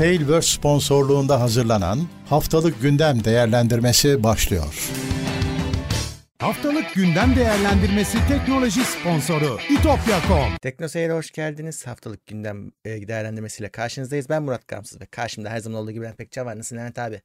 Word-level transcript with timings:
Tailverse 0.00 0.56
sponsorluğunda 0.56 1.40
hazırlanan 1.40 1.98
Haftalık 2.28 2.82
Gündem 2.82 3.24
Değerlendirmesi 3.24 4.22
başlıyor. 4.22 4.90
Haftalık 6.38 6.94
gündem 6.94 7.36
değerlendirmesi 7.36 8.18
teknoloji 8.28 8.80
sponsoru 8.80 9.58
itopya.com. 9.70 10.56
Teknoseyir'e 10.62 11.12
hoş 11.12 11.30
geldiniz. 11.30 11.86
Haftalık 11.86 12.26
gündem 12.26 12.72
e, 12.84 13.08
değerlendirmesiyle 13.08 13.68
karşınızdayız. 13.68 14.28
Ben 14.28 14.42
Murat 14.42 14.68
Gamsız 14.68 15.00
ve 15.00 15.06
karşımda 15.06 15.50
her 15.50 15.58
zaman 15.58 15.82
olduğu 15.82 15.90
gibi 15.90 16.04
Levent 16.04 16.18
Pekcan 16.18 16.46
var. 16.46 16.58
Nasılsın 16.58 16.76
Levent 16.76 16.98
abi? 16.98 17.20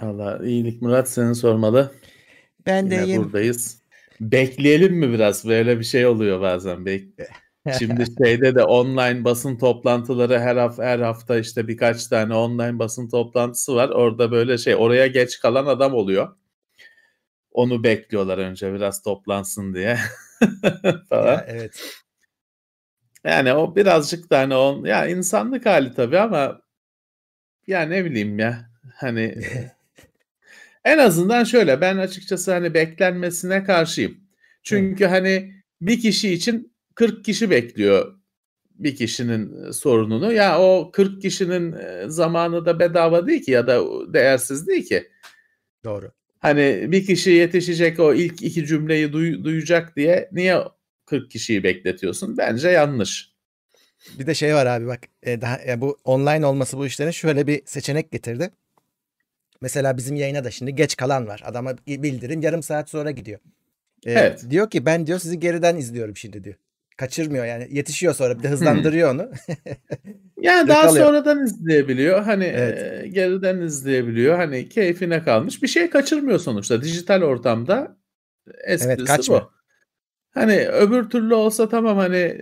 Allah 0.00 0.46
iyilik 0.46 0.82
Murat 0.82 1.10
seni 1.10 1.34
sormalı. 1.34 1.92
Ben 2.66 2.90
de 2.90 2.94
Yine 2.94 3.04
iyiyim. 3.06 3.24
buradayız. 3.24 3.82
Bekleyelim 4.20 4.94
mi 4.94 5.12
biraz? 5.12 5.48
Böyle 5.48 5.78
bir 5.78 5.84
şey 5.84 6.06
oluyor 6.06 6.40
bazen. 6.40 6.76
Bek- 6.78 7.28
Şimdi 7.78 8.04
şeyde 8.18 8.54
de 8.54 8.64
online 8.64 9.24
basın 9.24 9.58
toplantıları 9.58 10.38
her 10.38 10.56
hafta 10.56 10.84
her 10.84 10.98
hafta 10.98 11.38
işte 11.38 11.68
birkaç 11.68 12.06
tane 12.06 12.34
online 12.34 12.78
basın 12.78 13.08
toplantısı 13.08 13.74
var. 13.74 13.88
Orada 13.88 14.30
böyle 14.30 14.58
şey 14.58 14.74
oraya 14.74 15.06
geç 15.06 15.40
kalan 15.40 15.66
adam 15.66 15.94
oluyor. 15.94 16.36
Onu 17.52 17.84
bekliyorlar 17.84 18.38
önce 18.38 18.74
biraz 18.74 19.02
toplansın 19.02 19.74
diye. 19.74 19.98
falan. 21.08 21.32
Ya, 21.32 21.44
evet. 21.48 21.94
Yani 23.24 23.52
o 23.52 23.76
birazcık 23.76 24.30
da 24.30 24.38
hani 24.38 24.54
on 24.54 24.84
ya 24.84 25.06
insanlık 25.06 25.66
hali 25.66 25.94
tabii 25.94 26.18
ama 26.18 26.60
ya 27.66 27.82
ne 27.82 28.04
bileyim 28.04 28.38
ya 28.38 28.70
hani 28.94 29.34
en 30.84 30.98
azından 30.98 31.44
şöyle 31.44 31.80
ben 31.80 31.96
açıkçası 31.96 32.52
hani 32.52 32.74
beklenmesine 32.74 33.64
karşıyım. 33.64 34.20
Çünkü 34.62 35.06
hani 35.06 35.54
bir 35.80 36.00
kişi 36.00 36.32
için 36.32 36.72
40 36.94 37.24
kişi 37.24 37.50
bekliyor 37.50 38.14
bir 38.74 38.96
kişinin 38.96 39.64
e, 39.68 39.72
sorununu. 39.72 40.32
Ya 40.32 40.60
o 40.60 40.90
40 40.92 41.22
kişinin 41.22 41.72
e, 41.72 42.04
zamanı 42.08 42.66
da 42.66 42.80
bedava 42.80 43.26
değil 43.26 43.42
ki 43.42 43.50
ya 43.50 43.66
da 43.66 43.82
değersiz 44.14 44.66
değil 44.66 44.84
ki. 44.88 45.08
Doğru. 45.84 46.12
Hani 46.38 46.86
bir 46.92 47.06
kişi 47.06 47.30
yetişecek 47.30 48.00
o 48.00 48.14
ilk 48.14 48.42
iki 48.42 48.66
cümleyi 48.66 49.06
duy- 49.12 49.44
duyacak 49.44 49.96
diye 49.96 50.28
niye 50.32 50.58
40 51.06 51.30
kişiyi 51.30 51.64
bekletiyorsun? 51.64 52.36
Bence 52.38 52.68
yanlış. 52.68 53.30
Bir 54.18 54.26
de 54.26 54.34
şey 54.34 54.54
var 54.54 54.66
abi 54.66 54.86
bak 54.86 55.00
e, 55.22 55.40
daha, 55.40 55.58
e, 55.66 55.80
bu 55.80 55.98
online 56.04 56.46
olması 56.46 56.78
bu 56.78 56.86
işlerin 56.86 57.10
şöyle 57.10 57.46
bir 57.46 57.62
seçenek 57.64 58.12
getirdi. 58.12 58.50
Mesela 59.60 59.96
bizim 59.96 60.16
yayına 60.16 60.44
da 60.44 60.50
şimdi 60.50 60.74
geç 60.74 60.96
kalan 60.96 61.26
var. 61.26 61.42
Adama 61.44 61.76
bildirim 61.86 62.42
yarım 62.42 62.62
saat 62.62 62.90
sonra 62.90 63.10
gidiyor. 63.10 63.40
E, 64.06 64.12
Evet. 64.12 64.44
Diyor 64.50 64.70
ki 64.70 64.86
ben 64.86 65.06
diyor 65.06 65.18
sizi 65.18 65.40
geriden 65.40 65.76
izliyorum 65.76 66.16
şimdi 66.16 66.44
diyor. 66.44 66.56
Kaçırmıyor 67.00 67.44
yani 67.44 67.68
yetişiyor 67.70 68.14
sonra 68.14 68.38
bir 68.38 68.42
de 68.42 68.48
hızlandırıyor 68.48 69.14
onu. 69.14 69.30
Yani 70.42 70.68
daha 70.68 70.88
sonradan 70.88 71.44
izleyebiliyor. 71.44 72.22
Hani 72.22 72.44
Evet. 72.44 73.04
e, 73.04 73.08
geriden 73.08 73.60
izleyebiliyor. 73.60 74.36
Hani 74.36 74.68
keyfine 74.68 75.22
kalmış. 75.22 75.62
Bir 75.62 75.68
şey 75.68 75.90
kaçırmıyor 75.90 76.38
sonuçta. 76.38 76.82
Dijital 76.82 77.22
ortamda 77.22 77.96
esprisi 78.64 79.04
kaçmıyor. 79.04 79.42
bu. 79.42 79.50
Hani 80.30 80.68
öbür 80.68 81.10
türlü 81.10 81.34
olsa 81.34 81.68
tamam 81.68 81.96
hani 81.96 82.38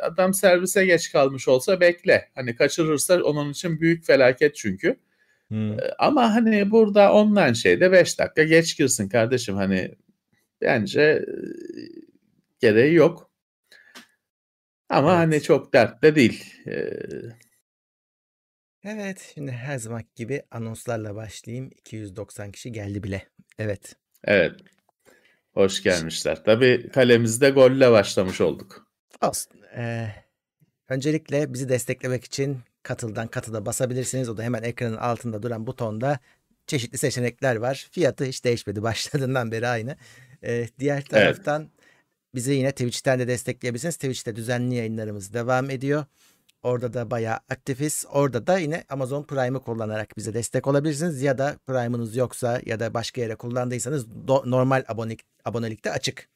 adam 0.00 0.34
servise 0.34 0.86
geç 0.86 1.12
kalmış 1.12 1.48
olsa 1.48 1.80
bekle. 1.80 2.28
Hani 2.34 2.56
kaçırırsa 2.56 3.22
onun 3.22 3.50
için 3.50 3.80
büyük 3.80 4.06
felaket 4.06 4.54
çünkü. 4.54 4.96
Hmm. 5.48 5.76
Ama 5.98 6.34
hani 6.34 6.70
burada 6.70 7.12
online 7.12 7.54
şeyde 7.54 7.92
5 7.92 8.18
dakika 8.18 8.42
geç 8.42 8.78
girsin 8.78 9.08
kardeşim. 9.08 9.54
Hani 9.54 9.94
bence 10.60 11.26
gereği 12.60 12.94
yok. 12.94 13.27
Ama 14.88 15.10
Evet. 15.10 15.18
hani 15.18 15.42
çok 15.42 15.72
dert 15.74 16.02
de 16.02 16.14
değil. 16.14 16.54
E, 16.66 16.90
Evet 18.84 19.32
şimdi 19.34 19.52
her 19.52 19.78
zaman 19.78 20.02
gibi 20.16 20.42
anonslarla 20.50 21.14
başlayayım. 21.14 21.70
290 21.76 22.52
kişi 22.52 22.72
geldi 22.72 23.02
bile. 23.02 23.28
Evet. 23.58 23.96
Evet. 24.24 24.52
Hoş 25.54 25.82
gelmişler. 25.82 26.44
Tabii 26.44 26.88
kalemizde 26.92 27.50
golle 27.50 27.90
başlamış 27.90 28.40
olduk. 28.40 28.88
Olsun. 29.22 29.52
Ee, 29.76 30.08
öncelikle 30.88 31.52
bizi 31.52 31.68
desteklemek 31.68 32.24
için 32.24 32.58
katıldan 32.82 33.28
katıda 33.28 33.66
basabilirsiniz. 33.66 34.28
O 34.28 34.36
da 34.36 34.42
hemen 34.42 34.62
ekranın 34.62 34.96
altında 34.96 35.42
duran 35.42 35.66
butonda 35.66 36.18
çeşitli 36.66 36.98
seçenekler 36.98 37.56
var. 37.56 37.88
Fiyatı 37.92 38.24
hiç 38.24 38.44
değişmedi. 38.44 38.82
Başladığından 38.82 39.52
beri 39.52 39.68
aynı. 39.68 39.96
Ee, 40.44 40.68
diğer 40.78 41.04
taraftan 41.04 41.70
bizi 42.34 42.52
yine 42.52 42.72
Twitch'ten 42.72 43.18
de 43.18 43.28
destekleyebilirsiniz. 43.28 43.96
Twitch'te 43.96 44.36
düzenli 44.36 44.74
yayınlarımız 44.74 45.34
devam 45.34 45.70
ediyor. 45.70 46.04
Orada 46.62 46.92
da 46.94 47.10
bayağı 47.10 47.36
aktifiz. 47.36 48.04
Orada 48.12 48.46
da 48.46 48.58
yine 48.58 48.84
Amazon 48.88 49.22
Prime'ı 49.22 49.60
kullanarak 49.60 50.16
bize 50.16 50.34
destek 50.34 50.66
olabilirsiniz. 50.66 51.22
Ya 51.22 51.38
da 51.38 51.56
Prime'ınız 51.66 52.16
yoksa 52.16 52.60
ya 52.66 52.80
da 52.80 52.94
başka 52.94 53.20
yere 53.20 53.34
kullandıysanız 53.34 54.06
do- 54.06 54.50
normal 54.50 54.84
abonelik, 54.88 55.20
abonelikte 55.44 55.90
açık. 55.90 56.28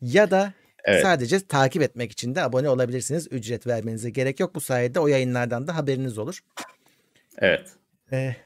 Ya 0.00 0.30
da 0.30 0.52
Evet. 0.84 1.02
Sadece 1.02 1.46
takip 1.46 1.82
etmek 1.82 2.12
için 2.12 2.34
de 2.34 2.42
abone 2.42 2.68
olabilirsiniz. 2.68 3.28
Ücret 3.30 3.66
vermenize 3.66 4.10
gerek 4.10 4.40
yok. 4.40 4.54
Bu 4.54 4.60
sayede 4.60 5.00
o 5.00 5.06
yayınlardan 5.06 5.66
da 5.66 5.76
haberiniz 5.76 6.18
olur. 6.18 6.40
Evet. 7.38 7.68
Ee, 8.12 8.36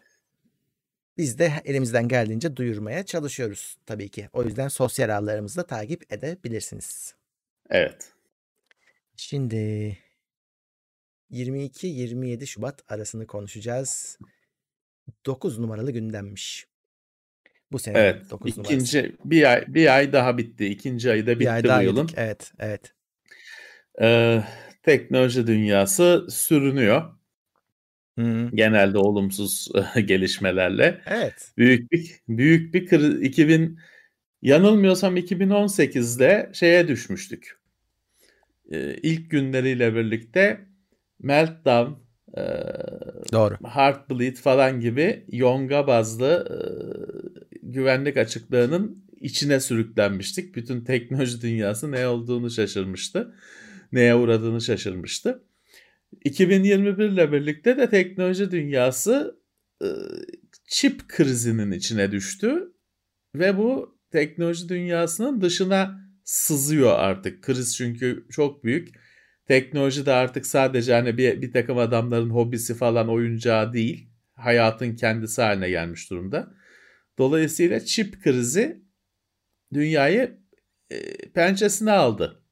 biz 1.18 1.38
de 1.38 1.52
elimizden 1.64 2.08
geldiğince 2.08 2.56
duyurmaya 2.56 3.02
çalışıyoruz 3.02 3.76
tabii 3.86 4.08
ki. 4.08 4.28
O 4.32 4.44
yüzden 4.44 4.68
sosyal 4.68 5.18
ağlarımızı 5.18 5.56
da 5.56 5.66
takip 5.66 6.12
edebilirsiniz. 6.12 7.14
Evet. 7.70 8.12
Şimdi 9.16 9.98
22-27 11.30 12.46
Şubat 12.46 12.92
arasını 12.92 13.26
konuşacağız. 13.26 14.18
9 15.26 15.58
numaralı 15.58 15.90
gündemmiş. 15.90 16.66
Bu 17.72 17.78
sene 17.78 17.98
Evet. 17.98 18.30
9 18.30 18.56
numarası. 18.56 18.74
İkinci 18.74 19.16
bir 19.24 19.52
ay 19.52 19.64
bir 19.68 19.94
ay 19.96 20.12
daha 20.12 20.38
bitti. 20.38 20.66
İkinci 20.66 21.10
ayı 21.10 21.26
da 21.26 21.30
bitti 21.30 21.40
bir 21.40 21.54
ay 21.54 21.64
daha 21.64 21.80
bu 21.80 21.84
yılın. 21.84 22.00
yedik. 22.00 22.14
Evet, 22.18 22.52
evet. 22.58 22.92
Ee, 24.00 24.44
teknoloji 24.82 25.46
dünyası 25.46 26.26
sürünüyor. 26.30 27.18
Hı, 28.18 28.50
Genelde 28.54 28.98
olumsuz 28.98 29.68
gelişmelerle. 30.04 31.00
Evet. 31.06 31.52
Büyük 31.58 31.92
bir 31.92 32.10
büyük 32.28 32.74
bir 32.74 32.86
kriz 32.86 33.22
2000 33.22 33.78
yanılmıyorsam 34.42 35.16
2018'de 35.16 36.50
şeye 36.54 36.88
düşmüştük. 36.88 37.58
Ee, 38.72 38.96
ilk 39.02 39.30
günleriyle 39.30 39.94
birlikte 39.94 40.60
Meltdown, 41.18 41.92
e, 42.36 42.42
Doğru. 43.32 43.56
Heartbleed 43.64 44.36
falan 44.36 44.80
gibi 44.80 45.24
yonga 45.32 45.86
bazlı 45.86 46.46
e, 46.50 46.56
güvenlik 47.62 48.16
açıklığının 48.16 49.04
içine 49.20 49.60
sürüklenmiştik. 49.60 50.54
Bütün 50.56 50.80
teknoloji 50.84 51.42
dünyası 51.42 51.92
ne 51.92 52.06
olduğunu 52.08 52.50
şaşırmıştı. 52.50 53.34
Neye 53.92 54.14
uğradığını 54.14 54.60
şaşırmıştı. 54.60 55.42
2021 56.24 57.04
ile 57.04 57.32
birlikte 57.32 57.76
de 57.76 57.90
teknoloji 57.90 58.50
dünyası 58.50 59.40
e, 59.82 59.86
çip 60.68 61.08
krizinin 61.08 61.72
içine 61.72 62.12
düştü 62.12 62.72
ve 63.34 63.58
bu 63.58 63.98
teknoloji 64.10 64.68
dünyasının 64.68 65.40
dışına 65.40 66.00
sızıyor 66.24 66.98
artık. 66.98 67.42
Kriz 67.42 67.76
çünkü 67.76 68.26
çok 68.30 68.64
büyük. 68.64 68.88
Teknoloji 69.46 70.06
de 70.06 70.12
artık 70.12 70.46
sadece 70.46 70.92
hani 70.92 71.18
bir, 71.18 71.42
bir 71.42 71.52
takım 71.52 71.78
adamların 71.78 72.30
hobisi 72.30 72.74
falan 72.74 73.08
oyuncağı 73.08 73.72
değil. 73.72 74.08
Hayatın 74.34 74.96
kendisi 74.96 75.42
haline 75.42 75.70
gelmiş 75.70 76.10
durumda. 76.10 76.54
Dolayısıyla 77.18 77.80
çip 77.80 78.22
krizi 78.22 78.82
dünyayı 79.74 80.38
e, 80.90 80.98
pençesine 81.34 81.92
aldı 81.92 82.42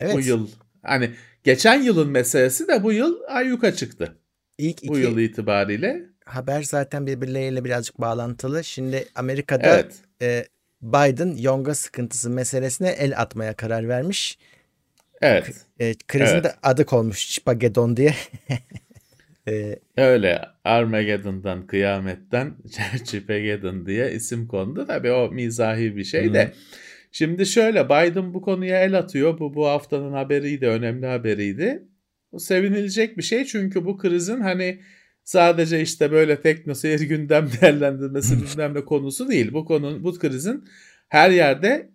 Evet. 0.00 0.14
bu 0.14 0.20
yıl. 0.20 0.48
Hani 0.82 1.10
geçen 1.46 1.82
yılın 1.82 2.08
meselesi 2.10 2.68
de 2.68 2.82
bu 2.82 2.92
yıl 2.92 3.16
ayyuka 3.28 3.74
çıktı. 3.74 4.16
İlk 4.58 4.78
iki 4.78 4.88
Bu 4.88 4.98
yıl 4.98 5.18
itibariyle. 5.18 6.00
haber 6.24 6.62
zaten 6.62 7.06
birbirleriyle 7.06 7.64
birazcık 7.64 8.00
bağlantılı. 8.00 8.64
Şimdi 8.64 9.04
Amerika'da 9.14 9.66
Evet. 9.66 9.94
e, 10.22 10.44
Biden 10.82 11.36
yonga 11.36 11.74
sıkıntısı 11.74 12.30
meselesine 12.30 12.88
el 12.90 13.20
atmaya 13.20 13.54
karar 13.54 13.88
vermiş. 13.88 14.38
Evet. 15.22 15.54
E, 15.80 15.94
krizin 16.08 16.34
Evet. 16.34 16.44
de 16.44 16.54
adı 16.62 16.86
konmuş 16.86 17.18
Spagheddon 17.34 17.96
diye. 17.96 18.14
E, 19.48 19.78
Öyle 19.96 20.42
Armageddon'dan 20.64 21.66
kıyametten 21.66 22.54
Çipegeddon 23.04 23.86
diye 23.86 24.12
isim 24.12 24.46
kondu. 24.48 24.86
Tabii 24.86 25.12
o 25.12 25.30
mizahi 25.30 25.96
bir 25.96 26.04
şey 26.04 26.34
de. 26.34 26.52
Şimdi 27.16 27.46
şöyle 27.46 27.84
Biden 27.84 28.34
bu 28.34 28.42
konuya 28.42 28.82
el 28.82 28.98
atıyor. 28.98 29.38
Bu 29.38 29.54
bu 29.54 29.66
haftanın 29.66 30.12
haberiydi, 30.12 30.66
önemli 30.66 31.06
haberiydi. 31.06 31.88
Bu 32.32 32.40
sevinilecek 32.40 33.18
bir 33.18 33.22
şey 33.22 33.44
çünkü 33.44 33.84
bu 33.84 33.98
krizin 33.98 34.40
hani 34.40 34.80
sadece 35.24 35.80
işte 35.80 36.12
böyle 36.12 36.40
teknoseyir 36.40 37.00
gündem 37.00 37.48
değerlendirmesi 37.60 38.36
bilmem 38.42 38.74
ne 38.74 38.84
konusu 38.84 39.28
değil. 39.28 39.52
Bu 39.52 39.64
konu 39.64 40.04
bu 40.04 40.18
krizin 40.18 40.64
her 41.08 41.30
yerde 41.30 41.90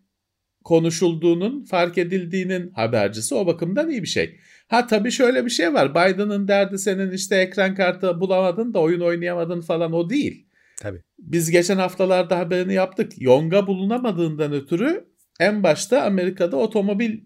konuşulduğunun, 0.64 1.64
fark 1.64 1.98
edildiğinin 1.98 2.72
habercisi 2.72 3.36
o 3.36 3.48
bakımdan 3.48 3.90
iyi 3.90 4.02
bir 4.02 4.08
şey. 4.08 4.40
Ha 4.68 4.88
tabii 4.88 5.12
şöyle 5.12 5.46
bir 5.46 5.50
şey 5.50 5.74
var. 5.74 5.92
Biden'ın 5.92 6.48
derdi 6.48 6.80
senin 6.80 7.12
işte 7.12 7.36
ekran 7.36 7.76
kartı 7.76 8.20
bulamadın 8.20 8.74
da 8.74 8.80
oyun 8.80 9.02
oynayamadın 9.02 9.62
falan 9.62 9.94
o 9.94 10.10
değil. 10.10 10.48
Tabii. 10.78 11.02
Biz 11.20 11.52
geçen 11.52 11.78
haftalarda 11.78 12.40
haberini 12.40 12.74
yaptık. 12.74 13.12
Yonga 13.18 13.68
bulunamadığından 13.68 14.54
ötürü 14.54 15.11
en 15.42 15.64
başta 15.64 16.02
Amerika'da 16.02 16.58
otomobil 16.58 17.20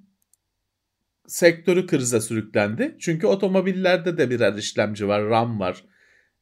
sektörü 1.28 1.88
krize 1.88 2.22
sürüklendi. 2.22 2.96
Çünkü 3.00 3.28
otomobillerde 3.28 4.18
de 4.18 4.30
birer 4.30 4.54
işlemci 4.54 5.08
var, 5.08 5.30
RAM 5.30 5.60
var, 5.60 5.84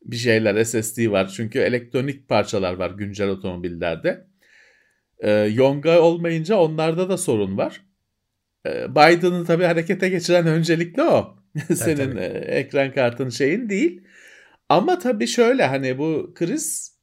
bir 0.05 0.15
şeyler 0.15 0.63
SSD 0.63 1.11
var. 1.11 1.27
Çünkü 1.27 1.59
elektronik 1.59 2.29
parçalar 2.29 2.73
var 2.73 2.91
güncel 2.91 3.29
otomobillerde. 3.29 4.27
Ee, 5.19 5.31
Yonga 5.31 6.01
olmayınca 6.01 6.55
onlarda 6.55 7.09
da 7.09 7.17
sorun 7.17 7.57
var. 7.57 7.81
Ee, 8.65 8.91
Biden'ı 8.91 9.45
tabii 9.45 9.63
harekete 9.63 10.09
geçiren 10.09 10.47
öncelikle 10.47 11.03
o. 11.03 11.35
Senin 11.75 12.11
tabii. 12.11 12.19
e, 12.19 12.25
ekran 12.59 12.93
kartın 12.93 13.29
şeyin 13.29 13.69
değil. 13.69 14.01
Ama 14.69 14.99
tabii 14.99 15.27
şöyle 15.27 15.65
hani 15.65 15.97
bu 15.97 16.33
kriz 16.35 16.97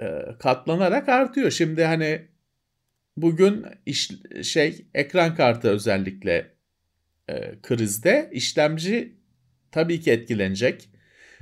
e, 0.00 0.06
katlanarak 0.38 1.08
artıyor. 1.08 1.50
Şimdi 1.50 1.84
hani 1.84 2.28
bugün 3.22 3.64
iş, 3.86 4.10
şey 4.42 4.86
ekran 4.94 5.34
kartı 5.34 5.68
özellikle 5.68 6.52
e, 7.28 7.60
krizde 7.62 8.30
işlemci 8.32 9.16
tabii 9.72 10.00
ki 10.00 10.10
etkilenecek. 10.10 10.88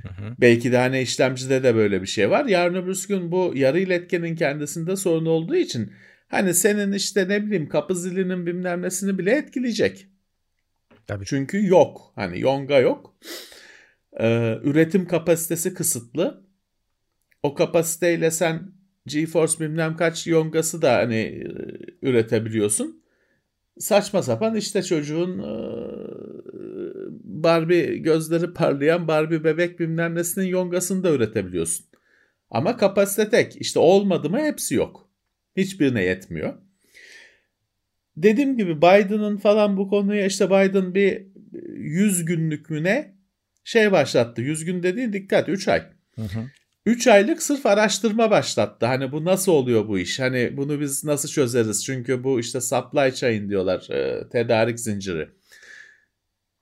Hı 0.01 0.07
hı. 0.09 0.35
Belki 0.39 0.71
de 0.71 0.77
hani 0.77 1.01
işlemcide 1.01 1.63
de 1.63 1.75
böyle 1.75 2.01
bir 2.01 2.07
şey 2.07 2.29
var. 2.29 2.45
Yarın 2.45 2.75
öbür 2.75 3.05
gün 3.07 3.31
bu 3.31 3.53
yarı 3.55 3.79
iletkenin 3.79 4.35
kendisinde 4.35 4.95
sorun 4.95 5.25
olduğu 5.25 5.55
için 5.55 5.93
hani 6.27 6.53
senin 6.53 6.91
işte 6.91 7.27
ne 7.29 7.45
bileyim 7.45 7.69
kapı 7.69 7.95
zilinin 7.95 8.45
bilmem 8.45 8.81
nesini 8.81 9.17
bile 9.17 9.31
etkileyecek. 9.31 10.07
Tabii. 11.07 11.25
Çünkü 11.25 11.67
yok. 11.67 12.11
Hani 12.15 12.39
yonga 12.39 12.79
yok. 12.79 13.15
Ee, 14.19 14.59
üretim 14.63 15.07
kapasitesi 15.07 15.73
kısıtlı. 15.73 16.47
O 17.43 17.53
kapasiteyle 17.53 18.31
sen 18.31 18.76
GeForce 19.07 19.59
bilmem 19.59 19.95
kaç 19.95 20.27
yongası 20.27 20.81
da 20.81 20.93
hani 20.95 21.15
e, 21.15 21.47
üretebiliyorsun. 22.01 23.03
Saçma 23.79 24.23
sapan 24.23 24.55
işte 24.55 24.83
çocuğun 24.83 25.39
e, 25.39 25.53
Barbie 27.23 27.97
gözleri 27.97 28.53
parlayan 28.53 29.07
Barbie 29.07 29.43
bebek 29.43 29.79
bilmem 29.79 30.15
nesinin 30.15 30.45
yongasını 30.45 31.03
da 31.03 31.11
üretebiliyorsun. 31.11 31.85
Ama 32.49 32.77
kapasite 32.77 33.29
tek. 33.29 33.61
İşte 33.61 33.79
olmadı 33.79 34.29
mı 34.29 34.39
hepsi 34.39 34.75
yok. 34.75 35.09
Hiçbirine 35.57 36.03
yetmiyor. 36.03 36.53
Dediğim 38.17 38.57
gibi 38.57 38.77
Biden'ın 38.77 39.37
falan 39.37 39.77
bu 39.77 39.89
konuya 39.89 40.25
işte 40.25 40.47
Biden 40.47 40.95
bir 40.95 41.27
100 41.73 42.25
günlük 42.25 42.69
mü 42.69 42.83
ne 42.83 43.15
şey 43.63 43.91
başlattı. 43.91 44.41
100 44.41 44.65
gün 44.65 44.83
dediğin 44.83 45.13
dikkat 45.13 45.49
3 45.49 45.67
ay. 45.67 45.83
Hı 46.15 46.21
hı. 46.21 46.45
3 46.87 47.07
aylık 47.07 47.43
sırf 47.43 47.65
araştırma 47.65 48.31
başlattı. 48.31 48.85
Hani 48.85 49.11
bu 49.11 49.25
nasıl 49.25 49.51
oluyor 49.51 49.87
bu 49.87 49.99
iş? 49.99 50.19
Hani 50.19 50.57
bunu 50.57 50.79
biz 50.79 51.03
nasıl 51.03 51.29
çözeriz? 51.29 51.85
Çünkü 51.85 52.23
bu 52.23 52.39
işte 52.39 52.61
supply 52.61 53.13
chain 53.15 53.49
diyorlar. 53.49 53.89
e, 53.89 54.29
tedarik 54.29 54.79
zinciri. 54.79 55.29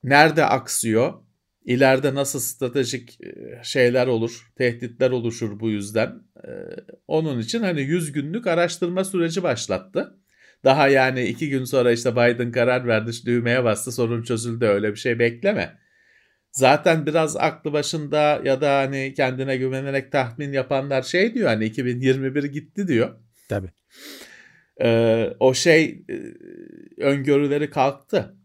Nerede 0.02 0.44
aksıyor? 0.44 1.14
İleride 1.64 2.14
nasıl 2.14 2.40
stratejik 2.40 3.20
e, 3.20 3.60
şeyler 3.62 4.06
olur? 4.06 4.52
Tehditler 4.58 5.10
oluşur 5.10 5.60
bu 5.60 5.70
yüzden. 5.70 6.08
E, 6.44 6.50
onun 7.08 7.38
için 7.38 7.62
hani 7.62 7.80
100 7.80 8.12
günlük 8.12 8.46
araştırma 8.46 9.04
süreci 9.04 9.42
başlattı. 9.42 10.14
Daha 10.64 10.88
yani 10.88 11.24
2 11.24 11.50
gün 11.50 11.64
sonra 11.64 11.92
işte 11.92 12.12
Biden 12.12 12.52
karar 12.52 12.86
verdi, 12.86 13.10
düğmeye 13.26 13.64
bastı, 13.64 13.92
sorun 13.92 14.22
çözüldü. 14.22 14.64
Öyle 14.64 14.90
bir 14.90 14.96
şey 14.98 15.18
bekleme 15.18 15.85
zaten 16.56 17.06
biraz 17.06 17.36
aklı 17.36 17.72
başında 17.72 18.40
ya 18.44 18.60
da 18.60 18.78
hani 18.78 19.14
kendine 19.16 19.56
güvenerek 19.56 20.12
tahmin 20.12 20.52
yapanlar 20.52 21.02
şey 21.02 21.34
diyor 21.34 21.48
hani 21.48 21.64
2021 21.64 22.44
gitti 22.44 22.88
diyor. 22.88 23.18
Tabii. 23.48 23.70
Ee, 24.82 25.30
o 25.40 25.54
şey 25.54 26.04
e, 26.08 26.14
öngörüleri 27.02 27.70
kalktı. 27.70 28.36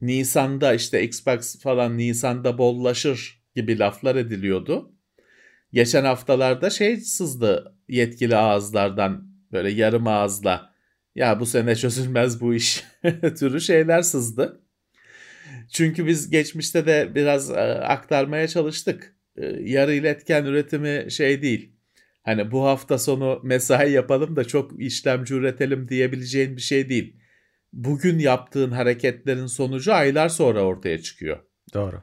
Nisan'da 0.00 0.74
işte 0.74 1.02
Xbox 1.02 1.60
falan 1.62 1.98
Nisan'da 1.98 2.58
bollaşır 2.58 3.42
gibi 3.56 3.78
laflar 3.78 4.16
ediliyordu. 4.16 4.94
Geçen 5.72 6.04
haftalarda 6.04 6.70
şey 6.70 6.96
sızdı 6.96 7.74
yetkili 7.88 8.36
ağızlardan 8.36 9.30
böyle 9.52 9.70
yarım 9.70 10.06
ağızla 10.06 10.74
ya 11.14 11.40
bu 11.40 11.46
sene 11.46 11.76
çözülmez 11.76 12.40
bu 12.40 12.54
iş 12.54 12.84
türü 13.38 13.60
şeyler 13.60 14.02
sızdı. 14.02 14.60
Çünkü 15.70 16.06
biz 16.06 16.30
geçmişte 16.30 16.86
de 16.86 17.14
biraz 17.14 17.50
e, 17.50 17.54
aktarmaya 17.60 18.48
çalıştık. 18.48 19.16
E, 19.36 19.46
yarı 19.46 19.94
iletken 19.94 20.44
üretimi 20.44 21.10
şey 21.10 21.42
değil. 21.42 21.72
Hani 22.22 22.50
bu 22.50 22.64
hafta 22.64 22.98
sonu 22.98 23.40
mesai 23.44 23.92
yapalım 23.92 24.36
da 24.36 24.44
çok 24.44 24.82
işlemci 24.82 25.34
üretelim 25.34 25.88
diyebileceğin 25.88 26.56
bir 26.56 26.60
şey 26.62 26.88
değil. 26.88 27.16
Bugün 27.72 28.18
yaptığın 28.18 28.70
hareketlerin 28.70 29.46
sonucu 29.46 29.92
aylar 29.92 30.28
sonra 30.28 30.62
ortaya 30.62 31.02
çıkıyor. 31.02 31.38
Doğru. 31.74 32.02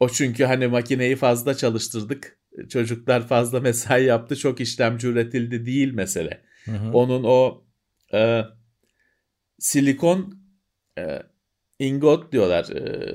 O 0.00 0.08
çünkü 0.08 0.44
hani 0.44 0.66
makineyi 0.66 1.16
fazla 1.16 1.54
çalıştırdık. 1.54 2.38
Çocuklar 2.68 3.28
fazla 3.28 3.60
mesai 3.60 4.04
yaptı 4.04 4.36
çok 4.36 4.60
işlemci 4.60 5.08
üretildi 5.08 5.66
değil 5.66 5.92
mesele. 5.92 6.42
Hı 6.64 6.70
hı. 6.70 6.92
Onun 6.92 7.24
o 7.24 7.64
e, 8.14 8.42
silikon 9.58 10.38
e, 10.98 11.22
ingot 11.86 12.32
diyorlar. 12.32 12.70
E, 12.70 13.14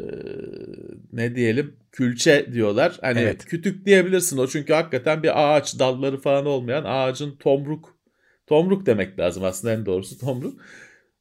ne 1.14 1.36
diyelim? 1.36 1.76
Külçe 1.92 2.54
diyorlar. 2.54 2.98
Hani 3.02 3.20
Evet. 3.20 3.46
kütük 3.46 3.86
diyebilirsin 3.86 4.38
o 4.38 4.48
çünkü 4.48 4.74
hakikaten 4.74 5.24
bir 5.24 5.56
ağaç 5.56 5.80
dalları 5.80 6.18
falan 6.18 6.46
olmayan 6.46 6.84
ağacın 6.88 7.36
tomruk 7.36 8.00
tomruk 8.48 8.86
demek 8.86 9.20
lazım 9.20 9.44
aslında 9.44 9.74
en 9.74 9.86
doğrusu 9.86 10.20
tomruk. 10.20 10.62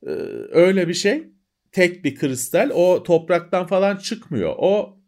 E, 0.06 0.10
öyle 0.52 0.88
bir 0.88 0.94
şey. 0.94 1.24
Tek 1.72 2.04
bir 2.04 2.14
kristal 2.14 2.70
o 2.74 3.02
topraktan 3.02 3.66
falan 3.66 3.96
çıkmıyor. 3.96 4.54
O 4.58 4.98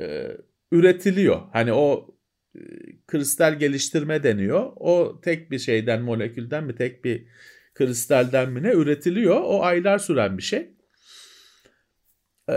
e, 0.00 0.28
üretiliyor. 0.72 1.40
Hani 1.52 1.72
o 1.72 2.14
e, 2.56 2.60
kristal 3.06 3.58
geliştirme 3.58 4.22
deniyor. 4.22 4.72
O 4.76 5.20
tek 5.20 5.50
bir 5.50 5.58
şeyden 5.58 6.02
molekülden 6.02 6.64
mi 6.64 6.74
tek 6.74 7.04
bir 7.04 7.26
kristalden 7.74 8.50
mi 8.50 8.62
ne 8.62 8.72
üretiliyor. 8.72 9.40
O 9.44 9.62
aylar 9.62 9.98
süren 9.98 10.38
bir 10.38 10.42
şey. 10.42 10.75
Ee, 12.48 12.52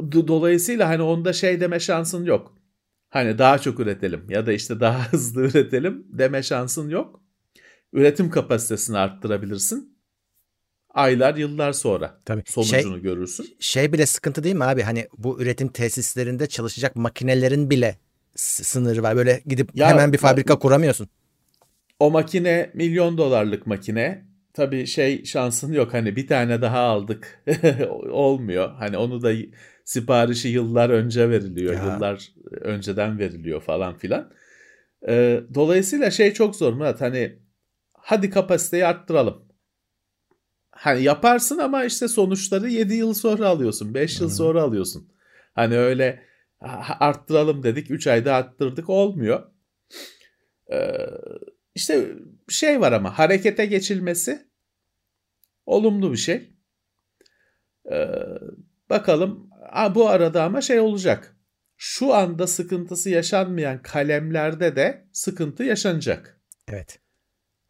do- 0.00 0.28
dolayısıyla 0.28 0.88
hani 0.88 1.02
onda 1.02 1.32
şey 1.32 1.60
deme 1.60 1.80
şansın 1.80 2.24
yok. 2.24 2.58
Hani 3.10 3.38
daha 3.38 3.58
çok 3.58 3.80
üretelim 3.80 4.30
ya 4.30 4.46
da 4.46 4.52
işte 4.52 4.80
daha 4.80 5.04
hızlı 5.12 5.40
üretelim 5.42 6.06
deme 6.08 6.42
şansın 6.42 6.88
yok. 6.88 7.22
Üretim 7.92 8.30
kapasitesini 8.30 8.98
arttırabilirsin. 8.98 9.98
Aylar, 10.94 11.34
yıllar 11.34 11.72
sonra 11.72 12.20
Tabii. 12.24 12.42
sonucunu 12.46 13.02
görürsün. 13.02 13.56
Şey 13.60 13.92
bile 13.92 14.06
sıkıntı 14.06 14.44
değil 14.44 14.54
mi 14.54 14.64
abi? 14.64 14.82
Hani 14.82 15.08
bu 15.18 15.42
üretim 15.42 15.68
tesislerinde 15.68 16.46
çalışacak 16.46 16.96
makinelerin 16.96 17.70
bile 17.70 17.98
sınırı 18.36 19.02
var. 19.02 19.16
Böyle 19.16 19.42
gidip 19.46 19.70
Ya, 19.74 19.88
hemen 19.88 20.12
bir 20.12 20.18
fabrika 20.18 20.58
kuramıyorsun. 20.58 21.08
O 21.98 22.10
makine 22.10 22.70
milyon 22.74 23.18
dolarlık 23.18 23.66
makine. 23.66 24.31
Tabii 24.54 24.86
şey 24.86 25.24
şansın 25.24 25.72
yok 25.72 25.94
hani 25.94 26.16
bir 26.16 26.26
tane 26.26 26.62
daha 26.62 26.78
aldık 26.78 27.44
olmuyor. 28.10 28.70
Hani 28.70 28.96
onu 28.96 29.22
da 29.22 29.32
siparişi 29.84 30.48
yıllar 30.48 30.90
önce 30.90 31.30
veriliyor. 31.30 31.74
Ya. 31.74 31.84
Yıllar 31.84 32.32
önceden 32.50 33.18
veriliyor 33.18 33.60
falan 33.60 33.98
filan. 33.98 34.32
Ee, 35.08 35.40
dolayısıyla 35.54 36.10
şey 36.10 36.32
çok 36.32 36.56
zor 36.56 36.72
Murat 36.72 37.00
hani 37.00 37.38
hadi 37.92 38.30
kapasiteyi 38.30 38.86
arttıralım. 38.86 39.42
Hani 40.70 41.02
yaparsın 41.02 41.58
ama 41.58 41.84
işte 41.84 42.08
sonuçları 42.08 42.68
7 42.68 42.94
yıl 42.94 43.14
sonra 43.14 43.48
alıyorsun. 43.48 43.94
5 43.94 44.20
yıl 44.20 44.28
Hı. 44.28 44.34
sonra 44.34 44.62
alıyorsun. 44.62 45.08
Hani 45.54 45.78
öyle 45.78 46.22
"Ha, 46.58 46.96
arttıralım 47.00 47.62
dedik 47.62 47.90
3 47.90 48.06
ayda 48.06 48.34
arttırdık 48.34 48.90
olmuyor. 48.90 49.42
Ee, 50.72 50.96
işte 51.74 52.08
şey 52.48 52.80
var 52.80 52.92
ama 52.92 53.18
harekete 53.18 53.66
geçilmesi 53.66 54.46
olumlu 55.66 56.12
bir 56.12 56.16
şey. 56.16 56.50
Ee, 57.92 58.08
bakalım 58.90 59.50
ha, 59.70 59.94
bu 59.94 60.08
arada 60.08 60.44
ama 60.44 60.60
şey 60.60 60.80
olacak. 60.80 61.36
Şu 61.76 62.14
anda 62.14 62.46
sıkıntısı 62.46 63.10
yaşanmayan 63.10 63.82
kalemlerde 63.82 64.76
de 64.76 65.08
sıkıntı 65.12 65.64
yaşanacak. 65.64 66.40
Evet. 66.68 66.98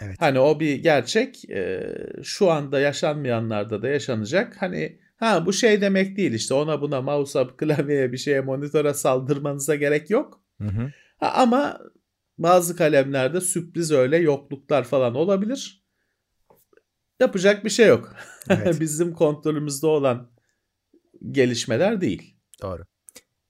Evet. 0.00 0.16
Hani 0.20 0.38
o 0.38 0.60
bir 0.60 0.76
gerçek. 0.76 1.50
Ee, 1.50 1.96
şu 2.22 2.50
anda 2.50 2.80
yaşanmayanlarda 2.80 3.82
da 3.82 3.88
yaşanacak. 3.88 4.62
Hani 4.62 5.00
ha 5.16 5.46
bu 5.46 5.52
şey 5.52 5.80
demek 5.80 6.16
değil 6.16 6.32
işte 6.32 6.54
ona 6.54 6.80
buna 6.80 7.02
mouse'a, 7.02 7.56
klavyeye 7.56 8.12
bir 8.12 8.18
şeye, 8.18 8.40
monitöre 8.40 8.94
saldırmanıza 8.94 9.74
gerek 9.74 10.10
yok. 10.10 10.40
Hı 10.60 10.68
hı. 10.68 10.92
Ha, 11.18 11.32
ama 11.36 11.80
bazı 12.38 12.76
kalemlerde 12.76 13.40
sürpriz 13.40 13.92
öyle 13.92 14.16
yokluklar 14.16 14.84
falan 14.84 15.14
olabilir. 15.14 15.82
Yapacak 17.20 17.64
bir 17.64 17.70
şey 17.70 17.86
yok. 17.86 18.14
Evet. 18.50 18.76
Bizim 18.80 19.12
kontrolümüzde 19.14 19.86
olan 19.86 20.30
gelişmeler 21.30 22.00
değil. 22.00 22.36
Doğru. 22.62 22.82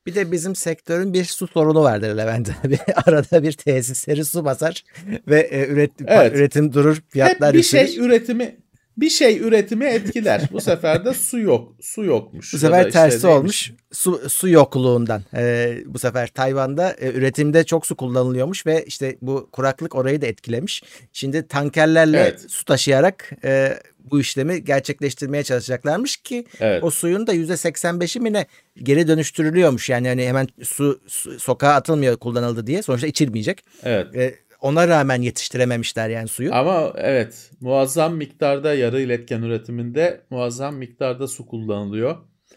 Bir 0.06 0.14
de 0.14 0.32
bizim 0.32 0.54
sektörün 0.56 1.12
bir 1.12 1.24
su 1.24 1.46
sorunu 1.46 1.82
vardır 1.82 2.16
Levent 2.16 2.50
abi. 2.64 2.78
Arada 3.06 3.42
bir 3.42 3.52
tesisleri 3.52 4.24
su 4.24 4.44
basar 4.44 4.84
ve 5.28 5.40
e, 5.40 5.66
üretim, 5.68 6.06
Evet. 6.08 6.34
üretim 6.36 6.72
durur, 6.72 7.02
fiyatlar 7.08 7.48
Hep 7.48 7.52
bir 7.54 7.58
yükselir. 7.58 7.88
şey 7.88 8.04
üretimi 8.04 8.56
bir 8.96 9.10
şey 9.10 9.38
üretimi 9.38 9.84
etkiler. 9.84 10.48
Bu 10.52 10.60
sefer 10.60 11.04
de 11.04 11.14
su 11.14 11.38
yok. 11.38 11.74
Su 11.80 12.04
yokmuş. 12.04 12.54
Bu 12.54 12.58
sefer 12.58 12.80
işte 12.86 12.90
tersi 12.90 13.26
neymiş? 13.26 13.38
olmuş. 13.38 13.72
Su, 13.92 14.28
su 14.30 14.48
yokluğundan. 14.48 15.22
Ee, 15.36 15.78
bu 15.86 15.98
sefer 15.98 16.26
Tayvan'da 16.26 16.92
e, 16.92 17.12
üretimde 17.12 17.64
çok 17.64 17.86
su 17.86 17.96
kullanılıyormuş 17.96 18.66
ve 18.66 18.84
işte 18.86 19.16
bu 19.22 19.48
kuraklık 19.52 19.94
orayı 19.94 20.22
da 20.22 20.26
etkilemiş. 20.26 20.82
Şimdi 21.12 21.48
tankerlerle 21.48 22.18
Evet. 22.20 22.44
su 22.48 22.64
taşıyarak 22.64 23.30
e, 23.44 23.78
bu 24.10 24.20
işlemi 24.20 24.64
gerçekleştirmeye 24.64 25.42
çalışacaklarmış 25.42 26.16
ki 26.16 26.44
Evet. 26.60 26.84
o 26.84 26.90
suyun 26.90 27.26
da 27.26 27.34
%85'i 27.34 28.20
mi 28.20 28.32
ne 28.32 28.46
geri 28.76 29.08
dönüştürülüyormuş. 29.08 29.88
Yani 29.88 30.08
hani 30.08 30.26
hemen 30.26 30.48
su, 30.62 31.00
su 31.06 31.38
sokağa 31.40 31.72
atılmıyor 31.74 32.16
kullanıldı 32.16 32.66
diye. 32.66 32.82
Sonuçta 32.82 33.06
içilmeyecek. 33.06 33.64
Evet. 33.82 34.16
E, 34.16 34.34
ona 34.62 34.88
rağmen 34.88 35.22
yetiştirememişler 35.22 36.08
yani 36.08 36.28
suyu. 36.28 36.54
Ama 36.54 36.92
evet 36.96 37.50
muazzam 37.60 38.16
miktarda 38.16 38.74
yarı 38.74 39.00
iletken 39.00 39.42
üretiminde 39.42 40.20
muazzam 40.30 40.76
miktarda 40.76 41.28
su 41.28 41.46
kullanılıyor. 41.46 42.16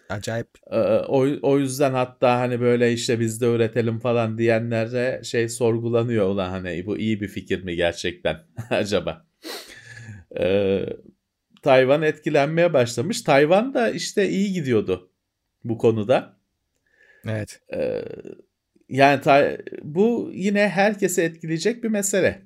Acayip. 0.09 0.47
Ee, 0.71 0.79
o, 1.07 1.27
o 1.41 1.59
yüzden 1.59 1.93
hatta 1.93 2.39
hani 2.39 2.62
böyle 2.62 2.93
işte 2.93 3.19
biz 3.19 3.41
de 3.41 3.45
üretelim 3.45 4.00
falan 4.00 4.38
diyenlere 4.38 5.21
şey 5.24 5.50
sorgulanıyor 5.50 6.29
ulan 6.29 6.50
hani 6.50 6.85
bu 6.85 6.97
iyi 6.97 7.21
bir 7.21 7.27
fikir 7.27 7.63
mi 7.63 7.75
gerçekten 7.75 8.38
acaba? 8.69 9.25
Ee, 10.39 10.85
Tayvan 11.62 12.01
etkilenmeye 12.01 12.74
başlamış. 12.74 13.21
Tayvan 13.21 13.74
da 13.74 13.89
işte 13.89 14.29
iyi 14.29 14.53
gidiyordu 14.53 15.12
bu 15.63 15.77
konuda. 15.77 16.38
Evet. 17.27 17.59
Ee, 17.74 18.01
yani 18.89 19.22
ta- 19.22 19.58
bu 19.84 20.32
yine 20.34 20.70
herkese 20.70 21.24
etkileyecek 21.24 21.84
bir 21.84 21.89
mesele. 21.89 22.42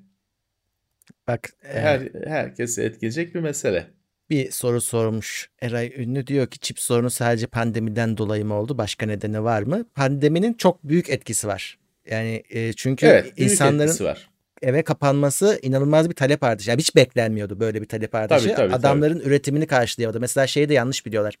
Bak 1.28 1.50
e, 1.64 1.80
Her 1.80 2.00
herkese 2.26 2.84
etkileyecek 2.84 3.34
bir 3.34 3.40
mesele. 3.40 3.86
bir 4.30 4.50
soru 4.50 4.80
sormuş. 4.80 5.50
Eray 5.62 5.92
Ünlü 5.96 6.26
diyor 6.26 6.46
ki 6.46 6.58
çip 6.58 6.80
sorunu 6.80 7.10
sadece 7.10 7.46
pandemiden 7.46 8.16
dolayı 8.16 8.44
mı 8.44 8.54
oldu? 8.54 8.78
Başka 8.78 9.06
nedeni 9.06 9.44
var 9.44 9.62
mı? 9.62 9.84
Pandeminin 9.94 10.54
çok 10.54 10.84
büyük 10.84 11.10
etkisi 11.10 11.48
var. 11.48 11.78
Yani 12.10 12.42
e, 12.50 12.72
çünkü 12.72 13.06
Evet, 13.06 13.24
büyük 13.36 13.50
insanların 13.50 13.86
etkisi 13.88 14.04
var. 14.04 14.30
eve 14.62 14.82
kapanması 14.82 15.58
inanılmaz 15.62 16.10
bir 16.10 16.14
talep 16.14 16.42
artışı. 16.42 16.70
Yani 16.70 16.78
hiç 16.80 16.96
beklenmiyordu 16.96 17.60
böyle 17.60 17.80
bir 17.82 17.86
talep 17.88 18.14
artışı. 18.14 18.44
Tabii, 18.46 18.56
tabii, 18.56 18.74
Adamların 18.74 19.20
üretimini 19.20 19.66
karşılıyordu. 19.66 20.20
Mesela 20.20 20.46
şeyi 20.46 20.68
de 20.68 20.74
yanlış 20.74 21.06
biliyorlar. 21.06 21.34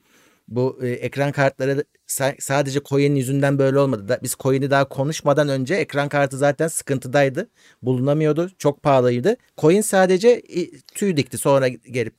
Bu 0.50 0.78
e, 0.82 0.88
ekran 0.88 1.32
kartları 1.32 1.84
sa- 2.08 2.40
sadece 2.40 2.80
coin 2.80 3.14
yüzünden 3.14 3.58
böyle 3.58 3.78
olmadı. 3.78 4.08
Da, 4.08 4.18
biz 4.22 4.34
coin'i 4.40 4.70
daha 4.70 4.88
konuşmadan 4.88 5.48
önce 5.48 5.74
ekran 5.74 6.08
kartı 6.08 6.36
zaten 6.38 6.68
sıkıntıdaydı. 6.68 7.50
Bulunamıyordu. 7.82 8.50
Çok 8.58 8.82
pahalıydı. 8.82 9.36
Coin 9.58 9.80
sadece 9.80 10.28
e, 10.28 10.70
tüy 10.94 11.16
dikti 11.16 11.38
sonra 11.38 11.68
gelip. 11.68 12.14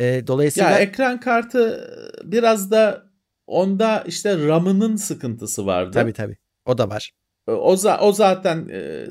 E, 0.00 0.26
dolayısıyla 0.26 0.70
Ya 0.70 0.78
ekran 0.78 1.20
kartı 1.20 1.90
biraz 2.24 2.70
da 2.70 3.06
onda 3.46 4.04
işte 4.06 4.46
RAM'ının 4.46 4.96
sıkıntısı 4.96 5.66
vardı. 5.66 5.90
tabii 5.94 6.12
tabii. 6.12 6.36
O 6.66 6.78
da 6.78 6.88
var. 6.90 7.12
O, 7.46 7.74
za- 7.74 7.98
o 8.00 8.12
zaten 8.12 8.68
e, 8.72 9.06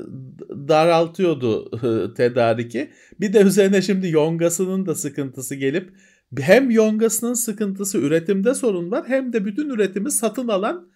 daraltıyordu 0.68 1.70
e, 1.76 2.14
tedariki. 2.14 2.90
Bir 3.20 3.32
de 3.32 3.40
üzerine 3.40 3.82
şimdi 3.82 4.08
yongasının 4.08 4.86
da 4.86 4.94
sıkıntısı 4.94 5.54
gelip 5.54 5.90
hem 6.40 6.70
yongasının 6.70 7.34
sıkıntısı 7.34 7.98
üretimde 7.98 8.54
sorun 8.54 8.90
var 8.90 9.04
hem 9.08 9.32
de 9.32 9.44
bütün 9.44 9.70
üretimi 9.70 10.10
satın 10.10 10.48
alan 10.48 10.90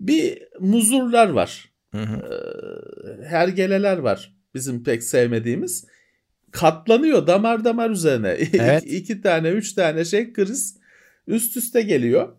bir 0.00 0.42
muzurlar 0.60 1.28
var. 1.28 1.72
Hı 1.92 2.02
hı. 2.02 2.16
E, 2.16 3.24
hergeleler 3.24 3.98
var 3.98 4.34
bizim 4.54 4.84
pek 4.84 5.02
sevmediğimiz. 5.02 5.86
Katlanıyor 6.50 7.26
damar 7.26 7.64
damar 7.64 7.90
üzerine. 7.90 8.28
Evet. 8.52 8.82
iki, 8.82 8.96
iki 8.96 9.20
tane 9.20 9.48
üç 9.48 9.72
tane 9.72 10.04
şey 10.04 10.32
kriz 10.32 10.78
üst 11.26 11.56
üste 11.56 11.82
geliyor. 11.82 12.36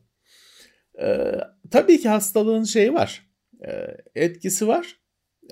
E, 1.01 1.31
tabii 1.71 2.01
ki 2.01 2.09
hastalığın 2.09 2.63
şeyi 2.63 2.93
var. 2.93 3.27
E, 3.67 3.97
etkisi 4.15 4.67
var. 4.67 4.99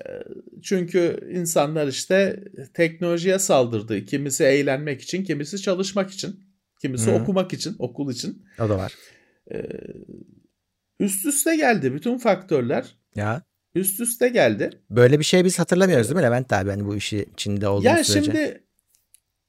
E, 0.06 0.08
çünkü 0.62 1.30
insanlar 1.32 1.88
işte 1.88 2.44
teknolojiye 2.74 3.38
saldırdı. 3.38 4.04
Kimisi 4.04 4.44
eğlenmek 4.44 5.00
için, 5.00 5.24
kimisi 5.24 5.62
çalışmak 5.62 6.10
için, 6.10 6.43
kimisi 6.84 7.10
Hı. 7.10 7.14
okumak 7.14 7.52
için, 7.52 7.76
okul 7.78 8.12
için. 8.12 8.44
O 8.60 8.68
da 8.68 8.78
var. 8.78 8.94
E, 9.52 9.56
üst 11.00 11.26
üste 11.26 11.56
geldi 11.56 11.94
bütün 11.94 12.18
faktörler. 12.18 12.96
Ya 13.16 13.42
Üst 13.74 14.00
üste 14.00 14.28
geldi. 14.28 14.70
böyle 14.90 15.18
bir 15.18 15.24
şey 15.24 15.44
biz 15.44 15.58
hatırlamıyoruz 15.58 16.08
değil 16.08 16.16
mi 16.16 16.22
Levent 16.22 16.52
abi? 16.52 16.70
Hani 16.70 16.86
bu 16.86 16.96
işi 16.96 17.26
içinde 17.32 17.68
olduğumuz 17.68 17.84
Ya 17.84 18.04
sürece. 18.04 18.24
şimdi 18.32 18.63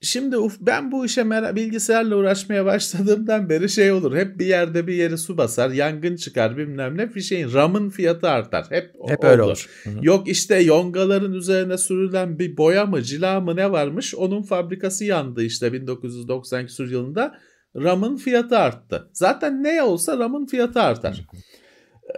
şimdi 0.02 0.38
uf, 0.38 0.58
ben 0.62 0.92
bu 0.92 1.06
işe 1.06 1.22
mera- 1.22 1.56
bilgisayarla 1.56 2.16
uğraşmaya 2.16 2.66
başladığımdan 2.66 3.50
beri 3.50 3.70
şey 3.70 3.92
olur. 3.92 4.16
Hep 4.16 4.40
bir 4.40 4.46
yerde 4.46 4.88
bir 4.88 4.94
yeri 4.94 5.18
su 5.18 5.38
basar, 5.38 5.70
yangın 5.70 6.16
çıkar 6.16 6.58
bilmem 6.58 6.98
ne. 6.98 7.16
Bir 7.16 7.22
şeyin 7.22 7.54
RAM'ın 7.54 7.90
fiyatı 7.90 8.30
artar. 8.30 8.66
Hep, 8.70 8.92
Hep 9.08 9.24
öyle 9.24 9.42
oldu. 9.42 9.50
olur. 9.50 9.70
Hı 9.84 9.90
hı. 9.90 10.00
Yok 10.02 10.28
işte 10.28 10.56
yongaların 10.60 11.34
üzerine 11.34 11.78
sürülen 11.78 12.40
bir 12.40 12.58
boya 12.58 12.86
mı 12.86 13.02
cila 13.02 13.40
mı 13.40 13.56
ne 13.56 13.72
varmış 13.72 14.16
onun 14.16 14.42
fabrikası 14.44 15.06
yandı 15.06 15.44
işte 15.44 15.74
1990 15.74 16.66
küsur 16.66 16.92
yılında 16.92 17.36
RAM'ın 17.76 18.16
fiyatı 18.16 18.58
arttı. 18.58 19.10
Zaten 19.14 19.64
ne 19.64 19.84
olsa 19.84 20.20
RAM'ın 20.20 20.46
fiyatı 20.46 20.82
artar. 20.82 21.28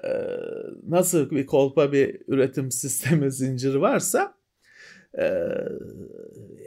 Ee, 0.04 0.10
nasıl 0.88 1.30
bir 1.30 1.46
kolpa 1.46 1.92
bir 1.92 2.22
üretim 2.28 2.72
sistemi 2.72 3.32
zinciri 3.32 3.82
varsa 3.82 4.34
e, 5.20 5.28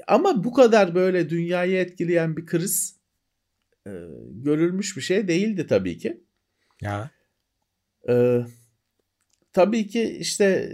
ama 0.06 0.44
bu 0.44 0.52
kadar 0.52 0.94
böyle 0.94 1.30
dünyayı 1.30 1.76
etkileyen 1.76 2.36
bir 2.36 2.46
kriz 2.46 3.00
e, 3.86 3.90
görülmüş 4.30 4.96
bir 4.96 5.02
şey 5.02 5.28
değildi 5.28 5.66
tabii 5.66 5.98
ki. 5.98 6.24
Ya. 6.80 7.10
Ee, 8.08 8.40
tabii 9.52 9.86
ki 9.86 10.16
işte 10.20 10.72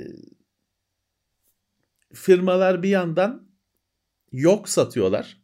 firmalar 2.15 2.83
bir 2.83 2.89
yandan 2.89 3.49
yok 4.33 4.69
satıyorlar. 4.69 5.43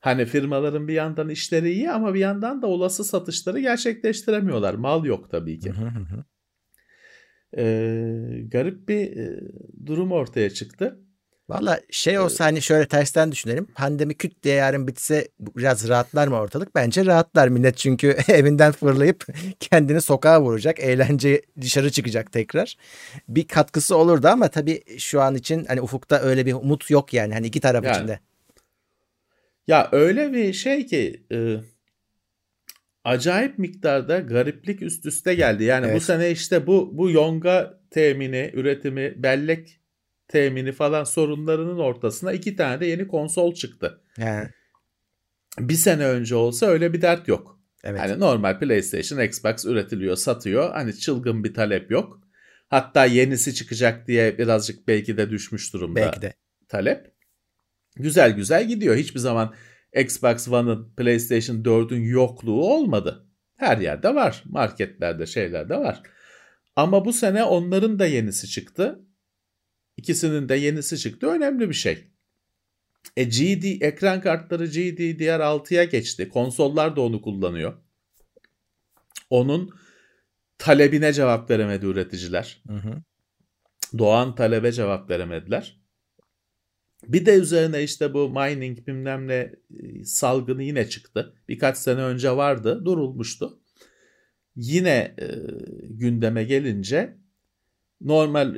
Hani 0.00 0.26
firmaların 0.26 0.88
bir 0.88 0.94
yandan 0.94 1.28
işleri 1.28 1.72
iyi 1.72 1.90
ama 1.90 2.14
bir 2.14 2.20
yandan 2.20 2.62
da 2.62 2.66
olası 2.66 3.04
satışları 3.04 3.60
gerçekleştiremiyorlar. 3.60 4.74
Mal 4.74 5.04
yok 5.04 5.30
tabii 5.30 5.58
ki. 5.58 5.72
Ee, 7.56 8.44
garip 8.48 8.88
bir 8.88 9.16
e, 9.16 9.40
durum 9.86 10.12
ortaya 10.12 10.50
çıktı. 10.50 11.00
Valla 11.52 11.80
şey 11.90 12.18
olsa 12.18 12.44
hani 12.44 12.62
şöyle 12.62 12.86
tersten 12.88 13.32
düşünelim. 13.32 13.64
Pandemi 13.64 14.14
küt 14.14 14.42
diye 14.42 14.54
yarın 14.54 14.86
bitse 14.86 15.28
biraz 15.40 15.88
rahatlar 15.88 16.28
mı 16.28 16.36
ortalık? 16.36 16.74
Bence 16.74 17.06
rahatlar 17.06 17.48
millet 17.48 17.76
çünkü 17.76 18.16
evinden 18.28 18.72
fırlayıp 18.72 19.26
kendini 19.60 20.00
sokağa 20.00 20.42
vuracak. 20.42 20.80
Eğlence 20.80 21.42
dışarı 21.60 21.90
çıkacak 21.90 22.32
tekrar. 22.32 22.76
Bir 23.28 23.48
katkısı 23.48 23.96
olurdu 23.96 24.28
ama 24.28 24.48
tabii 24.48 24.98
şu 24.98 25.20
an 25.20 25.34
için 25.34 25.64
hani 25.64 25.80
ufukta 25.80 26.18
öyle 26.20 26.46
bir 26.46 26.52
umut 26.52 26.90
yok 26.90 27.14
yani. 27.14 27.34
Hani 27.34 27.46
iki 27.46 27.60
taraf 27.60 27.84
Yani. 27.84 27.96
için 27.96 28.08
de. 28.08 28.20
Ya 29.66 29.88
öyle 29.92 30.32
bir 30.32 30.52
şey 30.52 30.86
ki 30.86 31.22
e, 31.32 31.56
acayip 33.04 33.58
miktarda 33.58 34.18
gariplik 34.18 34.82
üst 34.82 35.06
üste 35.06 35.34
geldi. 35.34 35.64
Yani 35.64 35.86
bu 35.86 35.90
Evet. 35.90 36.02
sene 36.02 36.30
işte 36.30 36.66
bu 36.66 36.90
bu 36.92 37.10
yonga 37.10 37.80
temini, 37.90 38.50
üretimi, 38.54 39.14
bellek 39.22 39.80
temini 40.32 40.72
falan 40.72 41.04
sorunlarının 41.04 41.78
ortasına 41.78 42.32
iki 42.32 42.56
tane 42.56 42.80
de 42.80 42.86
yeni 42.86 43.08
konsol 43.08 43.54
çıktı. 43.54 44.00
Yani, 44.18 44.48
Bir 45.58 45.74
sene 45.74 46.06
önce 46.06 46.34
olsa 46.34 46.66
öyle 46.66 46.92
bir 46.92 47.02
dert 47.02 47.28
yok. 47.28 47.60
evet. 47.84 48.00
Hani 48.00 48.20
normal 48.20 48.58
PlayStation, 48.58 49.20
Xbox 49.24 49.64
üretiliyor, 49.66 50.16
satıyor. 50.16 50.72
Hani 50.72 50.98
çılgın 50.98 51.44
bir 51.44 51.54
talep 51.54 51.90
yok. 51.90 52.20
Hatta 52.68 53.04
yenisi 53.04 53.54
çıkacak 53.54 54.08
diye 54.08 54.38
birazcık 54.38 54.88
belki 54.88 55.16
de 55.16 55.30
düşmüş 55.30 55.72
durumda 55.74 56.00
Belki 56.00 56.22
de. 56.22 56.32
talep. 56.68 57.12
Güzel 57.96 58.32
güzel 58.32 58.68
gidiyor. 58.68 58.96
Hiçbir 58.96 59.20
zaman 59.20 59.54
Xbox 59.96 60.48
One'ın, 60.48 60.94
PlayStation 60.96 61.56
4'ün 61.56 62.02
yokluğu 62.02 62.62
olmadı. 62.74 63.26
Her 63.56 63.78
yerde 63.78 64.14
var. 64.14 64.42
Marketlerde, 64.46 65.26
şeylerde 65.26 65.76
var. 65.76 66.02
Ama 66.76 67.04
bu 67.04 67.12
sene 67.12 67.44
onların 67.44 67.98
da 67.98 68.06
yenisi 68.06 68.48
çıktı. 68.48 69.00
İkisinin 69.96 70.48
de 70.48 70.54
yenisi 70.54 70.98
çıktı. 70.98 71.26
Önemli 71.26 71.68
bir 71.68 71.74
şey. 71.74 72.04
E 73.16 73.24
GD 73.24 73.82
ekran 73.82 74.20
kartları 74.20 74.66
GDDR6'ya 74.66 75.84
geçti. 75.84 76.28
Konsollar 76.28 76.96
da 76.96 77.00
onu 77.00 77.22
kullanıyor. 77.22 77.74
Onun 79.30 79.70
talebine 80.58 81.12
cevap 81.12 81.50
veremedi 81.50 81.86
üreticiler. 81.86 82.62
Hı 82.66 82.76
hı. 82.76 83.02
Doğan 83.98 84.34
talebe 84.34 84.72
cevap 84.72 85.10
veremediler. 85.10 85.82
Bir 87.08 87.26
de 87.26 87.34
üzerine 87.34 87.82
işte 87.82 88.14
bu 88.14 88.30
mining 88.30 88.86
bilmem 88.86 89.28
ne 89.28 89.52
e, 89.80 90.04
salgını 90.04 90.62
yine 90.62 90.88
çıktı. 90.88 91.34
Birkaç 91.48 91.78
sene 91.78 92.02
önce 92.02 92.36
vardı, 92.36 92.84
durulmuştu. 92.84 93.60
Yine 94.56 95.14
e, 95.18 95.26
gündeme 95.90 96.44
gelince 96.44 97.16
normal 98.04 98.54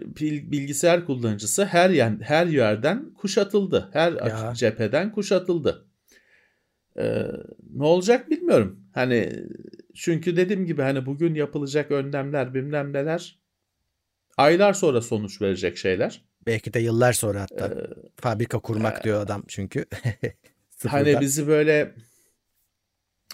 bilgisayar 0.50 1.06
kullanıcısı 1.06 1.64
her 1.64 1.90
yer, 1.90 2.12
her 2.20 2.46
yerden 2.46 3.14
kuşatıldı. 3.14 3.90
Her 3.92 4.12
ya. 4.12 4.54
cepheden 4.54 5.12
kuşatıldı. 5.12 5.86
Ee, 6.98 7.26
ne 7.74 7.84
olacak 7.84 8.30
bilmiyorum. 8.30 8.80
Hani 8.92 9.32
çünkü 9.94 10.36
dediğim 10.36 10.66
gibi 10.66 10.82
hani 10.82 11.06
bugün 11.06 11.34
yapılacak 11.34 11.90
önlemler 11.90 12.54
bilmem 12.54 12.92
neler 12.92 13.38
aylar 14.36 14.72
sonra 14.72 15.00
sonuç 15.00 15.42
verecek 15.42 15.76
şeyler. 15.76 16.24
Belki 16.46 16.74
de 16.74 16.80
yıllar 16.80 17.12
sonra 17.12 17.42
hatta 17.42 17.66
ee, 17.66 17.86
fabrika 18.16 18.58
kurmak 18.58 19.00
e, 19.00 19.02
diyor 19.02 19.22
adam 19.22 19.44
çünkü. 19.48 19.84
hani 20.86 21.20
bizi 21.20 21.46
böyle 21.46 21.94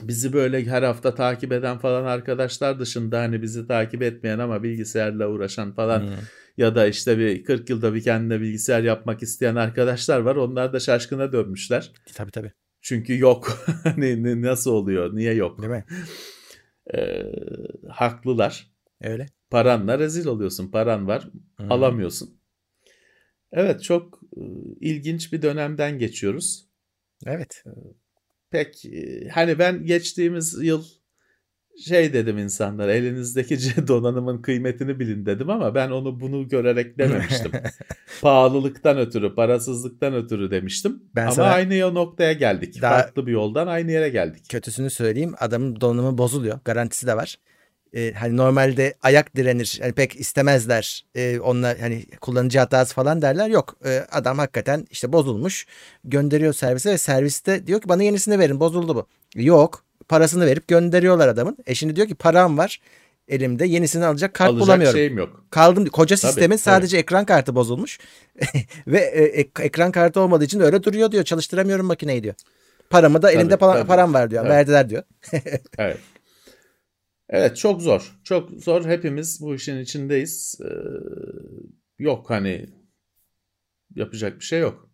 bizi 0.03 0.33
böyle 0.33 0.65
her 0.65 0.83
hafta 0.83 1.15
takip 1.15 1.53
eden 1.53 1.79
falan 1.79 2.05
arkadaşlar 2.05 2.79
dışında 2.79 3.21
hani 3.21 3.43
bizi 3.43 3.67
takip 3.67 4.03
etmeyen 4.03 4.39
ama 4.39 4.63
bilgisayarla 4.63 5.29
uğraşan 5.29 5.73
falan 5.73 6.01
hmm. 6.01 6.17
ya 6.57 6.75
da 6.75 6.87
işte 6.87 7.19
bir 7.19 7.45
40 7.45 7.71
yılda 7.71 7.95
bir 7.95 8.03
kendine 8.03 8.41
bilgisayar 8.41 8.83
yapmak 8.83 9.23
isteyen 9.23 9.57
arkadaşlar 9.57 10.21
var. 10.21 10.37
Onlar 10.37 10.73
da 10.73 10.81
şaşkına 10.81 11.33
dönmüşler. 11.33 11.93
Tabii 12.15 12.31
tabii. 12.31 12.53
Çünkü 12.81 13.19
yok. 13.19 13.65
hani 13.85 14.43
nasıl 14.43 14.71
oluyor? 14.71 15.17
Niye 15.17 15.35
yok? 15.35 15.63
Değil 15.63 15.73
mi? 15.73 15.85
Ee, 16.95 17.23
haklılar. 17.89 18.71
Öyle. 19.01 19.27
Paranla 19.51 19.99
rezil 19.99 20.27
oluyorsun. 20.27 20.71
Paran 20.71 21.07
var, 21.07 21.31
hmm. 21.57 21.73
alamıyorsun. 21.73 22.41
Evet, 23.53 23.83
çok 23.83 24.21
ilginç 24.81 25.33
bir 25.33 25.43
dönemden 25.43 25.99
geçiyoruz. 25.99 26.69
Evet 27.27 27.65
pek 28.51 28.83
hani 29.33 29.59
ben 29.59 29.85
geçtiğimiz 29.85 30.63
yıl 30.63 30.85
şey 31.85 32.13
dedim 32.13 32.39
insanlara 32.39 32.93
elinizdeki 32.93 33.59
donanımın 33.89 34.43
kıymetini 34.43 35.01
bilin 35.01 35.27
dedim 35.27 35.51
ama 35.51 35.75
ben 35.75 35.91
onu 35.91 36.21
bunu 36.21 36.49
görerek 36.49 36.99
dememiştim. 36.99 37.53
Pahalılıktan 38.23 38.99
ötürü, 38.99 39.35
parasızlıktan 39.35 40.15
ötürü 40.15 40.51
demiştim. 40.51 41.03
Ben 41.15 41.27
ama 41.27 41.43
aynı 41.43 41.95
noktaya 41.95 42.33
geldik. 42.33 42.83
Daha 42.83 42.95
Farklı 42.95 43.27
bir 43.27 43.33
yoldan 43.33 43.67
aynı 43.67 43.93
yere 43.93 44.09
geldik. 44.09 44.45
Kötüsünü 44.49 44.91
söyleyeyim. 44.91 45.35
Adamın 45.39 45.81
donanımı 45.81 46.19
bozuluyor. 46.19 46.59
Garantisi 46.65 47.07
de 47.07 47.17
var 47.17 47.37
e, 47.95 48.13
hani 48.13 48.37
normalde 48.37 48.95
ayak 49.03 49.37
direnir 49.37 49.79
hani 49.83 49.93
pek 49.93 50.21
istemezler 50.21 51.05
e, 51.15 51.41
onlar 51.41 51.79
hani 51.79 52.05
kullanıcı 52.21 52.59
hatası 52.59 52.95
falan 52.95 53.23
derler 53.23 53.49
yok 53.49 53.77
e, 53.85 54.07
adam 54.13 54.39
hakikaten 54.39 54.87
işte 54.91 55.13
bozulmuş 55.13 55.67
gönderiyor 56.05 56.53
servise 56.53 56.91
ve 56.91 56.99
serviste 56.99 57.67
diyor 57.67 57.81
ki 57.81 57.89
bana 57.89 58.03
yenisini 58.03 58.39
verin 58.39 58.61
bozuldu 58.61 58.95
bu 58.95 59.07
yok 59.35 59.85
parasını 60.09 60.47
verip 60.47 60.69
gönderiyorlar 60.69 61.29
adamın 61.29 61.57
e 61.67 61.75
şimdi 61.75 61.97
diyor 61.97 62.09
ki 62.09 62.15
param 62.15 62.59
var 62.59 62.81
elimde 63.29 63.67
yenisini 63.67 64.05
alacak 64.05 64.35
kart 64.35 64.51
alacak 64.51 64.67
bulamıyorum. 64.67 64.97
şeyim 64.97 65.19
yok. 65.19 65.45
Kaldım 65.51 65.87
koca 65.87 66.17
tabii, 66.17 66.27
sistemin 66.27 66.57
tabii. 66.57 66.63
sadece 66.63 66.97
ekran 66.97 67.25
kartı 67.25 67.55
bozulmuş 67.55 67.99
ve 68.87 68.99
e, 68.99 69.23
ek, 69.25 69.51
ekran 69.63 69.93
kartı 69.93 70.21
olmadığı 70.21 70.45
için 70.45 70.61
öyle 70.61 70.83
duruyor 70.83 71.13
diyor 71.13 71.25
çalıştıramıyorum 71.25 71.87
makineyi 71.87 72.23
diyor. 72.23 72.35
Paramı 72.91 73.23
da 73.23 73.33
elimde 73.33 73.57
tabii, 73.57 73.73
tabii. 73.73 73.87
param 73.87 74.15
var 74.15 74.31
diyor. 74.31 74.43
Evet. 74.43 74.53
Verdiler 74.53 74.91
diyor. 74.91 75.03
evet. 75.79 75.99
Evet 77.31 77.57
çok 77.57 77.83
zor. 77.83 78.21
Çok 78.25 78.51
zor. 78.51 78.85
Hepimiz 78.85 79.41
bu 79.41 79.55
işin 79.55 79.79
içindeyiz. 79.79 80.61
Ee, 80.65 80.71
yok 81.99 82.31
hani 82.31 82.67
yapacak 83.95 84.41
bir 84.41 84.45
şey 84.45 84.61
yok. 84.61 84.91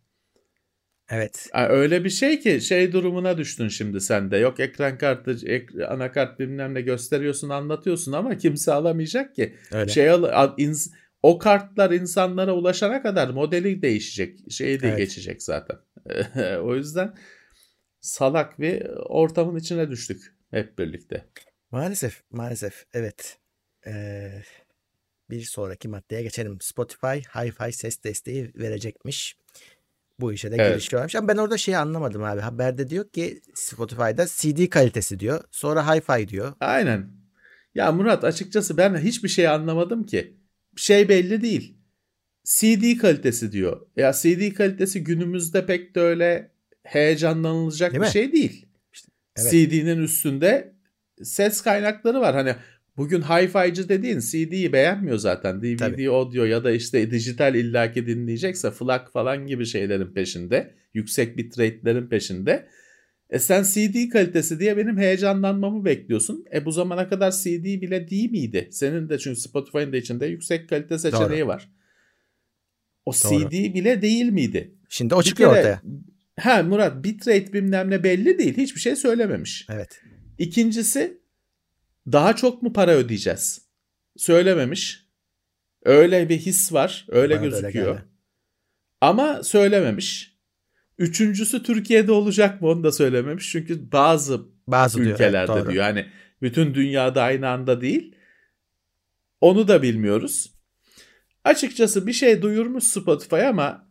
Evet. 1.11 1.49
Yani 1.55 1.69
öyle 1.69 2.05
bir 2.05 2.11
şey 2.11 2.41
ki 2.41 2.61
şey 2.61 2.93
durumuna 2.93 3.39
düştün 3.39 3.69
şimdi 3.69 4.01
sen 4.01 4.31
de. 4.31 4.37
Yok 4.37 4.61
ekran 4.61 4.99
kartı, 4.99 5.39
ek, 5.47 5.87
anakart 5.87 6.41
bilmem 6.41 6.75
ne 6.75 6.81
gösteriyorsun, 6.81 7.49
anlatıyorsun 7.49 8.13
ama 8.13 8.37
kimse 8.37 8.73
alamayacak 8.73 9.35
ki. 9.35 9.57
Öyle. 9.73 9.93
Şey 9.93 10.11
al, 10.11 10.55
ins, 10.57 10.91
o 11.23 11.39
kartlar 11.39 11.91
insanlara 11.91 12.55
ulaşana 12.55 13.03
kadar 13.03 13.29
modeli 13.29 13.83
değişecek. 13.83 14.53
Şeyi 14.53 14.81
de 14.81 14.89
evet. 14.89 14.99
geçecek 14.99 15.43
zaten. 15.43 15.77
o 16.63 16.75
yüzden 16.75 17.15
salak 18.01 18.61
bir 18.61 18.87
ortamın 18.97 19.59
içine 19.59 19.91
düştük 19.91 20.35
hep 20.51 20.79
birlikte. 20.79 21.25
Maalesef, 21.71 22.23
maalesef. 22.31 22.87
Evet. 22.95 23.39
Ee, 23.87 24.43
bir 25.31 25.43
sonraki 25.43 25.89
maddeye 25.89 26.23
geçelim. 26.23 26.59
Spotify 26.61 27.07
Hi-Fi 27.07 27.73
ses 27.73 28.05
desteği 28.05 28.53
verecekmiş. 28.55 29.37
Bu 30.21 30.33
işe 30.33 30.51
de 30.51 30.57
evet. 30.59 30.73
girişiyorlarmış. 30.73 31.17
Ama 31.17 31.29
ben 31.29 31.37
orada 31.37 31.59
şeyi 31.59 31.79
anlamadım 31.79 32.23
abi. 32.23 32.41
Haberde 32.41 32.89
diyor 32.89 33.09
ki 33.09 33.41
Spotify'da 33.55 34.27
CD 34.27 34.69
kalitesi 34.69 35.21
diyor. 35.21 35.45
Sonra 35.51 35.81
Hi-Fi 35.87 36.29
diyor. 36.29 36.53
Aynen. 36.61 37.11
Ya 37.75 37.93
Murat 37.93 38.25
açıkçası 38.25 38.77
ben 38.77 38.97
hiçbir 38.97 39.29
şey 39.29 39.49
anlamadım 39.49 40.07
ki. 40.07 40.37
Şey 40.77 41.09
belli 41.09 41.43
değil. 41.43 41.77
CD 42.45 42.99
kalitesi 42.99 43.53
diyor. 43.53 43.87
Ya 43.97 44.13
CD 44.13 44.55
kalitesi 44.55 45.05
günümüzde 45.05 45.67
pek 45.67 45.95
de 45.95 46.01
öyle 46.01 46.51
heyecanlanılacak 46.83 47.93
değil 47.93 48.01
bir 48.01 48.07
mi? 48.07 48.13
şey 48.13 48.33
değil. 48.33 48.67
İşte, 48.93 49.13
evet. 49.37 49.51
CD'nin 49.51 50.03
üstünde 50.03 50.76
ses 51.23 51.61
kaynakları 51.61 52.21
var. 52.21 52.35
Hani 52.35 52.55
bugün 52.97 53.23
hi-fi'cı 53.23 53.89
dediğin 53.89 54.21
CD'yi 54.21 54.73
beğenmiyor 54.73 55.19
zaten. 55.19 55.63
DVD, 55.63 55.79
Tabii. 55.79 56.11
audio 56.11 56.45
ya 56.45 56.65
da 56.65 56.71
işte 56.71 57.11
dijital 57.11 57.55
illaki 57.55 58.07
dinleyecekse 58.07 58.71
FLAC 58.71 59.03
falan 59.13 59.47
gibi 59.47 59.67
şeylerin 59.67 60.15
peşinde. 60.15 60.75
Yüksek 60.95 61.37
bitrate'lerin 61.37 62.07
peşinde. 62.07 62.69
E 63.31 63.39
sen 63.39 63.63
CD 63.63 64.09
kalitesi 64.13 64.61
diye 64.61 64.77
benim 64.77 64.99
heyecanlanmamı 64.99 65.85
bekliyorsun. 65.85 66.45
E 66.55 66.65
bu 66.65 66.73
zamana 66.73 67.09
kadar 67.09 67.31
CD 67.31 67.65
bile 67.65 68.11
değil 68.11 68.31
miydi? 68.31 68.69
Senin 68.73 69.09
de 69.09 69.19
çünkü 69.19 69.41
Spotify'ın 69.41 69.93
da 69.93 69.97
içinde 69.97 70.27
yüksek 70.27 70.69
kalite 70.69 70.99
seçeneği 70.99 71.41
Doğru. 71.41 71.49
var. 71.49 71.69
O 73.07 73.13
Doğru. 73.13 73.51
CD 73.51 73.53
bile 73.53 74.03
değil 74.03 74.33
miydi? 74.33 74.75
Şimdi 74.89 75.15
o 75.15 75.23
çıkıyor 75.23 75.51
kere, 75.51 75.61
ortaya. 75.61 75.83
Ha 76.41 76.63
Murat 76.63 77.05
bitrate 77.05 77.53
bilmem 77.53 77.91
ne 77.91 78.05
belli 78.05 78.39
değil. 78.39 78.57
Hiçbir 78.57 78.81
şey 78.81 78.97
söylememiş. 78.97 79.67
Evet. 79.71 80.01
İkincisi 80.39 81.21
daha 82.13 82.37
çok 82.37 82.63
mu 82.63 82.73
para 82.73 82.91
ödeyeceğiz? 82.91 83.63
Söylememiş. 84.17 85.07
Öyle 85.85 86.29
bir 86.29 86.39
his 86.39 86.73
var. 86.73 87.07
Öyle 87.09 87.35
Bana 87.35 87.45
gözüküyor. 87.45 88.01
Ama 89.01 89.43
söylememiş. 89.43 90.37
Üçüncüsü 90.99 91.63
Türkiye'de 91.63 92.13
olacak 92.13 92.63
mı 92.63 92.69
onu 92.69 92.85
da 92.85 92.93
söylememiş. 92.93 93.51
Çünkü 93.51 93.93
bazı, 93.93 94.41
bazı 94.67 95.01
ülkelerde 95.01 95.47
diyor, 95.47 95.59
evet, 95.59 95.73
diyor. 95.73 95.85
Yani 95.85 96.07
bütün 96.43 96.75
dünyada 96.75 97.23
aynı 97.23 97.49
anda 97.49 97.81
değil. 97.81 98.17
Onu 99.41 99.69
da 99.69 99.83
bilmiyoruz. 99.83 100.53
Açıkçası 101.45 102.07
bir 102.07 102.13
şey 102.13 102.43
duyurmuş 102.43 102.85
Spotify 102.85 103.43
ama 103.43 103.91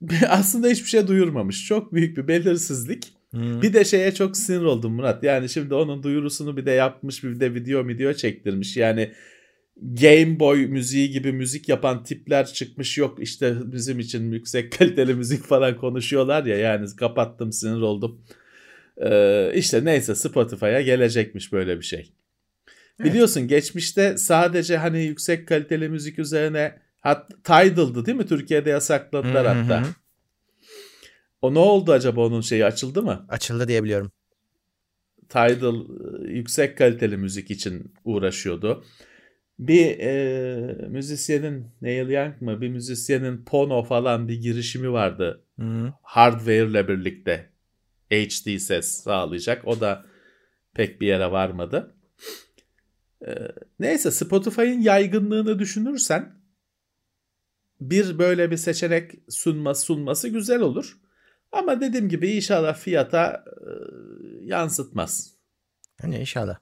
aslında 0.28 0.68
hiçbir 0.68 0.88
şey 0.88 1.08
duyurmamış. 1.08 1.66
Çok 1.66 1.94
büyük 1.94 2.16
bir 2.16 2.28
belirsizlik. 2.28 3.13
Hmm. 3.34 3.62
Bir 3.62 3.72
de 3.72 3.84
şeye 3.84 4.14
çok 4.14 4.36
sinir 4.36 4.64
oldum 4.64 4.92
Murat. 4.92 5.24
Yani 5.24 5.48
şimdi 5.48 5.74
onun 5.74 6.02
duyurusunu 6.02 6.56
bir 6.56 6.66
de 6.66 6.70
yapmış 6.70 7.24
bir 7.24 7.40
de 7.40 7.54
video 7.54 7.88
video 7.88 8.12
çektirmiş. 8.12 8.76
Yani 8.76 9.12
Game 9.76 10.40
Boy 10.40 10.66
müziği 10.66 11.10
gibi 11.10 11.32
müzik 11.32 11.68
yapan 11.68 12.04
tipler 12.04 12.46
çıkmış 12.46 12.98
yok 12.98 13.18
işte 13.20 13.54
bizim 13.64 13.98
için 13.98 14.32
yüksek 14.32 14.72
kaliteli 14.78 15.14
müzik 15.14 15.44
falan 15.44 15.76
konuşuyorlar 15.76 16.44
ya 16.44 16.58
yani 16.58 16.86
kapattım 16.96 17.52
sinir 17.52 17.80
oldum. 17.80 18.20
Ee, 19.02 19.52
işte 19.54 19.84
neyse 19.84 20.14
Spotify'a 20.14 20.80
gelecekmiş 20.80 21.52
böyle 21.52 21.78
bir 21.78 21.84
şey. 21.84 22.12
Evet. 23.00 23.10
Biliyorsun 23.10 23.48
geçmişte 23.48 24.18
sadece 24.18 24.76
hani 24.76 25.04
yüksek 25.04 25.48
kaliteli 25.48 25.88
müzik 25.88 26.18
üzerine 26.18 26.78
hat, 27.00 27.30
Tidal'dı 27.44 28.06
değil 28.06 28.18
mi? 28.18 28.26
Türkiye'de 28.26 28.70
yasakladılar 28.70 29.46
Hı-hı. 29.46 29.62
hatta. 29.62 29.84
O 31.44 31.54
ne 31.54 31.58
oldu 31.58 31.92
acaba 31.92 32.26
onun 32.26 32.40
şeyi 32.40 32.64
açıldı 32.64 33.02
mı? 33.02 33.26
Açıldı 33.28 33.68
diye 33.68 33.84
biliyorum. 33.84 34.12
Tidal 35.28 35.74
e, 35.74 36.32
yüksek 36.32 36.78
kaliteli 36.78 37.16
müzik 37.16 37.50
için 37.50 37.94
uğraşıyordu. 38.04 38.84
Bir 39.58 39.98
e, 39.98 40.88
müzisyenin 40.88 41.66
Neil 41.82 42.08
Young 42.08 42.40
mı 42.40 42.60
bir 42.60 42.68
müzisyenin 42.68 43.44
Pono 43.44 43.82
falan 43.82 44.28
bir 44.28 44.40
girişimi 44.40 44.92
vardı. 44.92 45.44
Hı. 45.60 45.92
Hardware 46.02 46.66
ile 46.66 46.88
birlikte 46.88 47.50
HD 48.10 48.58
ses 48.58 49.02
sağlayacak. 49.02 49.68
O 49.68 49.80
da 49.80 50.06
pek 50.74 51.00
bir 51.00 51.06
yere 51.06 51.30
varmadı. 51.30 51.94
E, 53.26 53.32
neyse 53.80 54.10
Spotify'ın 54.10 54.80
yaygınlığını 54.80 55.58
düşünürsen 55.58 56.34
bir 57.80 58.18
böyle 58.18 58.50
bir 58.50 58.56
seçenek 58.56 59.12
sunması 59.28 59.82
sunması 59.82 60.28
güzel 60.28 60.60
olur. 60.60 61.03
Ama 61.54 61.80
dediğim 61.80 62.08
gibi 62.08 62.30
inşallah 62.30 62.74
fiyata 62.76 63.44
e, 63.46 63.68
yansıtmaz. 64.42 65.34
Hani 66.00 66.18
inşallah. 66.18 66.58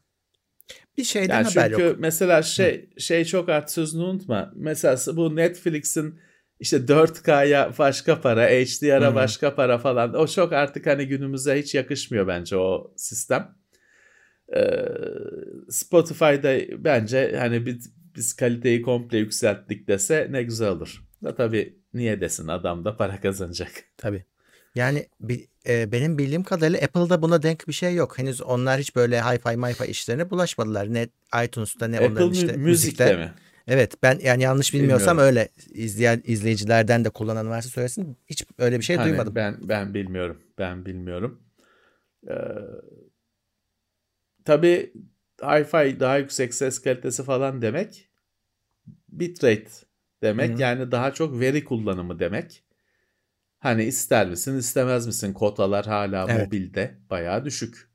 Bir 0.99 1.05
şeyden 1.05 1.35
yani 1.35 1.49
haber 1.49 1.71
çünkü 1.71 1.83
yok. 1.83 1.97
mesela 1.99 2.43
şey 2.43 2.91
Hı. 2.95 3.01
şey 3.01 3.25
çok 3.25 3.49
art 3.49 3.71
sözünü 3.71 4.03
unutma. 4.03 4.53
Mesela 4.55 5.17
bu 5.17 5.37
Netflix'in 5.37 6.21
işte 6.61 6.77
4K'ya 6.77 7.73
başka 7.79 8.21
para, 8.21 8.47
HDR'a 8.47 9.11
Hı. 9.11 9.15
başka 9.15 9.55
para 9.55 9.79
falan. 9.79 10.15
O 10.15 10.27
çok 10.27 10.53
artık 10.53 10.87
hani 10.87 11.09
günümüze 11.09 11.59
hiç 11.59 11.75
yakışmıyor 11.75 12.27
bence 12.27 12.57
o 12.57 12.93
sistem. 12.97 13.55
Ee, 14.57 14.85
Spotify'da 15.69 16.85
bence 16.85 17.37
hani 17.39 17.67
biz, 17.67 17.95
biz 18.17 18.37
kaliteyi 18.37 18.83
komple 18.83 19.19
yükselttik 19.19 19.89
dese 19.89 20.29
ne 20.31 20.43
güzel 20.43 20.69
olur. 20.69 21.05
Da 21.25 21.35
tabii 21.35 21.79
niye 21.95 22.21
desin 22.21 22.49
adam 22.49 22.85
da 22.85 22.97
para 22.97 23.21
kazanacak. 23.21 23.71
Tabii. 23.97 24.25
Yani 24.75 25.07
e, 25.69 25.93
benim 25.93 26.19
bildiğim 26.19 26.43
kadarıyla 26.43 26.81
Apple'da 26.81 27.23
buna 27.23 27.43
denk 27.43 27.69
bir 27.69 27.73
şey 27.73 27.95
yok. 27.95 28.19
Henüz 28.19 28.43
onlar 28.43 28.81
hiç 28.81 28.97
böyle 28.97 29.21
hi-fi 29.21 29.57
mi 29.57 29.91
işlerine 29.91 30.31
bulaşmadılar. 30.31 30.95
Ne 30.95 31.09
iTunes'ta 31.45 31.89
ne 31.89 31.97
Apple 31.97 32.09
onların 32.09 32.33
işte 32.33 32.57
müzikte 32.57 33.17
mi? 33.17 33.33
Evet 33.67 34.03
ben 34.03 34.19
yani 34.23 34.43
yanlış 34.43 34.75
bilmiyorsam 34.75 35.19
Bilmiyorum. 35.19 35.37
öyle. 35.37 35.49
İzleyen 35.73 36.23
izleyicilerden 36.25 37.05
de 37.05 37.11
kullanan 37.11 37.51
varsa 37.51 37.69
söylesin. 37.69 38.17
Hiç 38.27 38.45
öyle 38.59 38.79
bir 38.79 38.85
şey 38.85 38.97
Hani 38.97 39.11
duymadım. 39.11 39.35
Ben 39.35 39.57
ben 39.63 39.95
bilmiyorum. 39.95 40.43
Ben 40.59 40.87
bilmiyorum. 40.87 41.43
Ee, 42.29 42.35
tabii 44.45 44.93
Hi-Fi 45.41 46.01
daha 46.01 46.19
yüksek 46.19 46.55
ses 46.55 46.83
kalitesi 46.83 47.23
falan 47.23 47.63
demek. 47.63 48.09
Bitrate 49.09 49.71
demek. 50.23 50.51
Hı 50.51 50.55
hı. 50.55 50.61
Yani 50.61 50.93
daha 50.93 51.15
çok 51.15 51.41
veri 51.41 51.65
kullanımı 51.65 52.19
demek. 52.19 52.65
Hani 53.63 53.85
ister 53.85 54.29
misin 54.29 54.59
istemez 54.59 55.07
misin 55.07 55.33
kotalar 55.33 55.87
hala 55.87 56.27
Evet. 56.31 56.47
mobilde 56.47 56.99
bayağı 57.11 57.45
düşük. 57.45 57.91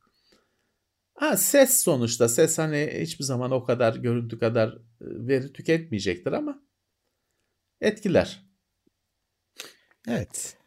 Ha 1.14 1.38
ses 1.38 1.80
sonuçta 1.84 2.30
ses 2.30 2.58
hani 2.58 2.98
hiçbir 3.02 3.24
zaman 3.24 3.52
o 3.52 3.64
kadar 3.64 3.96
görüntü 3.96 4.40
kadar 4.40 4.70
e, 4.70 4.78
veri 5.02 5.54
tüketmeyecektir 5.54 6.32
ama 6.32 6.62
etkiler. 7.82 8.46
Evet. 10.08 10.58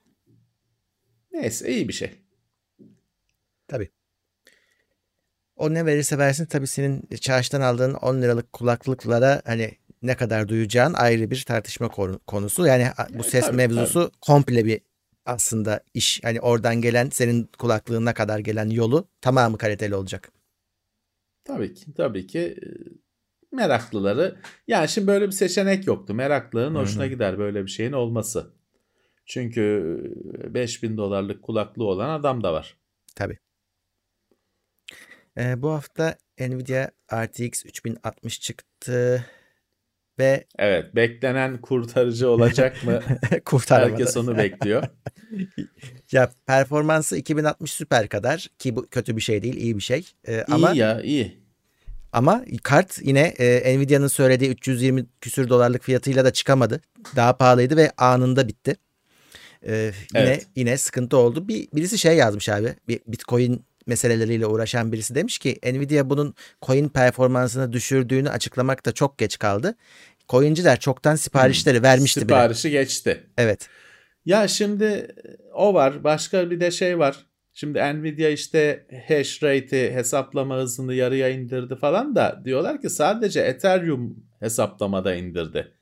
Neyse 1.33 1.73
iyi 1.75 1.89
bir 1.89 1.93
şey. 1.93 2.11
Tabii. 3.69 3.91
O 5.57 5.75
ne 5.75 5.87
verirse 5.87 6.19
versin 6.19 6.47
tabii 6.47 6.67
senin 6.67 7.07
çarşıdan 7.21 7.61
aldığın 7.61 7.95
10 7.95 8.23
liralık 8.23 8.53
kulaklıklara 8.53 9.43
hani 9.45 9.79
ne 10.03 10.17
kadar 10.17 10.49
duyacağın 10.49 10.93
ayrı 10.95 11.31
bir 11.31 11.43
tartışma 11.43 11.89
konu- 11.89 12.19
konusu. 12.27 12.67
Yani 12.67 12.89
bu 13.11 13.25
ses 13.25 13.45
tabii, 13.47 13.57
mevzusu 13.57 14.13
komple 14.21 14.65
bir 14.65 14.90
aslında 15.27 15.81
iş. 15.95 16.25
Hani 16.25 16.41
oradan 16.41 16.81
gelen 16.81 17.09
senin 17.11 17.51
kulaklığına 17.59 18.15
kadar 18.15 18.39
gelen 18.39 18.71
yolu 18.71 19.09
tamamı 19.21 19.59
kaliteli 19.59 19.95
olacak. 19.95 20.33
Tabii 21.45 21.75
ki, 21.75 21.95
tabii 21.95 22.27
ki 22.27 22.39
e, 22.39 22.67
meraklıları. 23.57 24.37
Yani 24.69 24.89
şimdi 24.89 25.07
böyle 25.07 25.27
bir 25.27 25.33
seçenek 25.33 25.87
yoktu. 25.87 26.15
Meraklının 26.15 26.75
Hı 26.75 26.79
hı. 26.79 26.83
hoşuna 26.83 27.07
gider 27.07 27.39
böyle 27.39 27.63
bir 27.63 27.71
şeyin 27.71 27.93
olması. 27.93 28.51
Çünkü 29.27 29.63
e, 30.45 30.55
5000 30.55 30.97
dolarlık 30.97 31.43
kulaklığı 31.43 31.85
olan 31.85 32.09
adam 32.09 32.43
da 32.43 32.53
var. 32.53 32.77
Tabii. 33.17 33.39
Ee, 35.39 35.63
bu 35.63 35.71
hafta 35.71 36.17
Nvidia 36.41 36.91
RTX 37.13 37.67
3060 37.67 38.41
çıktı 38.41 39.27
ve 40.21 40.45
Evet, 40.59 40.95
beklenen 40.97 41.61
kurtarıcı 41.61 42.29
olacak 42.31 42.85
mı? 42.85 43.01
kurtaramadı. 43.45 43.93
Herkes 43.93 44.17
onu 44.17 44.39
bekliyor. 44.39 44.83
Ya 46.13 46.31
performansı 46.47 47.17
2060 47.17 47.73
süper 47.73 48.09
kadar 48.09 48.49
ki 48.59 48.77
bu 48.77 48.87
kötü 48.91 49.17
bir 49.17 49.21
şey 49.21 49.43
değil, 49.43 49.57
iyi 49.57 49.77
bir 49.77 49.83
şey. 49.83 50.07
Ee, 50.29 50.45
ama 50.51 50.73
İyi 50.73 50.79
ya, 50.79 51.01
iyi. 51.03 51.41
ama 52.13 52.45
kart 52.63 52.99
yine 53.03 53.21
e, 53.21 53.79
Nvidia'nın 53.79 54.07
söylediği 54.07 54.51
320 54.51 55.07
küsür 55.21 55.49
dolarlık 55.49 55.83
fiyatıyla 55.83 56.25
da 56.25 56.33
çıkamadı. 56.33 56.81
Daha 57.17 57.37
pahalıydı 57.37 57.77
ve 57.77 57.91
anında 57.97 58.49
bitti. 58.49 58.77
Ee, 59.67 59.93
yine 60.15 60.25
Evet. 60.25 60.47
yine 60.57 60.77
sıkıntı 60.77 61.17
oldu. 61.17 61.49
Bir 61.49 61.69
birisi 61.73 61.99
şey 61.99 62.17
yazmış 62.17 62.49
abi. 62.49 62.75
Bir 62.89 63.01
Bitcoin 63.07 63.65
meseleleriyle 63.91 64.47
uğraşan 64.47 64.93
birisi 64.93 65.15
demiş 65.15 65.39
ki 65.39 65.59
Nvidia 65.65 66.11
bunun 66.11 66.35
coin 66.63 66.89
performansını 66.89 67.73
düşürdüğünü 67.73 68.31
açıklamakta 68.31 68.93
çok 68.93 69.19
geç 69.19 69.39
kaldı. 69.39 69.75
Coinciler 70.29 70.81
çoktan 70.81 71.17
siparişleri 71.17 71.83
vermişti 71.83 72.21
bile. 72.21 72.27
Siparişi 72.35 72.71
geçti. 72.71 73.27
Evet. 73.39 73.69
Ya 74.25 74.49
şimdi 74.49 74.85
e, 74.85 75.09
o 75.55 75.75
var. 75.75 76.05
Başka 76.05 76.51
bir 76.51 76.61
de 76.61 76.71
şey 76.71 76.99
var. 76.99 77.27
Şimdi 77.53 77.79
Nvidia 77.79 78.29
işte 78.29 78.87
hash 79.09 79.43
rate'i 79.43 79.93
hesaplama 79.93 80.57
hızını 80.57 80.95
yarıya 80.95 81.29
indirdi 81.29 81.77
falan 81.77 82.17
da 82.17 82.43
diyorlar 82.45 82.81
ki 82.81 82.91
sadece 82.91 83.41
Ethereum 83.41 84.17
hesaplamada 84.41 85.15
indirdi. 85.15 85.73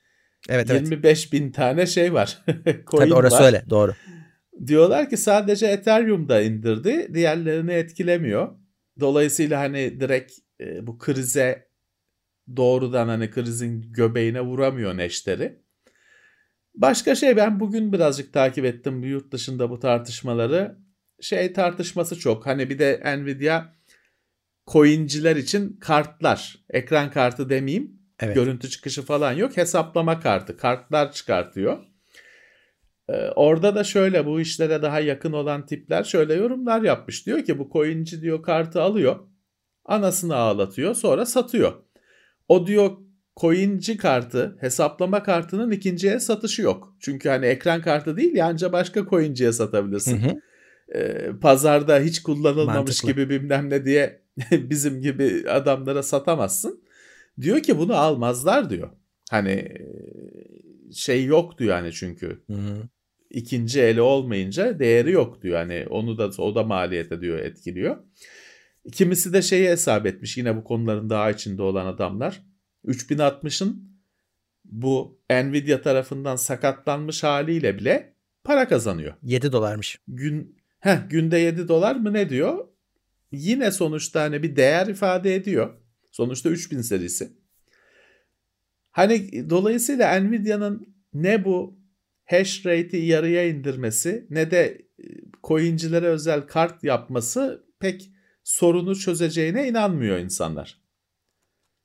Evet 0.49 0.71
evet. 0.71 0.83
25 0.83 1.33
bin 1.33 1.53
tane 1.53 1.87
şey 1.87 2.15
var. 2.15 2.39
Coin 2.87 3.03
Tabii 3.03 3.15
orası 3.15 3.37
var. 3.37 3.47
öyle. 3.47 3.65
Doğru. 3.71 3.95
Diyorlar 4.67 5.11
ki 5.11 5.17
sadece 5.17 5.67
Ethereum'da 5.67 6.41
indirdi. 6.41 7.15
Diğerlerini 7.15 7.73
etkilemiyor. 7.73 8.49
Dolayısıyla 9.01 9.61
hani 9.61 10.01
direkt 10.01 10.33
e, 10.61 10.87
bu 10.87 10.99
krize 10.99 11.69
doğrudan 12.57 13.09
hani 13.09 13.31
krizin 13.31 13.93
göbeğine 13.93 14.41
vuramıyor 14.41 14.97
neşteri. 14.97 15.63
Başka 16.75 17.15
şey 17.15 17.37
ben 17.37 17.61
bugün 17.61 17.93
birazcık 17.93 18.33
takip 18.33 18.65
ettim 18.65 19.03
yurt 19.03 19.33
dışında 19.33 19.71
bu 19.71 19.79
tartışmaları. 19.79 20.79
Şey 21.21 21.53
tartışması 21.53 22.19
çok. 22.19 22.47
Hani 22.47 22.71
bir 22.71 22.79
de 22.79 23.19
Nvidia 23.19 23.65
coinciler 24.73 25.37
için 25.37 25.77
kartlar, 25.81 26.65
ekran 26.71 27.11
kartı 27.11 27.51
demeyeyim. 27.51 27.99
Evet. 28.21 28.35
Görüntü 28.35 28.71
çıkışı 28.71 29.03
falan 29.03 29.33
yok. 29.33 29.57
Hesaplama 29.57 30.21
kartı, 30.21 30.57
kartlar 30.57 31.13
çıkartıyor. 31.13 31.79
Ee, 33.09 33.29
orada 33.37 33.75
da 33.75 33.85
şöyle 33.85 34.27
bu 34.27 34.41
işlere 34.41 34.83
daha 34.83 35.01
yakın 35.01 35.33
olan 35.33 35.67
tipler 35.67 36.05
şöyle 36.05 36.35
yorumlar 36.35 36.83
yapmış. 36.83 37.27
Diyor 37.27 37.45
ki 37.45 37.59
bu 37.59 37.71
coinci 37.73 38.23
diyor 38.23 38.43
kartı 38.43 38.83
alıyor. 38.83 39.17
Anasını 39.85 40.37
ağlatıyor 40.37 40.95
sonra 40.95 41.27
satıyor. 41.27 41.73
O 42.49 42.67
diyor 42.67 42.91
coinci 43.41 43.97
kartı 43.97 44.57
hesaplama 44.61 45.23
kartının 45.23 45.71
ikinciye 45.71 46.21
satışı 46.21 46.63
yok. 46.63 46.97
Çünkü 47.01 47.29
hani 47.29 47.47
ekran 47.47 47.83
kartı 47.83 48.17
değil 48.17 48.37
ya 48.37 48.47
ancak 48.47 48.73
başka 48.73 49.07
coinciye 49.07 49.49
Hı 49.49 49.53
satabilirsin. 49.53 50.19
hı. 50.19 50.41
Ee, 50.95 51.31
pazarda 51.41 51.99
hiç 52.01 52.23
kullanılmamış 52.23 52.77
Mantıklı. 53.05 53.09
gibi 53.13 53.31
bilmem 53.31 53.71
ne 53.71 53.85
diye 53.85 54.23
bizim 54.53 55.01
gibi 55.01 55.45
adamlara 55.51 56.03
satamazsın. 56.03 56.85
Diyor 57.41 57.61
ki 57.61 57.79
bunu 57.79 57.95
almazlar 57.95 58.71
diyor. 58.71 58.89
Hani 59.31 59.69
şey 60.95 61.25
yok 61.25 61.59
diyor 61.59 61.75
hani 61.75 61.93
çünkü 61.93 62.27
Hı 62.47 62.53
hı. 62.53 62.89
İkinci 63.31 63.81
eli 63.81 64.01
olmayınca 64.01 64.79
değeri 64.79 65.11
yok 65.13 65.43
diyor. 65.43 65.57
Hani 65.57 65.87
onu 65.91 66.19
da 66.19 66.43
o 66.43 66.55
da 66.55 66.63
maliyete 66.63 67.21
diyor 67.21 67.39
etkiliyor. 67.39 67.97
Kimisi 68.93 69.33
de 69.33 69.43
şeyi 69.43 69.69
hesap 69.69 70.07
etmiş 70.07 70.37
yine 70.37 70.57
bu 70.57 70.65
konuların 70.65 71.11
daha 71.11 71.31
içinde 71.31 71.63
olan 71.63 71.87
adamlar. 71.87 72.43
3060'ın 72.85 73.89
bu 74.65 75.21
Nvidia 75.31 75.83
tarafından 75.83 76.37
sakatlanmış 76.37 77.23
haliyle 77.23 77.79
bile 77.79 78.15
para 78.45 78.69
kazanıyor. 78.69 79.15
7 79.23 79.53
dolarmış. 79.53 79.99
Gün 80.09 80.57
heh, 80.81 81.11
günde 81.11 81.39
7 81.39 81.69
dolar 81.69 81.97
mı 81.97 82.13
ne 82.13 82.31
diyor? 82.31 82.69
Yine 83.33 83.71
sonuçta 83.71 84.23
hani 84.23 84.43
bir 84.43 84.57
değer 84.57 84.87
ifade 84.87 85.35
ediyor. 85.35 85.75
Sonuçta 86.13 86.51
3000 86.51 86.81
serisi. 86.81 87.33
Hani 88.91 89.51
dolayısıyla 89.51 90.21
Nvidia'nın 90.21 90.95
ne 91.15 91.45
bu 91.45 91.78
hash 92.31 92.67
rate'i 92.67 93.07
yarıya 93.07 93.49
indirmesi 93.49 94.27
ne 94.31 94.51
de 94.51 94.83
e, 94.99 95.05
coincilere 95.45 96.07
özel 96.07 96.41
kart 96.41 96.85
yapması 96.85 97.67
pek 97.81 98.11
sorunu 98.45 98.97
çözeceğine 98.97 99.69
inanmıyor 99.69 100.19
insanlar. 100.19 100.79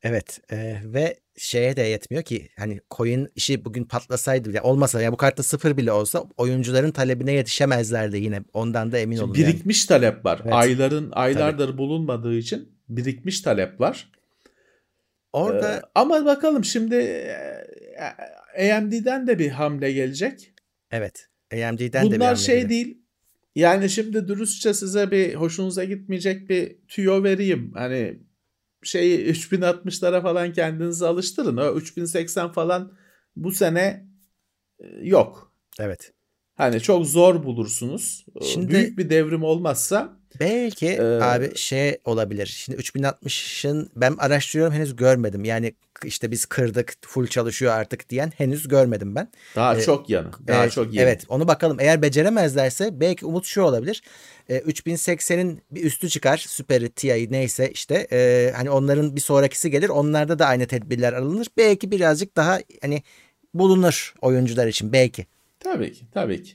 Evet 0.03 0.39
e, 0.51 0.77
ve 0.85 1.19
şeye 1.37 1.75
de 1.75 1.81
yetmiyor 1.81 2.23
ki 2.23 2.49
hani 2.57 2.79
coin 2.91 3.27
işi 3.35 3.65
bugün 3.65 3.83
patlasaydı 3.83 4.49
bile 4.49 4.61
olmasa 4.61 5.01
ya 5.01 5.11
bu 5.11 5.17
kartta 5.17 5.43
sıfır 5.43 5.77
bile 5.77 5.91
olsa 5.91 6.23
oyuncuların 6.37 6.91
talebine 6.91 7.31
yetişemezlerdi 7.31 8.17
yine 8.17 8.41
ondan 8.53 8.91
da 8.91 8.97
emin 8.97 9.17
olun. 9.17 9.33
yani. 9.35 9.47
birikmiş 9.47 9.85
talep 9.85 10.25
var. 10.25 10.41
Evet. 10.43 10.53
Ayların 10.53 11.11
aylardır 11.11 11.77
bulunmadığı 11.77 12.35
için 12.35 12.69
birikmiş 12.89 13.41
talep 13.41 13.79
var. 13.79 14.11
Orada 15.33 15.75
Ee, 15.75 15.81
ama 15.95 16.25
bakalım 16.25 16.63
şimdi 16.65 16.95
e, 16.95 17.35
AMD'den 18.57 19.27
de 19.27 19.39
bir 19.39 19.49
hamle 19.49 19.91
gelecek. 19.91 20.53
evet 20.91 21.27
AMD'den 21.53 21.79
de 21.79 22.11
bir 22.11 22.15
Bunlar 22.15 22.27
hamle 22.27 22.39
şey 22.39 22.55
geliyor. 22.55 22.69
değil. 22.69 22.97
Yani 23.55 23.89
şimdi 23.89 24.27
dürüstçe 24.27 24.73
size 24.73 25.11
bir 25.11 25.35
hoşunuza 25.35 25.83
gitmeyecek 25.83 26.49
bir 26.49 26.77
tüyo 26.87 27.23
vereyim. 27.23 27.71
Hani 27.73 28.19
şey 28.83 29.29
3060'lara 29.29 30.21
falan 30.21 30.53
kendinizi 30.53 31.05
alıştırın. 31.05 31.57
O 31.57 31.75
3080 31.75 32.51
falan 32.51 32.97
bu 33.35 33.51
sene 33.51 34.07
e, 34.79 34.87
yok. 35.01 35.53
Evet. 35.79 36.12
Hani 36.55 36.81
çok 36.81 37.05
zor 37.05 37.43
bulursunuz. 37.43 38.25
Ee, 38.41 38.45
Şimdi- 38.45 38.73
Büyük 38.73 38.97
bir 38.97 39.09
devrim 39.09 39.43
olmazsa 39.43 40.09
Belki 40.39 40.87
Ee, 40.87 41.01
abi 41.01 41.55
şey 41.57 41.97
olabilir. 42.05 42.45
Şimdi 42.45 42.77
3060'ın 42.81 43.89
ben 43.95 44.15
araştırıyorum 44.17 44.73
henüz 44.73 44.95
görmedim. 44.95 45.43
Yani 45.45 45.73
işte 46.05 46.31
biz 46.31 46.45
kırdık 46.45 46.93
full 47.01 47.27
çalışıyor 47.27 47.73
artık 47.73 48.09
diyen 48.09 48.31
henüz 48.37 48.67
görmedim 48.67 49.15
ben. 49.15 49.31
daha 49.55 49.77
Ee, 49.77 49.81
çok 49.81 50.09
yanı. 50.09 50.31
Daha 50.47 50.65
Ee, 50.65 50.69
çok 50.69 50.93
yeni. 50.93 51.03
Evet 51.03 51.25
onu 51.29 51.47
bakalım. 51.47 51.79
Eğer 51.79 52.01
beceremezlerse 52.01 52.99
belki 52.99 53.25
umut 53.25 53.45
şu 53.45 53.61
olabilir. 53.61 54.01
Ee, 54.49 54.57
3080'in 54.57 55.61
bir 55.71 55.83
üstü 55.83 56.09
çıkar. 56.09 56.37
Süperi, 56.37 56.89
Ti'yi 56.89 57.31
neyse 57.31 57.71
işte. 57.71 58.07
Ee, 58.11 58.51
hani 58.55 58.69
onların 58.69 59.15
bir 59.15 59.21
sonrakisi 59.21 59.71
gelir. 59.71 59.89
Onlarda 59.89 60.39
da 60.39 60.45
aynı 60.45 60.65
tedbirler 60.65 61.13
alınır. 61.13 61.47
Belki 61.57 61.91
birazcık 61.91 62.35
daha 62.35 62.59
hani 62.81 63.03
bulunur 63.53 64.13
oyuncular 64.21 64.67
için 64.67 64.93
belki. 64.93 65.25
Tabii 65.63 65.91
ki, 65.91 66.05
tabii 66.13 66.43
ki. 66.43 66.53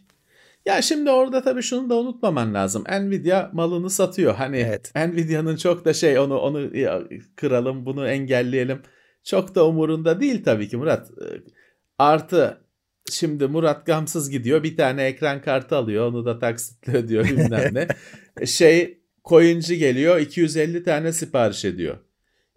Ya 0.67 0.83
şimdi 0.83 1.11
orada 1.11 1.43
tabii 1.43 1.63
şunu 1.63 1.91
da 1.91 1.97
unutmaman 1.97 2.55
lazım. 2.55 2.85
Nvidia 3.01 3.51
malını 3.53 3.91
satıyor. 3.91 4.35
Hani 4.35 4.57
Evet. 4.57 4.93
Nvidia'nın 4.97 5.57
çok 5.57 5.85
da 5.85 5.93
şey 5.93 6.19
onu 6.19 6.39
onu 6.39 6.77
ya, 6.77 7.03
kıralım, 7.37 7.87
bunu 7.87 8.09
engelleyelim. 8.09 8.83
Çok 9.25 9.55
da 9.55 9.67
umurunda 9.67 10.21
değil 10.21 10.45
tabii 10.45 10.69
ki 10.69 10.77
Murat. 10.77 11.11
Ee, 11.11 11.25
Artı 11.99 12.61
şimdi 13.11 13.47
Murat 13.47 13.87
gamsız 13.87 14.31
gidiyor. 14.31 14.63
Bir 14.63 14.77
tane 14.77 15.05
ekran 15.05 15.43
kartı 15.43 15.77
alıyor. 15.77 16.07
Onu 16.07 16.27
da 16.27 16.39
taksitle 16.39 16.93
ödüyor 16.93 17.25
bilmem 17.25 17.75
ne. 17.75 17.89
şey 18.47 18.99
coinci 19.25 19.79
geliyor 19.79 20.19
250 20.19 20.83
tane 20.85 21.13
sipariş 21.13 21.65
ediyor. 21.65 21.99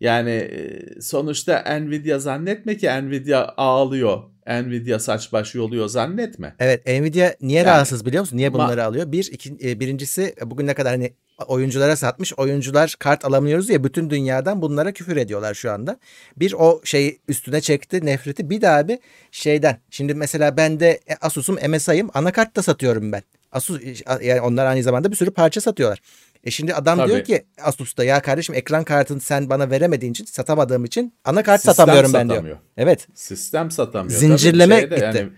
Yani 0.02 0.32
e, 0.32 0.82
sonuçta 1.02 1.80
Nvidia 1.80 2.20
zannetme 2.20 2.78
ki 2.78 2.88
Nvidia 2.88 3.54
ağlıyor. 3.58 4.24
Nvidia 4.48 5.00
saç 5.00 5.34
baş 5.34 5.56
yoluyor 5.56 5.88
zannetme. 5.88 6.56
Evet 6.60 6.88
Nvidia 6.88 7.34
niye 7.42 7.58
Yani- 7.60 7.68
rahatsız 7.68 8.06
biliyor 8.06 8.22
musun? 8.22 8.38
Niye 8.38 8.54
bunları 8.54 8.86
alıyor? 8.86 9.12
Bir, 9.12 9.30
iki, 9.32 9.58
e, 9.64 9.80
birincisi 9.80 10.36
bugüne 10.46 10.74
kadar 10.74 10.92
hani 10.94 11.14
oyunculara 11.48 11.96
satmış. 11.96 12.34
Oyuncular 12.34 12.96
kart 13.00 13.26
alamıyoruz 13.26 13.70
ya 13.70 13.84
bütün 13.84 14.10
dünyadan 14.10 14.62
bunlara 14.62 14.92
küfür 14.92 15.18
ediyorlar 15.18 15.54
şu 15.54 15.72
anda. 15.72 16.00
Bir 16.38 16.54
o 16.54 16.82
şey 16.84 17.20
üstüne 17.28 17.62
çekti 17.62 18.06
nefreti. 18.06 18.50
Bir 18.50 18.62
daha 18.62 18.78
abi 18.78 19.00
şeyden. 19.32 19.78
Şimdi 19.90 20.14
mesela 20.14 20.58
ben 20.58 20.80
de 20.80 20.90
e, 20.90 21.16
Asus'um 21.22 21.58
MSI'yim. 21.70 22.10
Anakart 22.14 22.56
da 22.56 22.62
satıyorum 22.62 23.12
ben. 23.12 23.22
Asus 23.52 23.82
yani 24.24 24.42
onlar 24.42 24.66
aynı 24.66 24.84
zamanda 24.84 25.12
bir 25.12 25.16
sürü 25.16 25.32
parça 25.32 25.62
satıyorlar. 25.62 26.00
E 26.44 26.52
şimdi 26.52 26.74
adam 26.74 26.98
Tabii. 26.98 27.10
diyor 27.12 27.24
ki 27.24 27.44
Asus'ta 27.64 28.04
ya 28.04 28.22
kardeşim 28.22 28.56
ekran 28.56 28.84
kartını 28.84 29.20
sen 29.20 29.50
bana 29.50 29.70
veremediğin 29.70 30.12
için 30.12 30.26
satamadığım 30.26 30.86
için 30.86 31.14
anakart 31.24 31.60
Sistem 31.62 31.74
satamıyorum 31.74 32.14
ben 32.14 32.28
diyor. 32.30 32.36
satamıyor. 32.38 32.58
Evet. 32.78 33.08
Sistem 33.14 33.72
satamıyor. 33.72 34.20
Zincirleme 34.20 34.90
Tabii 34.90 34.96
gitti. 34.96 35.30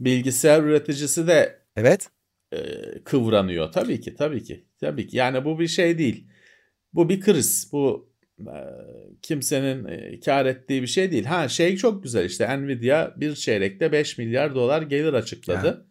bilgisayar 0.00 0.62
üreticisi 0.62 1.26
de 1.26 1.58
Evet. 1.76 2.08
e, 2.52 2.58
kıvranıyor. 3.04 3.72
Tabii 3.72 4.00
ki, 4.00 4.14
tabii 4.14 4.42
ki. 4.42 4.64
Tabii 4.80 5.06
ki. 5.06 5.16
Yani 5.16 5.44
bu 5.44 5.58
bir 5.58 5.68
şey 5.68 5.98
değil. 5.98 6.26
Bu 6.92 7.08
bir 7.08 7.20
kriz. 7.20 7.68
Bu 7.72 8.12
e, 8.40 8.56
kimsenin 9.22 9.84
e, 9.84 10.20
kar 10.20 10.46
ettiği 10.46 10.82
bir 10.82 10.86
şey 10.86 11.10
değil. 11.10 11.24
Ha 11.24 11.48
şey 11.48 11.76
çok 11.76 12.02
güzel 12.02 12.24
işte 12.24 12.56
Nvidia 12.58 13.12
bir 13.16 13.34
çeyrekte 13.34 13.92
5 13.92 14.18
milyar 14.18 14.54
dolar 14.54 14.82
gelir 14.82 15.12
açıkladı. 15.12 15.86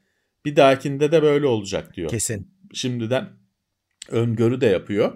Bir 0.46 0.56
dahakinde 0.56 1.12
de 1.12 1.22
böyle 1.22 1.48
olacak 1.48 1.94
diyor. 1.96 2.10
Kesin. 2.10 2.52
Şimdiden 2.74 3.26
öngörü 4.10 4.62
de 4.62 4.66
yapıyor. 4.66 5.14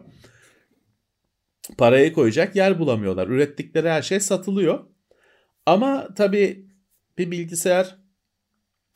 Parayı 1.78 2.14
koyacak 2.14 2.56
yer 2.56 2.80
bulamıyorlar. 2.80 3.28
Ürettikleri 3.28 3.90
her 3.90 4.02
şey 4.02 4.20
satılıyor. 4.20 4.86
Ama 5.66 6.08
tabii 6.16 6.68
bir 7.18 7.32
bilgisayar 7.32 7.98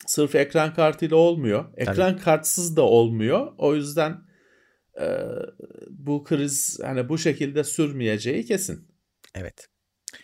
sırf 0.06 0.34
ekran 0.34 0.74
kartıyla 0.74 1.16
olmuyor. 1.16 1.64
Ekran 1.76 2.18
kartsız 2.18 2.76
da 2.76 2.82
olmuyor. 2.82 3.52
O 3.58 3.74
yüzden 3.74 4.16
e, 5.00 5.06
bu 5.90 6.24
kriz 6.24 6.80
hani 6.82 7.08
bu 7.08 7.18
şekilde 7.18 7.64
sürmeyeceği 7.64 8.44
kesin. 8.44 8.88
Evet. 9.34 9.68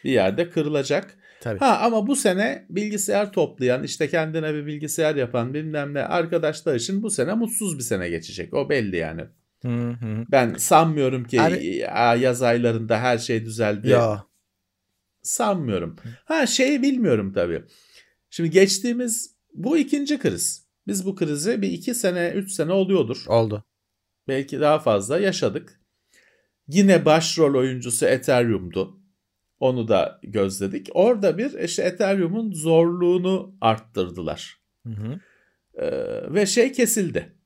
Bir 0.04 0.10
yerde 0.10 0.50
kırılacak. 0.50 1.18
Tabii. 1.40 1.58
Ha 1.58 1.78
ama 1.82 2.06
bu 2.06 2.16
sene 2.16 2.66
bilgisayar 2.70 3.32
toplayan, 3.32 3.82
işte 3.82 4.08
kendine 4.08 4.54
bir 4.54 4.66
bilgisayar 4.66 5.16
yapan 5.16 5.54
bilmem 5.54 5.94
ne 5.94 6.02
arkadaşlar 6.02 6.74
için 6.74 7.02
bu 7.02 7.10
sene 7.10 7.34
mutsuz 7.34 7.78
bir 7.78 7.82
sene 7.82 8.08
geçecek. 8.08 8.54
O 8.54 8.68
belli 8.68 8.96
yani. 8.96 9.22
Hı 9.62 9.90
hı. 9.90 10.24
Ben 10.30 10.54
sanmıyorum 10.54 11.24
ki 11.24 11.40
Abi- 11.40 11.66
ya, 11.66 12.14
yaz 12.14 12.42
aylarında 12.42 13.00
her 13.00 13.18
şey 13.18 13.44
düzeldi. 13.44 13.88
Ya. 13.88 14.24
Sanmıyorum. 15.22 15.96
Ha 16.24 16.46
şeyi 16.46 16.82
bilmiyorum 16.82 17.32
tabii. 17.32 17.64
Şimdi 18.30 18.50
geçtiğimiz 18.50 19.36
bu 19.54 19.78
ikinci 19.78 20.18
kriz. 20.18 20.66
Biz 20.86 21.06
bu 21.06 21.14
krizi 21.14 21.62
bir 21.62 21.72
iki 21.72 21.94
sene, 21.94 22.32
üç 22.34 22.52
sene 22.52 22.72
oluyordur. 22.72 23.24
Oldu. 23.26 23.64
Belki 24.28 24.60
daha 24.60 24.78
fazla 24.78 25.18
yaşadık. 25.18 25.80
Yine 26.68 27.04
başrol 27.04 27.54
oyuncusu 27.54 28.06
Ethereum'du. 28.06 29.00
Onu 29.60 29.88
da 29.88 30.20
gözledik. 30.22 30.88
Orada 30.94 31.38
bir 31.38 31.58
işte 31.58 31.82
Ethereum'un 31.82 32.52
zorluğunu 32.52 33.54
arttırdılar. 33.60 34.60
Hı 34.86 34.92
hı. 34.92 35.20
Ee, 35.74 36.34
ve 36.34 36.46
şey 36.46 36.72
kesildi. 36.72 37.37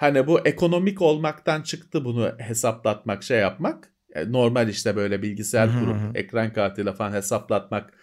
Hani 0.00 0.26
bu 0.26 0.40
ekonomik 0.40 1.02
olmaktan 1.02 1.62
çıktı 1.62 2.04
bunu 2.04 2.32
hesaplatmak, 2.38 3.22
şey 3.22 3.38
yapmak. 3.38 3.92
E, 4.14 4.32
Normal 4.32 4.68
işte 4.68 4.96
böyle 4.96 5.22
bilgisayar 5.22 5.78
kurup 5.78 6.16
ekran 6.16 6.52
kartıyla 6.52 6.92
falan 6.92 7.12
hesaplatmak 7.12 7.94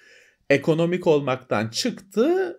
ekonomik 0.50 1.08
olmaktan 1.08 1.68
çıktı. 1.68 2.58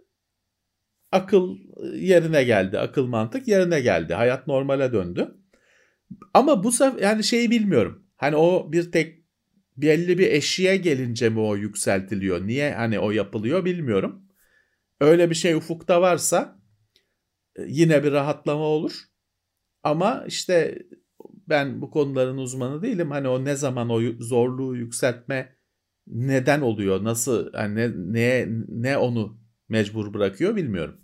Akıl 1.12 1.56
yerine 1.94 2.44
geldi, 2.44 2.78
akıl 2.78 3.06
mantık 3.06 3.48
yerine 3.48 3.80
geldi. 3.80 4.14
Hayat 4.14 4.46
normale 4.46 4.92
döndü. 4.92 5.34
Ama 6.34 6.64
bu 6.64 6.72
sefer 6.72 7.02
yani 7.02 7.24
şeyi 7.24 7.50
bilmiyorum. 7.50 8.06
Hani 8.16 8.36
o 8.36 8.72
bir 8.72 8.92
tek 8.92 9.24
belli 9.76 10.18
bir 10.18 10.32
eşiğe 10.32 10.76
gelince 10.76 11.28
mi 11.28 11.40
o 11.40 11.56
yükseltiliyor? 11.56 12.46
Niye 12.46 12.74
hani 12.74 12.98
o 12.98 13.10
yapılıyor 13.10 13.64
bilmiyorum. 13.64 14.22
Öyle 15.00 15.30
bir 15.30 15.34
şey 15.34 15.54
ufukta 15.54 16.00
varsa 16.00 16.60
e, 17.56 17.62
yine 17.66 18.04
bir 18.04 18.12
rahatlama 18.12 18.64
olur. 18.64 19.07
Ama 19.82 20.24
işte 20.26 20.78
ben 21.48 21.82
bu 21.82 21.90
konuların 21.90 22.38
uzmanı 22.38 22.82
değilim. 22.82 23.10
Hani 23.10 23.28
o 23.28 23.44
ne 23.44 23.56
zaman 23.56 23.90
o 23.90 24.00
zorluğu 24.20 24.76
yükseltme 24.76 25.56
neden 26.06 26.60
oluyor? 26.60 27.04
Nasıl 27.04 27.52
hani 27.52 27.74
ne 27.74 27.90
ne, 27.96 28.46
ne 28.68 28.98
onu 28.98 29.38
mecbur 29.68 30.14
bırakıyor 30.14 30.56
bilmiyorum. 30.56 31.00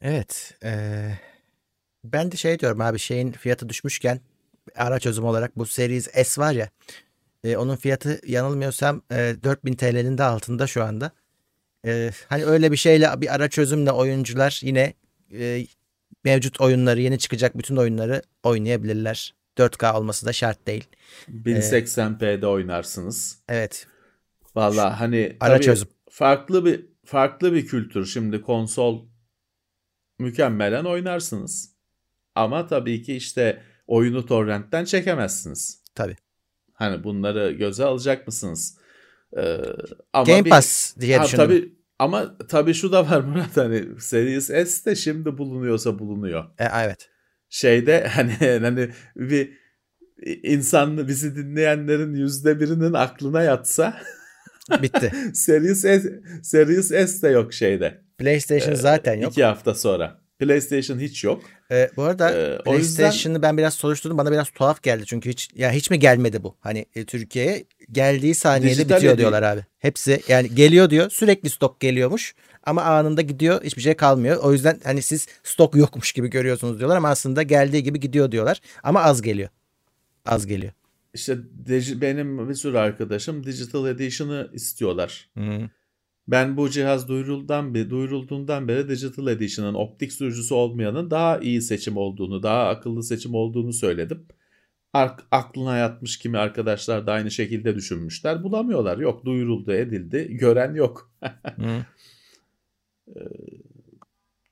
Evet. 0.00 0.58
eee, 0.64 1.18
ben 2.04 2.32
de 2.32 2.36
şey 2.36 2.58
diyorum 2.58 2.80
abi 2.80 2.98
şeyin 2.98 3.32
fiyatı 3.32 3.68
düşmüşken 3.68 4.20
ara 4.76 4.98
çözüm 4.98 5.24
olarak 5.24 5.56
bu 5.58 5.66
Series 5.66 6.08
S 6.26 6.40
var 6.40 6.52
ya 6.52 6.70
e, 7.44 7.56
onun 7.56 7.76
fiyatı 7.76 8.20
yanılmıyorsam 8.26 9.02
e, 9.12 9.36
4000 9.44 9.74
TL'nin 9.74 10.18
de 10.18 10.22
altında 10.24 10.66
şu 10.66 10.84
anda. 10.84 11.12
E, 11.86 12.10
hani 12.28 12.44
öyle 12.44 12.72
bir 12.72 12.76
şeyle 12.76 13.20
bir 13.20 13.34
ara 13.34 13.48
çözümle 13.48 13.92
oyuncular 13.92 14.60
yine 14.64 14.94
e, 15.32 15.66
mevcut 16.24 16.60
oyunları 16.60 17.00
yeni 17.00 17.18
çıkacak 17.18 17.58
bütün 17.58 17.76
oyunları 17.76 18.22
oynayabilirler. 18.42 19.34
4K 19.58 19.96
olması 19.96 20.26
da 20.26 20.32
şart 20.32 20.66
değil. 20.66 20.84
1080p'de 21.28 22.46
oynarsınız. 22.46 23.38
Evet. 23.48 23.86
Valla 24.54 25.00
hani 25.00 25.36
Ara 25.40 25.60
çözüm. 25.60 25.88
farklı 26.10 26.64
bir 26.64 26.86
farklı 27.04 27.52
bir 27.54 27.66
kültür. 27.66 28.06
Şimdi 28.06 28.40
konsol 28.42 29.06
mükemmelen 30.18 30.84
oynarsınız. 30.84 31.72
Ama 32.34 32.66
tabii 32.66 33.02
ki 33.02 33.14
işte 33.16 33.62
oyunu 33.86 34.26
torrentten 34.26 34.84
çekemezsiniz. 34.84 35.82
Tabii. 35.94 36.16
Hani 36.72 37.04
bunları 37.04 37.52
göze 37.52 37.84
alacak 37.84 38.26
mısınız? 38.26 38.78
Ee, 39.36 39.56
ama 40.12 40.24
Game 40.24 40.44
bir- 40.44 40.50
Pass 40.50 40.96
diye 41.00 41.18
Ha, 41.18 41.24
düşündüm. 41.24 41.44
tabii 41.46 41.74
ama 42.02 42.38
tabii 42.48 42.74
şu 42.74 42.92
da 42.92 43.10
var 43.10 43.20
Murat 43.20 43.56
hani 43.56 44.00
Series 44.00 44.46
S 44.46 44.90
de 44.90 44.94
şimdi 44.94 45.38
bulunuyorsa 45.38 45.98
bulunuyor. 45.98 46.44
E, 46.58 46.64
evet. 46.84 47.10
Şeyde 47.48 48.06
hani 48.14 48.36
hani 48.40 48.90
bir 49.16 49.58
insan 50.42 51.08
bizi 51.08 51.36
dinleyenlerin 51.36 52.14
yüzde 52.14 52.60
birinin 52.60 52.92
aklına 52.92 53.42
yatsa 53.42 54.00
Bitti. 54.82 55.12
Series 55.34 55.80
S, 55.80 56.20
Series 56.42 56.88
S 56.88 57.22
de 57.22 57.28
yok 57.28 57.54
şeyde. 57.54 58.02
PlayStation 58.18 58.74
zaten 58.74 59.14
yok. 59.14 59.32
İki 59.32 59.44
hafta 59.44 59.74
sonra. 59.74 60.21
PlayStation 60.46 60.98
hiç 60.98 61.24
yok. 61.24 61.42
Ee, 61.70 61.90
bu 61.96 62.02
arada 62.02 62.30
Ee, 62.32 62.58
o 62.66 62.74
yüzden- 62.76 62.96
PlayStation'ı 62.96 63.42
ben 63.42 63.58
biraz 63.58 63.74
soruşturdum. 63.74 64.18
Bana 64.18 64.32
biraz 64.32 64.50
tuhaf 64.50 64.82
geldi. 64.82 65.02
Çünkü 65.06 65.30
hiç 65.30 65.48
ya 65.54 65.72
hiç 65.72 65.90
mi 65.90 65.98
gelmedi 65.98 66.42
bu? 66.42 66.56
Hani 66.60 66.86
e, 66.94 67.04
Türkiye'ye 67.04 67.64
geldiği 67.92 68.34
saniyede 68.34 68.70
Dijital 68.74 68.96
bitiyor 68.96 69.12
de 69.12 69.18
değil. 69.18 69.18
diyorlar 69.18 69.42
abi. 69.42 69.64
Hepsi 69.78 70.20
yani 70.28 70.54
geliyor 70.54 70.90
diyor. 70.90 71.10
Sürekli 71.10 71.50
stok 71.50 71.80
geliyormuş. 71.80 72.34
Ama 72.64 72.82
anında 72.82 73.22
gidiyor. 73.22 73.64
Hiçbir 73.64 73.82
şey 73.82 73.94
kalmıyor. 73.94 74.36
O 74.36 74.52
yüzden 74.52 74.80
hani 74.84 75.02
siz 75.02 75.26
stok 75.44 75.76
yokmuş 75.76 76.12
gibi 76.12 76.30
görüyorsunuz 76.30 76.78
diyorlar 76.78 76.96
ama 76.96 77.08
aslında 77.08 77.42
geldiği 77.42 77.82
gibi 77.82 78.00
gidiyor 78.00 78.32
diyorlar. 78.32 78.60
Ama 78.82 79.02
az 79.02 79.22
geliyor. 79.22 79.48
Az 80.26 80.46
geliyor. 80.46 80.72
İşte 81.14 81.36
benim 82.00 82.48
bir 82.48 82.54
sürü 82.54 82.78
arkadaşım 82.78 83.46
Digital 83.46 83.88
Edition'ı 83.88 84.50
istiyorlar. 84.52 85.28
Hı. 85.38 85.70
Ben 86.32 86.56
bu 86.56 86.70
cihaz 86.70 87.08
duyuruldan 87.08 87.74
beri, 87.74 87.90
duyurulduğundan 87.90 88.68
beri 88.68 88.88
Digital 88.88 89.26
Edition'ın 89.26 89.74
optik 89.74 90.12
sürücüsü 90.12 90.54
olmayanın 90.54 91.10
daha 91.10 91.38
iyi 91.38 91.62
seçim 91.62 91.96
olduğunu, 91.96 92.42
daha 92.42 92.68
akıllı 92.68 93.02
seçim 93.02 93.34
olduğunu 93.34 93.72
söyledim. 93.72 94.26
Aklına 95.30 95.76
yatmış 95.76 96.18
kimi 96.18 96.38
arkadaşlar 96.38 97.06
da 97.06 97.12
aynı 97.12 97.30
şekilde 97.30 97.74
düşünmüşler. 97.74 98.42
Bulamıyorlar. 98.42 98.98
Yok 98.98 99.24
duyuruldu, 99.24 99.72
edildi. 99.72 100.36
Gören 100.36 100.74
yok. 100.74 101.12
Hı. 101.56 101.86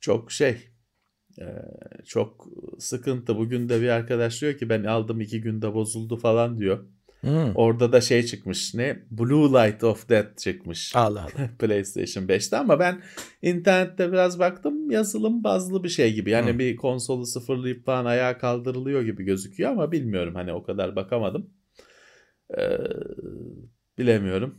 çok 0.01 0.33
şey 0.33 0.57
e, 1.39 1.47
çok 2.07 2.47
sıkıntı. 2.79 3.37
Bugün 3.37 3.69
de 3.69 3.81
bir 3.81 3.89
arkadaş 3.89 4.41
diyor 4.43 4.59
ki 4.59 4.69
ben 4.69 4.85
aldım 4.85 5.21
iki 5.21 5.41
günde 5.41 5.75
bozuldu 5.75 6.17
falan 6.17 6.59
diyor. 6.59 6.85
Hı. 7.21 7.53
Orada 7.55 7.93
da 7.93 8.01
şey 8.01 8.23
çıkmış 8.23 8.75
ne? 8.75 9.03
Blue 9.11 9.49
Light 9.49 9.85
of 9.85 10.09
Death 10.09 10.37
çıkmış. 10.37 10.97
Allah 10.97 11.21
Allah. 11.21 11.51
PlayStation 11.59 12.25
5'te 12.25 12.57
ama 12.57 12.79
ben 12.79 13.03
internette 13.43 14.13
biraz 14.13 14.39
baktım 14.39 14.91
yazılım 14.91 15.45
bazlı 15.45 15.85
bir 15.85 15.89
şey 15.89 16.15
gibi. 16.15 16.31
Yani 16.31 16.53
Hı. 16.53 16.59
bir 16.59 16.77
konsolu 16.77 17.27
sıfırlayıp 17.27 17.87
falan 17.87 18.05
ayağa 18.05 18.39
kaldırılıyor 18.39 19.03
gibi 19.03 19.25
gözüküyor 19.25 19.71
ama 19.71 19.93
bilmiyorum 19.93 20.35
hani 20.35 20.53
o 20.53 20.63
kadar 20.63 20.97
bakamadım. 20.97 21.51
Ee, 22.59 22.79
bilemiyorum. 23.99 24.59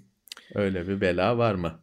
Öyle 0.56 0.88
bir 0.88 1.02
bela 1.02 1.38
var 1.38 1.56
mı? 1.56 1.80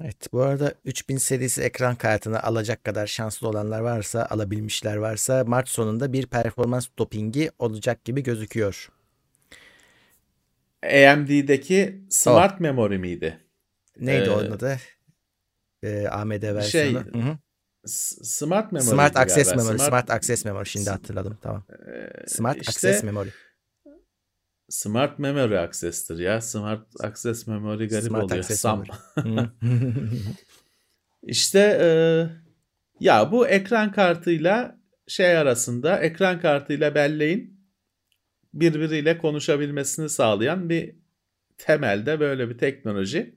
Evet 0.00 0.32
bu 0.32 0.42
arada 0.42 0.74
3000 0.84 1.16
serisi 1.16 1.62
ekran 1.62 1.94
kartını 1.94 2.42
alacak 2.42 2.84
kadar 2.84 3.06
şanslı 3.06 3.48
olanlar 3.48 3.80
varsa 3.80 4.26
alabilmişler 4.30 4.96
varsa 4.96 5.44
Mart 5.44 5.68
sonunda 5.68 6.12
bir 6.12 6.26
performans 6.26 6.86
dopingi 6.98 7.50
olacak 7.58 8.04
gibi 8.04 8.22
gözüküyor. 8.22 8.88
AMD'deki 10.84 12.04
Smart 12.10 12.60
Memory 12.60 12.98
miydi? 12.98 13.40
Neydi 14.00 14.28
Ee, 14.28 14.32
onun 14.32 14.50
adı? 14.50 14.76
Ee, 15.82 16.06
AMD 16.08 16.42
şey, 16.42 16.54
versiyonu. 16.54 17.38
S- 17.86 18.24
Smart 18.24 18.72
Memory. 18.72 18.88
Smart 18.88 19.16
Access 19.16 19.48
galiba. 19.48 19.62
Memory. 19.62 19.76
Smart, 19.78 19.88
Smart 19.88 20.10
Access 20.10 20.44
Memory. 20.44 20.64
Şimdi 20.66 20.90
hatırladım. 20.90 21.38
Tamam. 21.42 21.64
Ee, 21.70 22.26
Smart 22.26 22.56
işte 22.56 22.70
Access 22.88 23.02
Memory. 23.02 23.28
Smart 24.68 25.18
Memory 25.18 25.58
Access'tir 25.58 26.18
ya. 26.18 26.40
Smart 26.40 26.86
Access 27.04 27.46
Memory 27.46 27.88
garip 27.88 28.04
Smart 28.04 28.24
oluyor. 28.24 28.38
Access 28.38 28.60
Sam. 28.60 28.84
İşte 31.22 31.78
e, 31.80 31.88
ya 33.00 33.32
bu 33.32 33.48
ekran 33.48 33.92
kartıyla 33.92 34.78
şey 35.08 35.36
arasında 35.36 35.98
ekran 35.98 36.40
kartıyla 36.40 36.94
belleğin 36.94 37.53
birbiriyle 38.54 39.18
konuşabilmesini 39.18 40.08
sağlayan 40.08 40.68
bir 40.68 40.94
temelde 41.58 42.20
böyle 42.20 42.48
bir 42.48 42.58
teknoloji. 42.58 43.34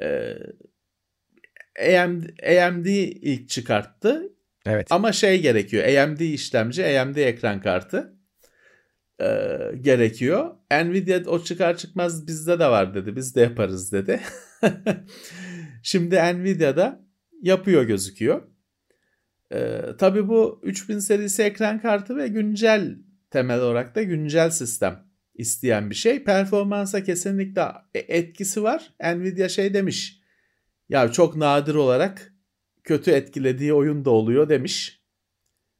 E, 0.00 0.36
AMD, 1.98 2.22
AMD 2.66 2.86
ilk 2.86 3.48
çıkarttı 3.48 4.32
evet. 4.66 4.86
ama 4.90 5.12
şey 5.12 5.42
gerekiyor 5.42 5.84
AMD 5.84 6.20
işlemci 6.20 7.00
AMD 7.00 7.16
ekran 7.16 7.60
kartı 7.60 8.14
e, 9.20 9.26
gerekiyor. 9.80 10.54
Nvidia 10.72 11.30
o 11.30 11.44
çıkar 11.44 11.76
çıkmaz 11.76 12.26
bizde 12.26 12.58
de 12.58 12.66
var 12.66 12.94
dedi 12.94 13.16
biz 13.16 13.36
de 13.36 13.40
yaparız 13.40 13.92
dedi. 13.92 14.20
Şimdi 15.82 16.16
Nvidia'da 16.16 17.04
yapıyor 17.42 17.82
gözüküyor. 17.82 18.42
Ee, 19.52 19.80
tabii 19.98 20.28
bu 20.28 20.60
3000 20.62 20.98
serisi 20.98 21.42
ekran 21.42 21.80
kartı 21.80 22.16
ve 22.16 22.28
güncel 22.28 22.98
temel 23.30 23.60
olarak 23.60 23.94
da 23.94 24.02
güncel 24.02 24.50
sistem 24.50 25.04
isteyen 25.34 25.90
bir 25.90 25.94
şey. 25.94 26.24
Performansa 26.24 27.04
kesinlikle 27.04 27.62
e- 27.94 28.16
etkisi 28.18 28.62
var. 28.62 28.94
Nvidia 29.00 29.48
şey 29.48 29.74
demiş. 29.74 30.20
Ya 30.88 31.12
çok 31.12 31.36
nadir 31.36 31.74
olarak 31.74 32.32
kötü 32.84 33.10
etkilediği 33.10 33.72
oyun 33.72 34.04
da 34.04 34.10
oluyor 34.10 34.48
demiş. 34.48 35.02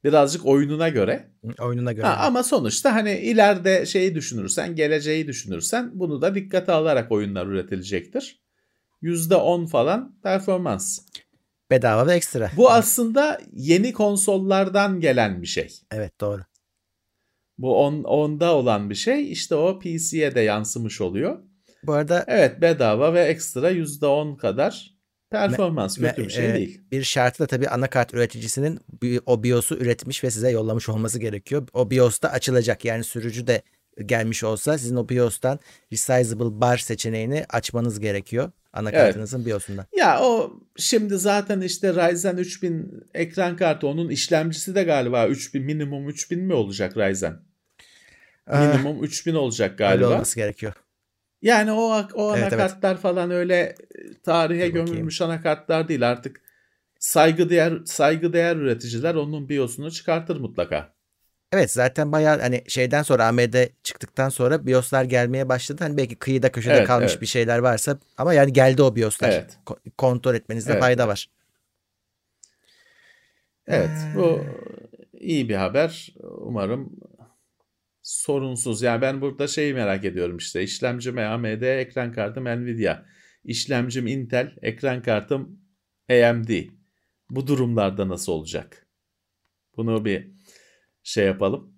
Birazcık 0.04 0.46
oyununa 0.46 0.88
göre. 0.88 1.30
Oyununa 1.58 1.92
göre. 1.92 2.06
Ha, 2.06 2.16
ama 2.26 2.42
sonuçta 2.42 2.94
hani 2.94 3.18
ileride 3.18 3.86
şeyi 3.86 4.14
düşünürsen, 4.14 4.74
geleceği 4.74 5.26
düşünürsen 5.26 5.90
bunu 5.94 6.22
da 6.22 6.34
dikkate 6.34 6.72
alarak 6.72 7.12
oyunlar 7.12 7.46
üretilecektir. 7.46 8.42
%10 9.02 9.66
falan 9.66 10.18
performans. 10.22 11.00
Bedava 11.70 12.06
ve 12.06 12.14
ekstra. 12.14 12.50
Bu 12.56 12.70
aslında 12.70 13.40
yeni 13.52 13.92
konsollardan 13.92 15.00
gelen 15.00 15.42
bir 15.42 15.46
şey. 15.46 15.80
Evet 15.90 16.20
doğru. 16.20 16.42
Bu 17.58 17.84
on, 17.84 18.04
onda 18.04 18.54
olan 18.54 18.90
bir 18.90 18.94
şey. 18.94 19.32
İşte 19.32 19.54
o 19.54 19.78
PC'ye 19.78 20.34
de 20.34 20.40
yansımış 20.40 21.00
oluyor. 21.00 21.38
Bu 21.82 21.92
arada 21.92 22.24
Evet 22.26 22.60
bedava 22.60 23.14
ve 23.14 23.20
ekstra 23.24 23.70
%10 23.70 24.36
kadar 24.36 24.94
performans. 25.30 25.98
Me- 25.98 26.08
Kötü 26.10 26.24
bir 26.24 26.30
şey 26.30 26.50
e, 26.50 26.54
değil. 26.54 26.80
Bir 26.92 27.02
şartı 27.02 27.42
da 27.42 27.46
tabii 27.46 27.68
anakart 27.68 28.14
üreticisinin 28.14 28.80
o 29.26 29.42
BIOS'u 29.42 29.74
üretmiş 29.74 30.24
ve 30.24 30.30
size 30.30 30.50
yollamış 30.50 30.88
olması 30.88 31.18
gerekiyor. 31.18 31.68
O 31.72 31.90
BIOS 31.90 32.22
da 32.22 32.32
açılacak. 32.32 32.84
Yani 32.84 33.04
sürücü 33.04 33.46
de 33.46 33.62
gelmiş 34.06 34.44
olsa 34.44 34.78
sizin 34.78 34.96
o 34.96 35.08
BIOS'tan 35.08 35.58
Resizable 35.92 36.60
Bar 36.60 36.78
seçeneğini 36.78 37.44
açmanız 37.48 38.00
gerekiyor. 38.00 38.50
Anakartınızın 38.72 39.46
BIOS'undan. 39.46 39.86
Ya 39.96 40.20
o 40.22 40.52
şimdi 40.76 41.18
zaten 41.18 41.60
işte 41.60 41.94
Ryzen 41.94 42.36
3000 42.36 43.04
ekran 43.14 43.56
kartı 43.56 43.86
onun 43.86 44.08
işlemcisi 44.08 44.74
de 44.74 44.82
galiba 44.82 45.26
3000 45.26 45.62
minimum 45.62 46.08
3000 46.08 46.40
mi 46.40 46.54
olacak 46.54 46.96
Ryzen? 46.96 47.47
Ah, 48.48 48.58
Minimum 48.58 49.04
3000 49.04 49.34
olacak 49.34 49.78
öyle 49.86 50.06
galiba. 50.06 50.06
olması 50.06 50.36
gerekiyor. 50.36 50.72
Yani 51.42 51.72
o 51.72 52.06
o 52.14 52.30
Evet, 52.32 52.52
anakartlar 52.52 52.96
falan 52.96 53.30
öyle 53.30 53.54
e, 53.54 53.74
tarihe 54.22 54.68
Dur 54.68 54.74
bakayım. 54.74 54.84
gömülmüş 54.86 55.22
anakartlar 55.22 55.88
değil 55.88 56.10
artık. 56.10 56.40
Saygıdeğer 57.00 57.74
saygıdeğer 57.86 58.56
üreticiler 58.56 59.14
onun 59.14 59.48
BIOS'unu 59.48 59.90
çıkartır 59.90 60.36
mutlaka. 60.40 60.94
Evet 61.52 61.70
zaten 61.72 62.12
bayağı 62.12 62.40
hani 62.40 62.64
şeyden 62.68 63.02
sonra 63.02 63.26
AMD 63.26 63.68
çıktıktan 63.82 64.28
sonra 64.28 64.66
BIOS'lar 64.66 65.04
gelmeye 65.04 65.48
başladı. 65.48 65.84
Hani 65.84 65.96
belki 65.96 66.16
kıyıda 66.16 66.52
köşede 66.52 66.74
Evet, 66.74 66.88
kalmış 66.88 67.12
evet. 67.12 67.22
bir 67.22 67.26
şeyler 67.26 67.58
varsa 67.58 67.98
ama 68.18 68.34
yani 68.34 68.52
geldi 68.52 68.82
o 68.82 68.96
BIOS'lar. 68.96 69.28
Evet. 69.30 69.58
Ko- 69.66 69.90
kontrol 69.98 70.34
etmenizde 70.34 70.72
Evet, 70.72 70.80
fayda 70.80 71.08
var. 71.08 71.28
Evet, 73.66 73.90
Ee. 74.02 74.12
bu 74.14 74.46
iyi 75.12 75.48
bir 75.48 75.54
haber. 75.54 76.14
Umarım 76.22 76.96
sorunsuz. 78.08 78.82
Yani 78.82 79.02
ben 79.02 79.20
burada 79.20 79.46
şeyi 79.46 79.74
merak 79.74 80.04
ediyorum 80.04 80.36
işte. 80.36 80.62
İşlemcim 80.62 81.18
AMD, 81.18 81.62
ekran 81.62 82.12
kartım 82.12 82.44
Nvidia. 82.44 83.02
İşlemcim 83.44 84.06
Intel, 84.06 84.54
ekran 84.62 85.02
kartım 85.02 85.60
AMD. 86.10 86.50
Bu 87.30 87.46
durumlarda 87.46 88.08
nasıl 88.08 88.32
olacak? 88.32 88.86
Bunu 89.76 90.04
bir 90.04 90.30
şey 91.02 91.26
yapalım. 91.26 91.74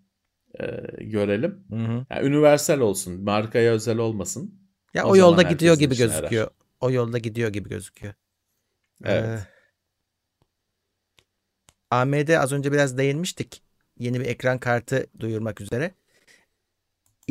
e, 0.61 0.67
görelim. 1.05 1.65
Hı 1.71 1.77
hı. 1.77 2.07
Yani 2.11 2.29
universal 2.29 2.81
olsun, 2.81 3.25
markaya 3.25 3.73
özel 3.73 3.99
olmasın. 3.99 4.61
Ya 4.95 5.07
O 5.07 5.11
o, 5.11 5.17
yolda 5.17 5.43
gidiyor 5.43 5.79
gibi 5.79 5.97
gözüküyor. 5.97 6.51
O 6.81 6.91
yolda 6.91 7.19
gidiyor 7.19 7.53
gibi 7.53 7.69
gözüküyor. 7.69 8.15
Evet. 9.05 9.25
Ee, 9.25 9.39
AMD 11.91 12.29
az 12.29 12.53
önce 12.53 12.73
biraz 12.73 12.99
değinmiştik. 12.99 13.63
Yeni 13.99 14.21
bir 14.21 14.27
ekran 14.27 14.59
kartı 14.59 15.07
duyurmak 15.21 15.61
üzere. 15.61 15.95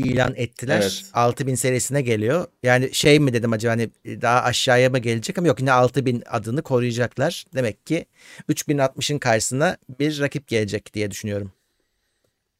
İlan 0.06 0.34
ettiler. 0.36 0.82
Evet. 0.82 1.06
6000 1.14 1.56
serisine 1.56 2.02
geliyor. 2.02 2.48
Yani 2.64 2.94
şey 2.94 3.20
mi 3.20 3.34
dedim 3.34 3.54
acaba 3.54 3.72
hani 3.72 3.90
daha 4.06 4.42
aşağıya 4.44 4.90
mı 4.90 5.00
gelecek 5.00 5.38
ama 5.38 5.48
yok 5.48 5.60
yine 5.60 5.72
6000 5.72 6.24
adını 6.30 6.62
koruyacaklar. 6.62 7.46
Demek 7.56 7.86
ki 7.88 8.06
3060'ın 8.50 9.20
karşısına 9.20 9.78
bir 10.00 10.20
rakip 10.20 10.48
gelecek 10.48 10.94
diye 10.94 11.12
düşünüyorum. 11.12 11.52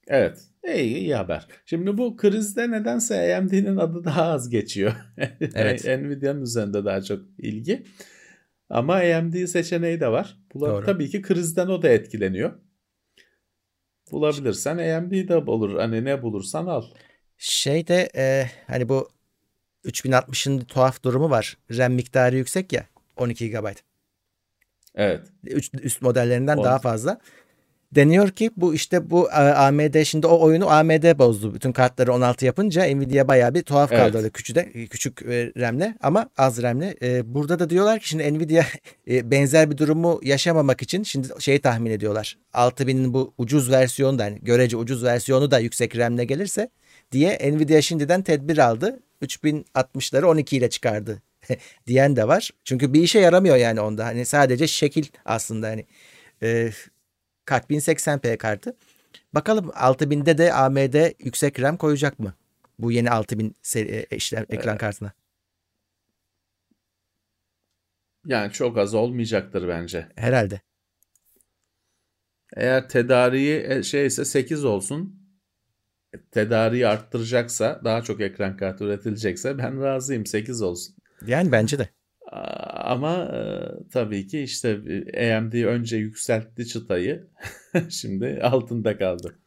Evet. 0.08 0.38
İyi, 0.76 0.96
iyi 0.98 1.16
haber. 1.16 1.48
Şimdi 1.66 1.98
bu 1.98 2.18
krizde 2.18 2.72
nedense 2.72 3.38
AMD'nin 3.38 3.78
adı 3.78 4.04
daha 4.04 4.24
az 4.24 4.50
geçiyor. 4.50 4.94
Evet. 5.56 5.86
Nvidia'nın 5.86 6.42
üzerinde 6.42 6.86
daha 6.86 7.02
çok 7.02 7.22
ilgi. 7.38 7.84
Ama 8.70 8.96
AMD 8.96 9.46
seçeneği 9.46 10.00
de 10.00 10.08
var. 10.08 10.38
Bula- 10.54 10.70
Doğru. 10.70 10.86
Tabii 10.86 11.10
ki 11.10 11.22
krizden 11.22 11.68
o 11.68 11.82
da 11.82 11.90
etkileniyor. 11.90 12.52
Bulabilirsen 14.12 14.78
AMD 14.78 15.28
de 15.28 15.36
olur. 15.36 15.76
Hani 15.80 16.06
ne 16.06 16.22
bulursan 16.22 16.68
al. 16.68 16.84
Şey 17.40 17.88
de 17.88 18.10
e, 18.16 18.50
hani 18.68 18.90
bu 18.90 19.10
3060'ın 19.86 20.60
tuhaf 20.60 21.04
durumu 21.04 21.30
var. 21.30 21.58
RAM 21.72 21.94
miktarı 21.94 22.38
yüksek 22.38 22.74
ya 22.74 22.86
12 23.18 23.52
GB. 23.52 23.68
Evet. 24.96 25.22
üst, 25.44 25.74
üst 25.76 26.02
modellerinden 26.02 26.58
On- 26.58 26.64
daha 26.64 26.80
fazla. 26.80 27.20
Deniyor 27.92 28.30
ki 28.30 28.52
bu 28.58 28.74
işte 28.74 29.10
bu 29.10 29.30
e, 29.30 29.34
AMD 29.34 30.04
şimdi 30.04 30.28
o 30.28 30.42
oyunu 30.42 30.70
AMD 30.70 31.20
bozdu. 31.20 31.54
Bütün 31.54 31.72
kartları 31.72 32.14
16 32.14 32.46
yapınca 32.46 32.96
Nvidia 32.96 33.28
bayağı 33.28 33.54
bir 33.54 33.64
tuhaf 33.64 33.90
kaldı 33.90 34.02
Evet. 34.04 34.16
öyle 34.16 34.30
küçüde, 34.30 34.72
küçük 34.88 35.22
e, 35.22 35.54
RAM'le 35.58 35.96
ama 36.02 36.30
az 36.38 36.62
RAM'le. 36.62 36.94
E, 37.02 37.34
burada 37.34 37.60
da 37.60 37.70
diyorlar 37.70 38.00
ki 38.00 38.08
şimdi 38.10 38.34
Nvidia 38.34 38.64
e, 39.10 39.32
benzer 39.32 39.72
bir 39.72 39.78
durumu 39.78 40.20
yaşamamak 40.24 40.82
için 40.82 41.04
şimdi 41.04 41.28
şeyi 41.40 41.62
tahmin 41.62 41.92
ediyorlar. 41.92 42.38
6000'in 42.54 43.14
bu 43.14 43.34
ucuz 43.38 43.72
versiyonu 43.72 44.20
da 44.20 44.24
yani 44.24 44.40
görece 44.42 44.78
ucuz 44.78 45.04
versiyonu 45.04 45.52
da 45.52 45.60
yüksek 45.60 45.98
RAM'le 45.98 46.24
gelirse 46.28 46.70
diye 47.12 47.40
Nvidia 47.52 47.82
şimdiden 47.82 48.22
tedbir 48.22 48.58
aldı. 48.58 49.00
3060'ları 49.22 50.26
12 50.26 50.58
ile 50.58 50.70
çıkardı 50.70 51.22
diyen 51.88 52.16
de 52.16 52.28
var. 52.28 52.52
Çünkü 52.64 52.94
bir 52.94 53.02
işe 53.02 53.20
yaramıyor 53.20 53.56
yani 53.56 53.82
onda. 53.82 54.06
Hani 54.06 54.26
sadece 54.26 54.68
şekil 54.68 55.06
aslında 55.26 55.68
hani 55.68 55.86
e, 56.44 56.72
kart 57.46 57.70
1080p 57.70 58.38
kartı. 58.38 58.76
Bakalım 59.34 59.70
6000'de 59.70 60.38
de 60.38 60.54
AMD 60.54 61.12
yüksek 61.20 61.62
RAM 61.62 61.78
koyacak 61.78 62.20
mı? 62.20 62.34
Bu 62.80 62.92
yeni 62.92 63.12
6000 63.12 63.56
seri, 63.62 64.08
e, 64.12 64.16
işlem 64.16 64.46
ekran 64.50 64.78
kartına. 64.78 65.12
Yani 68.26 68.52
çok 68.52 68.78
az 68.78 68.94
olmayacaktır 68.94 69.68
bence. 69.68 70.08
Herhalde. 70.16 70.62
Eğer 72.56 72.90
tedariği 72.90 73.66
e, 73.68 73.84
şeyse 73.84 74.26
8 74.26 74.66
olsun. 74.66 75.20
Tedariği 76.32 76.88
arttıracaksa, 76.88 77.82
daha 77.84 78.02
çok 78.02 78.22
ekran 78.22 78.58
kartı 78.58 78.84
üretilecekse 78.84 79.58
ben 79.58 79.82
razıyım 79.82 80.26
8 80.26 80.62
olsun. 80.62 80.96
Yani 81.28 81.52
bence 81.52 81.80
de. 81.80 81.90
Ama 82.74 83.16
e, 83.24 83.40
tabii 83.92 84.28
ki 84.28 84.42
işte 84.42 84.70
e, 85.14 85.34
AMD 85.34 85.66
önce 85.66 85.98
yükseltti 85.98 86.68
çıtayı. 86.68 87.28
Şimdi 87.90 88.40
altında 88.44 88.98
kaldı. 88.98 89.40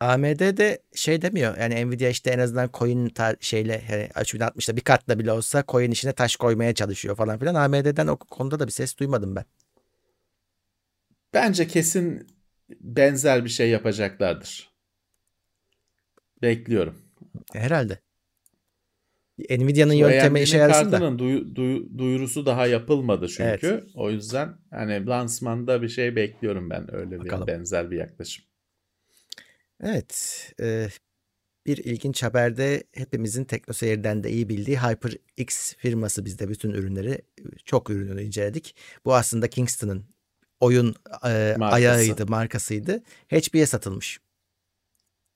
AMD 0.00 0.56
de 0.56 0.82
şey 0.94 1.22
demiyor. 1.22 1.56
Yani 1.58 1.86
Nvidia 1.86 2.08
işte 2.08 2.30
en 2.30 2.38
azından 2.38 2.70
coin 2.74 3.08
ta- 3.08 3.36
şeyle 3.40 3.82
yani 3.90 4.08
3060'da 4.14 4.76
bir 4.76 4.80
katla 4.80 5.18
bile 5.18 5.32
olsa 5.32 5.64
coin 5.68 5.90
içine 5.90 6.12
taş 6.12 6.36
koymaya 6.36 6.74
çalışıyor 6.74 7.16
falan 7.16 7.38
filan. 7.38 7.54
AMD'den 7.54 8.06
o 8.06 8.16
konuda 8.16 8.60
da 8.60 8.66
bir 8.66 8.72
ses 8.72 8.98
duymadım 8.98 9.36
ben. 9.36 9.44
Bence 11.34 11.66
kesin 11.66 12.26
benzer 12.80 13.44
bir 13.44 13.50
şey 13.50 13.70
yapacaklardır. 13.70 14.67
Bekliyorum. 16.42 16.98
Herhalde. 17.52 17.98
Nvidia'nın 19.38 19.92
yöntemi 19.92 20.40
işe 20.40 20.56
yarasın 20.58 20.92
da. 20.92 20.98
duy- 20.98 21.54
duy- 21.54 21.98
duyurusu 21.98 22.46
daha 22.46 22.66
yapılmadı 22.66 23.28
çünkü. 23.28 23.42
Evet. 23.44 23.84
O 23.94 24.10
yüzden 24.10 24.56
hani 24.70 25.06
lansmanda 25.06 25.82
bir 25.82 25.88
şey 25.88 26.16
bekliyorum 26.16 26.70
ben 26.70 26.94
öyle 26.94 27.10
bir 27.10 27.18
Bakalım. 27.24 27.46
benzer 27.46 27.90
bir 27.90 27.96
yaklaşım. 27.96 28.44
Evet. 29.84 30.52
e, 30.60 30.88
bir 31.66 31.76
ilginç 31.76 32.22
haberde 32.22 32.82
hepimizin 32.94 33.44
TeknoSeyir'den 33.44 34.24
de 34.24 34.30
iyi 34.30 34.48
bildiği 34.48 34.78
HyperX 34.78 35.74
firması 35.76 36.24
bizde 36.24 36.48
bütün 36.48 36.70
ürünleri 36.70 37.22
çok 37.64 37.90
ürününü 37.90 38.22
inceledik. 38.22 38.76
Bu 39.04 39.14
aslında 39.14 39.48
Kingston'ın 39.48 40.04
oyun 40.60 40.94
e, 41.26 41.54
Markası. 41.58 41.74
ayağıydı, 41.74 42.26
markasıydı. 42.26 43.02
HP'ye 43.28 43.66
satılmış. 43.66 44.20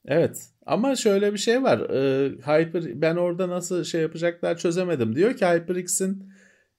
Evet 0.07 0.49
ama 0.67 0.97
şöyle 0.97 1.33
bir 1.33 1.39
şey 1.39 1.63
var. 1.63 1.91
Ee, 1.91 2.31
Hyper 2.31 3.03
ben 3.03 3.17
orada 3.17 3.49
nasıl 3.49 3.85
şey 3.85 4.03
yapacaklar 4.03 4.59
çözemedim. 4.59 5.17
Diyor 5.17 5.37
ki 5.37 5.47
HyperX'in 5.47 6.33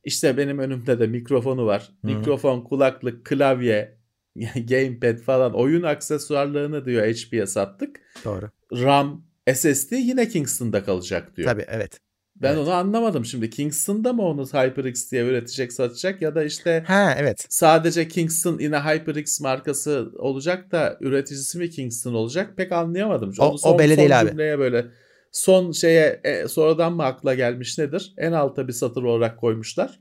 işte 0.03 0.37
benim 0.37 0.59
önümde 0.59 0.99
de 0.99 1.07
mikrofonu 1.07 1.65
var. 1.65 1.91
Hı. 2.01 2.07
Mikrofon, 2.07 2.61
kulaklık, 2.61 3.25
klavye, 3.25 3.97
gamepad 4.55 5.17
falan 5.17 5.53
oyun 5.53 5.83
aksesuarlarını 5.83 6.85
diyor 6.85 7.07
HP'ye 7.07 7.45
sattık. 7.47 7.99
Doğru. 8.25 8.49
RAM, 8.73 9.25
SSD 9.53 9.91
yine 9.91 10.27
Kingston'da 10.27 10.83
kalacak 10.83 11.37
diyor. 11.37 11.49
Tabii 11.49 11.65
evet. 11.67 11.99
Ben 12.35 12.47
Evet. 12.49 12.57
onu 12.57 12.71
anlamadım 12.71 13.25
şimdi. 13.25 13.49
Kingston'da 13.49 14.13
mı 14.13 14.21
onu 14.21 14.45
HyperX 14.45 15.11
diye 15.11 15.23
üretecek, 15.25 15.73
satacak 15.73 16.21
ya 16.21 16.35
da 16.35 16.43
işte 16.43 16.83
Ha 16.87 17.15
evet. 17.17 17.45
sadece 17.49 18.07
Kingston 18.07 18.59
yine 18.59 18.77
HyperX 18.77 19.41
markası 19.41 20.11
olacak 20.17 20.71
da 20.71 20.97
üreticisi 21.01 21.57
mi 21.57 21.69
Kingston 21.69 22.13
olacak 22.13 22.57
pek 22.57 22.71
anlayamadım. 22.71 23.33
O- 23.39 23.55
o 23.63 23.79
belli 23.79 23.97
değil 23.97 24.21
abi. 24.21 24.29
cümleye 24.29 24.59
böyle 24.59 24.85
son 25.31 25.71
şeye 25.71 26.21
e, 26.23 26.47
sonradan 26.47 26.93
mı 26.93 27.03
akla 27.03 27.33
gelmiş 27.33 27.77
nedir? 27.77 28.13
En 28.17 28.31
alta 28.31 28.67
bir 28.67 28.73
satır 28.73 29.03
olarak 29.03 29.39
koymuşlar. 29.39 29.99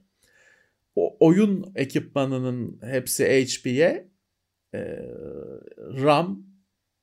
O 0.97 1.17
oyun 1.21 1.73
ekipmanının 1.77 2.79
hepsi 2.83 3.25
HP'ye 3.25 4.09
e, 4.75 4.81
RAM 6.03 6.47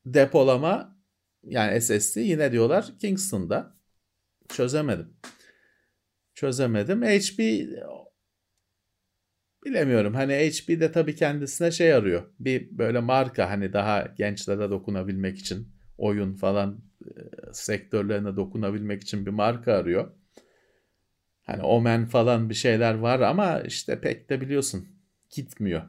depolama 0.05 0.97
yani 1.43 1.81
SSD 1.81 2.17
yine 2.21 2.51
diyorlar 2.51 2.85
Kingston'da. 3.01 3.78
Çözemedim. 4.49 5.13
Çözemedim. 6.33 7.01
HP 7.01 7.39
bilemiyorum. 9.65 10.13
Hani 10.13 10.33
HP 10.33 10.67
de 10.69 10.91
tabii 10.91 11.15
kendisine 11.15 11.71
şey 11.71 11.93
arıyor. 11.93 12.23
Bir 12.39 12.77
böyle 12.77 12.99
marka 12.99 13.49
hani 13.49 13.73
daha 13.73 14.01
gençlere 14.17 14.69
dokunabilmek 14.69 15.37
için 15.37 15.67
oyun 15.97 16.35
falan 16.35 16.81
e, 17.05 17.09
sektörlerine 17.53 18.35
dokunabilmek 18.35 19.01
için 19.01 19.25
bir 19.25 19.31
marka 19.31 19.73
arıyor. 19.73 20.11
Hani 21.43 21.63
Omen 21.63 22.05
falan 22.05 22.49
bir 22.49 22.55
şeyler 22.55 22.93
var 22.93 23.19
ama 23.19 23.61
işte 23.61 24.01
pek 24.01 24.29
de 24.29 24.41
biliyorsun 24.41 24.87
gitmiyor. 25.29 25.81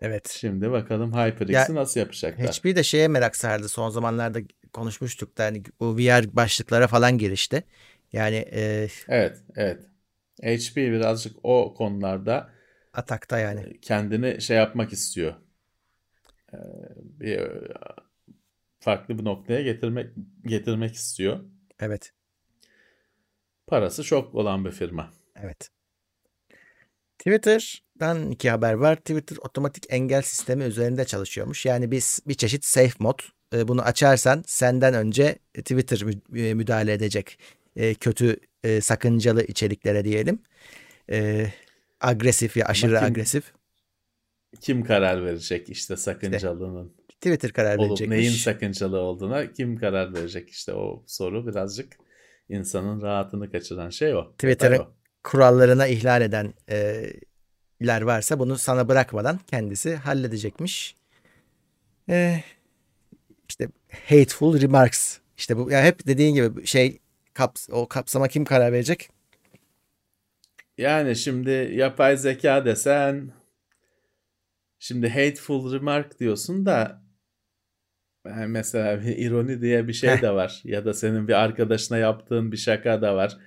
Evet. 0.00 0.28
Şimdi 0.40 0.70
bakalım 0.70 1.12
HyperX'i 1.12 1.74
nasıl 1.74 2.00
yapacaklar. 2.00 2.46
HP 2.46 2.64
de 2.64 2.82
şeye 2.82 3.08
merak 3.08 3.36
sardı. 3.36 3.68
Son 3.68 3.90
zamanlarda 3.90 4.40
konuşmuştuk 4.72 5.38
da 5.38 5.44
hani 5.44 5.62
bu 5.80 5.96
VR 5.98 6.36
başlıklara 6.36 6.86
falan 6.86 7.18
girişti. 7.18 7.64
Yani 8.12 8.36
e, 8.36 8.88
Evet, 9.08 9.42
evet. 9.56 9.82
HP 10.42 10.76
birazcık 10.76 11.36
o 11.42 11.74
konularda 11.74 12.50
atakta 12.92 13.38
yani. 13.38 13.80
kendini 13.80 14.42
şey 14.42 14.56
yapmak 14.56 14.92
istiyor. 14.92 15.34
Ee, 16.52 16.56
Bir 16.96 17.38
e, 17.38 17.50
farklı 18.80 19.18
bir 19.18 19.24
noktaya 19.24 19.62
getirmek 19.62 20.10
getirmek 20.46 20.94
istiyor. 20.94 21.40
Evet. 21.80 22.12
Parası 23.66 24.04
çok 24.04 24.34
olan 24.34 24.64
bir 24.64 24.70
firma. 24.70 25.12
Evet. 25.36 25.70
Twitter'dan 27.18 28.30
iki 28.30 28.50
haber 28.50 28.72
var. 28.72 28.96
Twitter 28.96 29.36
otomatik 29.36 29.84
engel 29.88 30.22
sistemi 30.22 30.64
üzerinde 30.64 31.04
çalışıyormuş. 31.04 31.66
Yani 31.66 31.90
biz 31.90 32.20
bir 32.26 32.34
çeşit 32.34 32.64
safe 32.64 32.94
mod. 32.98 33.18
E, 33.54 33.68
Bunu 33.68 33.82
açarsan 33.82 34.44
senden 34.46 34.94
önce 34.94 35.38
Twitter 35.54 36.02
mü- 36.02 36.40
e, 36.42 36.54
müdahale 36.54 36.92
edecek. 36.92 37.38
E, 37.76 37.94
Kötü, 37.94 38.36
e, 38.64 38.80
sakıncalı 38.80 39.44
içeriklere 39.44 40.04
diyelim. 40.04 40.38
E, 41.10 41.46
Agresif 42.00 42.56
ya 42.56 42.66
aşırı 42.66 42.94
kim- 42.98 43.04
agresif. 43.04 43.52
Kim 44.60 44.84
karar 44.84 45.24
verecek 45.24 45.70
işte 45.70 45.96
sakıncalının 45.96 46.92
Twitter 47.08 47.52
karar 47.52 47.76
olup 47.76 47.88
verecekmiş. 47.90 48.18
neyin 48.18 48.32
sakıncalı 48.32 48.98
olduğuna 48.98 49.52
kim 49.52 49.76
karar 49.76 50.14
verecek 50.14 50.50
işte 50.50 50.72
o 50.74 51.04
soru 51.06 51.46
birazcık 51.46 51.92
insanın 52.48 53.02
rahatını 53.02 53.52
kaçıran 53.52 53.90
şey 53.90 54.14
o. 54.14 54.32
Twitter'ın 54.32 54.84
kurallarına 55.24 55.86
ihlal 55.86 56.22
eden 56.22 56.54
e, 56.70 57.06
varsa 57.80 58.38
bunu 58.38 58.58
sana 58.58 58.88
bırakmadan 58.88 59.40
kendisi 59.46 59.96
halledecekmiş. 59.96 60.96
E, 62.08 62.40
işte 63.48 63.68
hateful 64.08 64.60
remarks. 64.60 65.18
İşte 65.36 65.56
bu 65.56 65.70
ya 65.70 65.84
hep 65.84 66.06
dediğin 66.06 66.34
gibi 66.34 66.66
şey 66.66 66.98
kaps 67.34 67.68
o 67.70 67.88
kapsama 67.88 68.28
kim 68.28 68.44
karar 68.44 68.72
verecek? 68.72 69.10
Yani 70.78 71.16
şimdi 71.16 71.70
yapay 71.74 72.16
zeka 72.16 72.64
desen 72.64 73.32
şimdi 74.78 75.08
hateful 75.08 75.72
remark 75.72 76.20
diyorsun 76.20 76.66
da 76.66 77.02
yani 78.26 78.46
mesela 78.46 79.02
bir 79.02 79.16
ironi 79.16 79.60
diye 79.62 79.88
bir 79.88 79.92
şey 79.92 80.22
de 80.22 80.30
var 80.30 80.60
ya 80.64 80.84
da 80.84 80.94
senin 80.94 81.28
bir 81.28 81.32
arkadaşına 81.32 81.98
yaptığın 81.98 82.52
bir 82.52 82.56
şaka 82.56 83.02
da 83.02 83.16
var. 83.16 83.38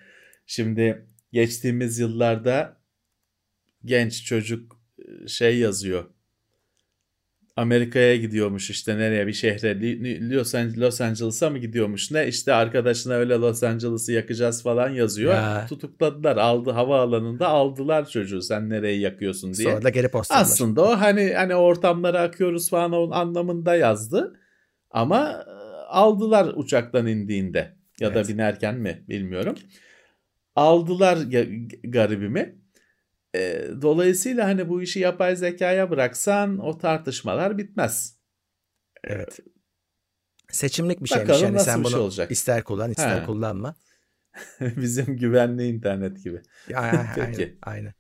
Şimdi 0.46 1.06
geçtiğimiz 1.32 2.00
yıllarda 2.00 2.82
genç 3.86 4.26
çocuk 4.26 4.82
e, 5.00 5.28
şey 5.28 5.60
yazıyor. 5.60 6.10
Amerika'ya 7.62 8.16
gidiyormuş 8.16 8.70
işte 8.70 8.98
nereye 8.98 9.28
bir 9.28 9.34
şehre 9.34 9.80
Los 10.38 10.56
An- 10.56 10.74
Los 10.78 11.02
Angeles'a 11.02 11.50
mı 11.50 11.58
gidiyormuş 11.58 12.12
ne 12.12 12.28
işte 12.28 12.54
arkadaşına 12.54 13.14
öyle 13.14 13.34
Los 13.34 13.64
Angeles'ı 13.64 14.12
yakacağız 14.14 14.64
falan 14.64 14.90
yazıyor. 14.90 15.34
Ya. 15.34 15.66
Tutukladılar 15.70 16.38
aldı 16.38 16.72
havaalanında 16.72 17.48
aldılar 17.48 18.10
çocuğu 18.10 18.42
sen 18.42 18.70
nereyi 18.70 19.02
yakıyorsun 19.02 19.54
diye. 19.54 19.72
Sonra 19.72 19.84
da 19.84 19.90
geri 19.90 20.08
postladılar. 20.08 20.42
Aslında 20.44 20.82
o 20.84 20.90
hani 21.00 21.34
hani 21.34 21.56
ortamlara 21.56 22.22
akıyoruz 22.22 22.70
falan 22.70 22.92
onun 22.92 23.12
anlamında 23.12 23.76
yazdı. 23.76 24.40
Ama 24.92 25.44
e, 25.48 25.52
aldılar 25.88 26.54
uçaktan 26.56 27.08
indiğinde 27.08 27.76
ya 28.00 28.14
da 28.14 28.20
Evet. 28.20 28.30
binerken 28.30 28.78
mi 28.78 29.04
bilmiyorum. 29.10 29.56
Aldılar 30.56 31.18
ga- 31.18 31.92
garibimi. 31.92 32.61
E, 33.36 33.68
dolayısıyla 33.82 34.46
hani 34.48 34.70
bu 34.70 34.82
işi 34.82 35.00
yapay 35.00 35.36
zekaya 35.36 35.90
bıraksan 35.90 36.58
o 36.60 36.78
tartışmalar 36.78 37.58
bitmez. 37.58 38.18
Evet. 39.04 39.40
Seçimlik 40.50 41.04
bir 41.04 41.08
şeymiş 41.10 41.30
Bakalım 41.30 41.46
yani 41.46 41.56
nasıl 41.56 41.66
sen 41.66 41.76
şey 41.76 41.84
bunu 41.84 41.98
olacak. 42.02 42.32
ister 42.32 42.64
kullan 42.64 42.92
ister 42.92 43.22
He. 43.22 43.26
kullanma. 43.26 43.76
Bizim 44.62 45.18
güvenli 45.18 45.68
internet 45.68 46.24
gibi. 46.24 46.42
Ya, 46.70 46.80
aynen, 46.82 47.16
Peki. 47.16 47.58
aynen. 47.62 47.94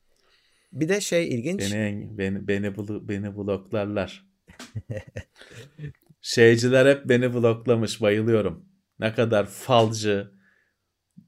Bir 0.72 0.90
de 0.90 1.02
şey 1.02 1.30
ilginç. 1.30 1.60
Beni 1.62 2.08
beni 2.18 2.48
beni 2.48 2.68
blo- 2.68 3.08
beni 3.10 3.38
bloklarlar. 3.38 4.26
Şeyciler 6.22 6.86
hep 6.96 7.10
beni 7.10 7.34
bloklamış. 7.34 8.02
Bayılıyorum. 8.02 8.66
Ne 9.00 9.14
kadar 9.14 9.46
falcı, 9.46 10.32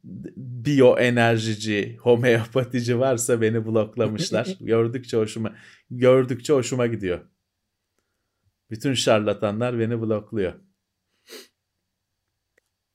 biyoenerjici, 0.04 1.98
homeopatici 2.02 3.00
varsa 3.00 3.42
beni 3.42 3.66
bloklamışlar. 3.66 4.58
gördükçe 4.60 5.18
hoşuma 5.18 5.56
gördükçe 5.90 6.54
hoşuma 6.54 6.88
gidiyor. 6.88 7.20
Bütün 8.70 8.94
şarlatanlar 8.94 9.80
beni 9.80 10.02
blokluyor. 10.02 10.54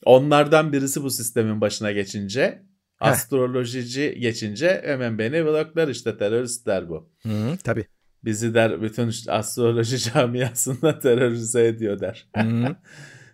Onlardan 0.04 0.72
birisi 0.72 1.02
bu 1.02 1.10
sistemin 1.10 1.60
başına 1.60 1.92
geçince, 1.92 2.62
astrolojici 3.00 4.16
geçince 4.20 4.82
hemen 4.84 5.18
beni 5.18 5.44
bloklar 5.44 5.88
işte 5.88 6.18
teröristler 6.18 6.88
bu. 6.88 7.12
Hı, 7.22 7.56
tabii. 7.64 7.86
Bizi 8.24 8.54
der 8.54 8.82
bütün 8.82 9.12
astroloji 9.28 9.98
camiasında 10.12 10.98
terörize 10.98 11.66
ediyor 11.66 12.00
der. 12.00 12.28
Hı. 12.36 12.76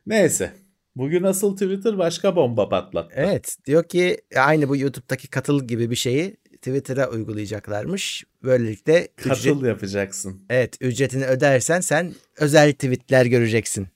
Neyse. 0.06 0.63
Bugün 0.96 1.22
asıl 1.22 1.52
Twitter 1.56 1.98
başka 1.98 2.36
bomba 2.36 2.68
patlattı. 2.68 3.14
Evet 3.16 3.56
diyor 3.66 3.88
ki 3.88 4.16
aynı 4.36 4.68
bu 4.68 4.76
YouTube'daki 4.76 5.28
katıl 5.30 5.64
gibi 5.66 5.90
bir 5.90 5.96
şeyi 5.96 6.36
Twitter'a 6.36 7.10
uygulayacaklarmış. 7.10 8.24
Böylelikle 8.42 9.08
Katıl 9.16 9.30
ücret- 9.60 9.66
yapacaksın. 9.68 10.46
evet 10.50 10.76
ücretini 10.80 11.24
ödersen 11.26 11.80
sen 11.80 12.14
özel 12.36 12.72
tweetler 12.72 13.26
göreceksin. 13.26 13.88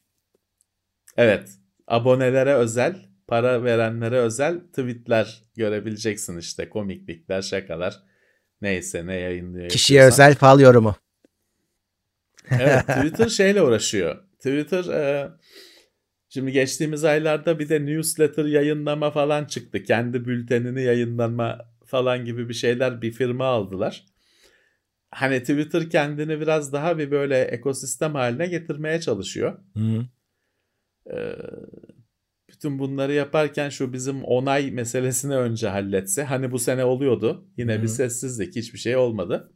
Evet. 1.16 1.49
Abonelere 1.86 2.55
özel, 2.55 3.09
para 3.26 3.64
verenlere 3.64 4.18
özel 4.18 4.61
tweetler 4.61 5.44
görebileceksin 5.57 6.38
işte. 6.38 6.68
Komiklikler, 6.68 7.42
şakalar. 7.42 8.03
Neyse 8.61 9.07
ne 9.07 9.14
yayınlıyor. 9.14 9.68
Kişiye 9.68 10.03
özel 10.05 10.34
fal 10.34 10.61
yorumu. 10.61 10.96
Evet 12.51 12.86
Twitter 12.86 13.28
şeyle 13.28 13.62
uğraşıyor. 13.62 14.16
Twitter 14.38 14.84
e, 14.84 15.28
şimdi 16.29 16.53
geçtiğimiz 16.53 17.05
aylarda 17.05 17.59
bir 17.59 17.68
de 17.68 17.87
newsletter 17.87 18.45
yayınlama 18.45 19.11
falan 19.11 19.45
çıktı. 19.45 19.83
Kendi 19.83 20.24
bültenini 20.24 20.83
yayınlama 20.83 21.59
falan 21.85 22.24
gibi 22.24 22.49
bir 22.49 22.55
şeyler 22.55 23.03
bir 23.03 23.12
firma 23.12 23.45
aldılar. 23.45 24.07
Hani 25.11 25.41
Twitter 25.41 25.91
kendini 25.91 26.41
biraz 26.41 26.72
daha 26.72 26.99
bir 26.99 27.11
böyle 27.11 27.41
ekosistem 27.41 28.14
haline 28.14 28.47
getirmeye 28.47 29.01
çalışıyor. 29.01 29.59
Hı. 29.76 30.07
Ee, 31.12 31.37
bütün 32.49 32.79
bunları 32.79 33.12
yaparken 33.12 33.68
şu 33.68 33.93
bizim 33.93 34.24
onay 34.24 34.70
meselesini 34.70 35.37
önce 35.37 35.68
halletse. 35.68 36.24
Hani 36.24 36.53
bu 36.53 36.59
sene 36.59 36.85
oluyordu. 36.85 37.49
Yine 37.57 37.79
Hı. 37.79 37.83
bir 37.83 37.89
sessizlik 37.89 38.57
hiçbir 38.57 38.79
şey 38.79 38.97
olmadı. 38.97 39.53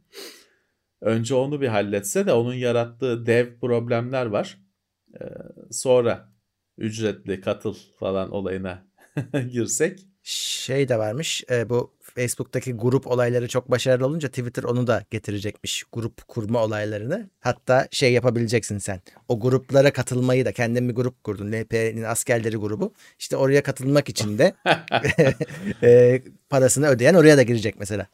Önce 1.01 1.35
onu 1.35 1.61
bir 1.61 1.67
halletse 1.67 2.25
de 2.25 2.33
onun 2.33 2.53
yarattığı 2.53 3.25
dev 3.25 3.59
problemler 3.59 4.25
var. 4.25 4.57
Ee, 5.21 5.25
sonra 5.71 6.32
ücretli 6.77 7.41
katıl 7.41 7.75
falan 7.99 8.31
olayına 8.31 8.87
girsek. 9.51 9.99
Şey 10.23 10.89
de 10.89 10.99
varmış 10.99 11.43
e, 11.51 11.69
bu 11.69 11.93
Facebook'taki 12.01 12.73
grup 12.73 13.07
olayları 13.07 13.47
çok 13.47 13.71
başarılı 13.71 14.05
olunca 14.05 14.29
Twitter 14.29 14.63
onu 14.63 14.87
da 14.87 15.03
getirecekmiş. 15.11 15.83
Grup 15.93 16.27
kurma 16.27 16.63
olaylarını. 16.63 17.29
Hatta 17.39 17.87
şey 17.91 18.13
yapabileceksin 18.13 18.77
sen. 18.77 19.01
O 19.27 19.39
gruplara 19.39 19.93
katılmayı 19.93 20.45
da 20.45 20.51
kendin 20.51 20.89
bir 20.89 20.95
grup 20.95 21.23
kurdun. 21.23 21.51
LP'nin 21.51 22.03
askerleri 22.03 22.57
grubu. 22.57 22.93
İşte 23.19 23.37
oraya 23.37 23.63
katılmak 23.63 24.09
için 24.09 24.37
de 24.37 24.53
e, 25.83 26.21
parasını 26.49 26.87
ödeyen 26.87 27.13
oraya 27.13 27.37
da 27.37 27.43
girecek 27.43 27.75
mesela. 27.79 28.07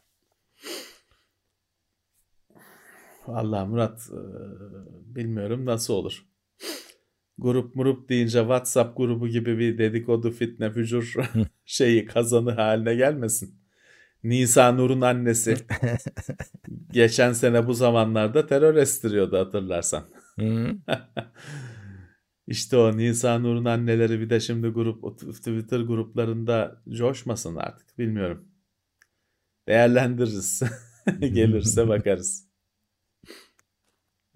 Vallahi 3.26 3.68
Murat 3.68 4.00
e, 4.10 4.20
bilmiyorum 5.14 5.66
nasıl 5.66 5.94
olur. 5.94 6.24
Grup 7.40 7.74
murup 7.74 8.08
deyince 8.08 8.38
WhatsApp 8.38 8.96
grubu 8.96 9.28
gibi 9.28 9.58
bir 9.58 9.78
dedikodu 9.78 10.30
fitne 10.30 10.70
fücur 10.70 11.14
şeyi 11.64 12.06
kazanı 12.06 12.50
haline 12.50 12.94
gelmesin. 12.94 13.60
Nisa 14.24 14.72
Nur'un 14.72 15.00
annesi 15.00 15.56
geçen 16.92 17.32
sene 17.32 17.66
bu 17.66 17.74
zamanlarda 17.74 18.46
terör 18.46 18.76
estiriyordu 18.76 19.38
hatırlarsan. 19.38 20.04
İşte 22.46 22.76
o 22.76 22.96
Nisa 22.96 23.38
Nur'un 23.38 23.64
anneleri 23.64 24.20
bir 24.20 24.30
de 24.30 24.40
şimdi 24.40 24.68
grup 24.68 25.18
Twitter 25.20 25.80
gruplarında 25.80 26.82
coşmasın 26.88 27.56
artık 27.56 27.98
bilmiyorum. 27.98 28.48
Değerlendiririz. 29.68 30.62
Gelirse 31.20 31.88
bakarız. 31.88 32.49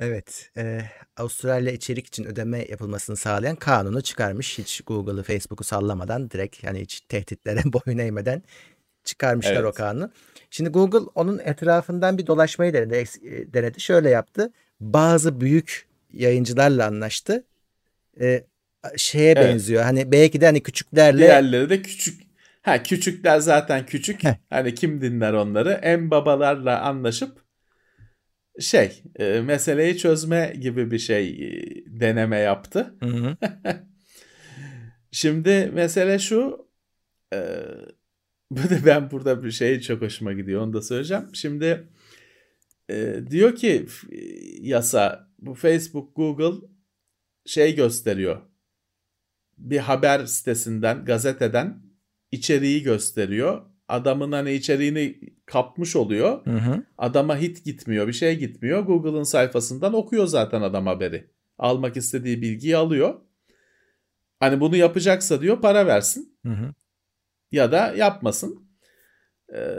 Evet. 0.00 0.50
e, 0.56 0.80
Avustralya 1.16 1.72
içerik 1.72 2.06
için 2.06 2.24
ödeme 2.24 2.64
yapılmasını 2.68 3.16
sağlayan 3.16 3.56
kanunu 3.56 4.02
çıkarmış. 4.02 4.58
Hiç 4.58 4.80
Google'ı, 4.80 5.22
Facebook'u 5.22 5.64
sallamadan 5.64 6.30
direkt 6.30 6.64
yani 6.64 6.80
hiç 6.80 7.00
tehditlere 7.00 7.60
boyun 7.64 7.98
eğmeden 7.98 8.42
çıkarmışlar 9.04 9.52
Evet. 9.52 9.64
o 9.64 9.72
kanunu. 9.72 10.10
Şimdi 10.50 10.70
Google 10.70 11.10
onun 11.14 11.38
etrafından 11.38 12.18
bir 12.18 12.26
dolaşmayı 12.26 12.72
denedi. 12.74 13.04
Denedi. 13.54 13.80
Şöyle 13.80 14.10
yaptı. 14.10 14.52
Bazı 14.80 15.40
büyük 15.40 15.88
yayıncılarla 16.12 16.86
anlaştı. 16.86 17.44
E, 18.20 18.44
şeye 18.96 19.32
Evet. 19.32 19.44
benziyor. 19.44 19.82
Hani 19.82 20.12
belki 20.12 20.40
de 20.40 20.46
hani 20.46 20.62
küçüklerle 20.62 21.18
Diğerleri 21.18 21.70
de 21.70 21.82
küçük. 21.82 22.20
Ha 22.62 22.82
küçükler 22.82 23.38
zaten 23.38 23.86
küçük. 23.86 24.24
Heh. 24.24 24.34
Hani 24.50 24.74
kim 24.74 25.00
dinler 25.00 25.32
onları? 25.32 25.72
En 25.72 26.10
babalarla 26.10 26.80
anlaşıp 26.80 27.43
şey 28.60 29.02
e, 29.16 29.40
meseleyi 29.40 29.96
çözme 29.98 30.54
gibi 30.60 30.90
bir 30.90 30.98
şey 30.98 31.28
e, 31.28 31.84
deneme 31.86 32.38
yaptı. 32.38 32.94
Hı 33.02 33.06
hı. 33.08 33.36
Şimdi 35.10 35.70
mesele 35.74 36.18
şu 36.18 36.68
e, 37.34 37.38
ben 38.86 39.10
burada 39.10 39.44
bir 39.44 39.50
şey 39.50 39.80
çok 39.80 40.02
hoşuma 40.02 40.32
gidiyor 40.32 40.62
onu 40.62 40.72
da 40.72 40.82
söyleyeceğim. 40.82 41.24
Şimdi 41.34 41.88
e, 42.90 43.20
diyor 43.30 43.56
ki 43.56 43.86
f- 43.88 44.16
yasa 44.60 45.28
bu 45.38 45.54
Facebook 45.54 46.16
Google 46.16 46.66
şey 47.46 47.74
gösteriyor. 47.74 48.42
Bir 49.58 49.78
haber 49.78 50.26
sitesinden 50.26 51.04
gazeteden 51.04 51.82
içeriği 52.32 52.82
gösteriyor. 52.82 53.62
Adamın 53.88 54.32
hani 54.32 54.52
içeriğini 54.52 55.20
kapmış 55.46 55.96
oluyor. 55.96 56.46
Hı 56.46 56.50
hı. 56.50 56.82
Adama 56.98 57.38
hit 57.38 57.64
gitmiyor, 57.64 58.08
bir 58.08 58.12
şey 58.12 58.38
gitmiyor. 58.38 58.80
Google'ın 58.80 59.22
sayfasından 59.22 59.94
okuyor 59.94 60.26
zaten 60.26 60.62
adam 60.62 60.86
haberi. 60.86 61.30
Almak 61.58 61.96
istediği 61.96 62.42
bilgiyi 62.42 62.76
alıyor. 62.76 63.20
Hani 64.40 64.60
bunu 64.60 64.76
yapacaksa 64.76 65.40
diyor 65.40 65.60
para 65.60 65.86
versin 65.86 66.38
Hı 66.46 66.52
hı. 66.52 66.74
ya 67.52 67.72
da 67.72 67.94
yapmasın. 67.96 68.68
Ee, 69.54 69.78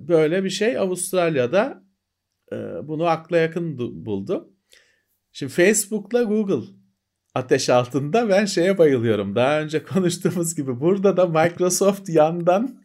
böyle 0.00 0.44
bir 0.44 0.50
şey 0.50 0.78
Avustralya'da 0.78 1.84
e, 2.52 2.56
bunu 2.88 3.04
akla 3.04 3.36
yakın 3.36 3.78
du- 3.78 4.04
buldu. 4.06 4.54
Şimdi 5.32 5.52
Facebook'la 5.52 6.22
Google 6.22 6.66
ateş 7.34 7.70
altında 7.70 8.28
ben 8.28 8.44
şeye 8.44 8.78
bayılıyorum. 8.78 9.34
Daha 9.34 9.60
önce 9.60 9.82
konuştuğumuz 9.84 10.54
gibi 10.54 10.80
burada 10.80 11.16
da 11.16 11.26
Microsoft 11.26 12.08
yandan 12.08 12.80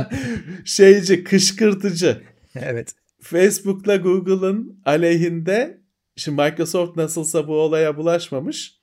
şeyci, 0.64 1.24
kışkırtıcı. 1.24 2.22
Evet. 2.54 2.94
Facebook'la 3.20 3.96
Google'ın 3.96 4.80
aleyhinde 4.84 5.80
şimdi 6.16 6.42
Microsoft 6.42 6.96
nasılsa 6.96 7.48
bu 7.48 7.54
olaya 7.54 7.96
bulaşmamış. 7.96 8.78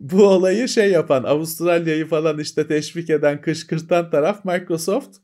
Bu 0.00 0.24
olayı 0.28 0.68
şey 0.68 0.90
yapan 0.90 1.24
Avustralya'yı 1.24 2.06
falan 2.06 2.38
işte 2.38 2.66
teşvik 2.66 3.10
eden 3.10 3.40
kışkırtan 3.40 4.10
taraf 4.10 4.44
Microsoft. 4.44 5.16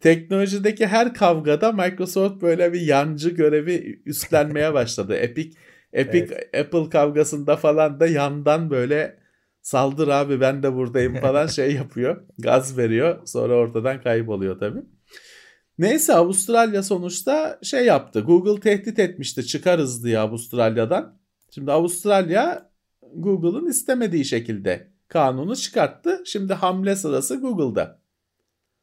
Teknolojideki 0.00 0.86
her 0.86 1.14
kavgada 1.14 1.72
Microsoft 1.72 2.42
böyle 2.42 2.72
bir 2.72 2.80
yancı 2.80 3.30
görevi 3.30 4.02
üstlenmeye 4.06 4.74
başladı. 4.74 5.14
Epic 5.14 5.58
Epic 5.92 6.34
Apple 6.60 6.90
kavgasında 6.90 7.56
falan 7.56 8.00
da 8.00 8.06
yandan 8.06 8.70
böyle 8.70 9.18
saldır 9.62 10.08
abi 10.08 10.40
ben 10.40 10.62
de 10.62 10.74
buradayım 10.74 11.14
falan 11.14 11.46
şey 11.56 11.74
yapıyor. 11.74 12.22
Gaz 12.38 12.78
veriyor. 12.78 13.26
Sonra 13.26 13.54
ortadan 13.54 14.02
kayboluyor 14.02 14.58
tabii. 14.58 14.82
Neyse 15.78 16.14
Avustralya 16.14 16.82
sonuçta 16.82 17.58
şey 17.62 17.84
yaptı. 17.86 18.20
Google 18.20 18.60
tehdit 18.60 18.98
etmişti 18.98 19.46
çıkarız 19.46 20.04
diye 20.04 20.18
Avustralya'dan. 20.18 21.18
Şimdi 21.50 21.72
Avustralya 21.72 22.70
Google'ın 23.14 23.66
istemediği 23.66 24.24
şekilde 24.24 24.88
kanunu 25.08 25.56
çıkarttı. 25.56 26.22
Şimdi 26.26 26.54
hamle 26.54 26.96
sırası 26.96 27.36
Google'da. 27.36 27.98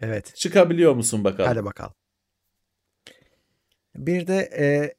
Evet. 0.02 0.36
Çıkabiliyor 0.36 0.96
musun 0.96 1.24
bakalım? 1.24 1.50
Hadi 1.50 1.66
bakalım. 1.66 1.94
Bir 4.00 4.28
de 4.28 4.38